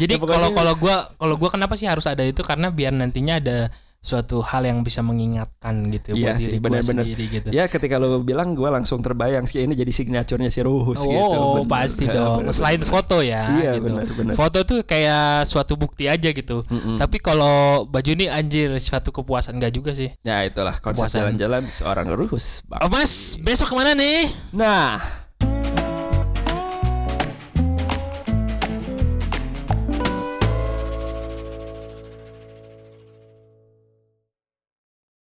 Jadi 0.00 0.16
Ya, 0.16 0.22
kalau 0.22 0.48
kalau 0.56 0.72
gua 0.80 1.12
kalau 1.12 1.34
gua 1.36 1.50
kenapa 1.52 1.76
sih 1.76 1.84
harus 1.84 2.08
ada 2.08 2.24
itu 2.24 2.40
karena 2.40 2.72
biar 2.72 2.96
nantinya 2.96 3.36
ada 3.36 3.68
suatu 4.02 4.42
hal 4.42 4.66
yang 4.66 4.82
bisa 4.82 4.98
mengingatkan 4.98 5.86
gitu 5.88 6.12
Iya 6.12 6.34
buat 6.34 6.36
sih, 6.36 6.44
diri 6.44 6.56
gue 6.56 6.64
benar-benar. 6.66 7.04
sendiri 7.06 7.24
gitu. 7.30 7.48
Ya 7.48 7.64
ketika 7.64 7.96
lo 7.96 8.18
bilang 8.18 8.52
gue 8.52 8.66
langsung 8.66 8.98
terbayang 8.98 9.46
sih 9.46 9.62
ini 9.62 9.72
jadi 9.72 9.88
signaturenya 9.88 10.50
si 10.50 10.58
Ruhus 10.58 10.98
gitu. 10.98 11.22
Oh 11.22 11.62
Bener. 11.62 11.70
pasti 11.70 12.04
Bener, 12.04 12.18
dong. 12.18 12.38
bener, 12.42 12.52
Selain 12.52 12.76
bener. 12.76 12.90
foto 12.90 13.16
ya, 13.22 13.42
Iya, 13.54 13.70
gitu. 13.78 13.84
bener, 13.86 14.04
bener. 14.10 14.34
Foto 14.34 14.58
tuh 14.62 14.82
kayak 14.82 15.46
suatu 15.46 15.78
bukti 15.78 16.10
aja 16.10 16.28
gitu. 16.28 16.66
Mm-mm. 16.66 16.98
Tapi 16.98 17.16
kalau 17.16 17.86
baju 17.86 18.10
ini 18.10 18.26
anjir 18.26 18.74
suatu 18.76 19.14
kepuasan 19.14 19.56
gak 19.56 19.70
juga 19.70 19.94
sih. 19.94 20.10
Ya 20.20 20.42
itulah 20.42 20.82
konsep 20.82 21.06
jalan-jalan 21.06 21.62
seorang 21.62 22.10
Ruhus. 22.10 22.66
Bang. 22.66 22.82
Oh 22.82 22.90
mas, 22.90 23.38
besok 23.38 23.70
ke 23.70 23.74
mana 23.78 23.94
nih? 23.94 24.26
Nah, 24.50 24.98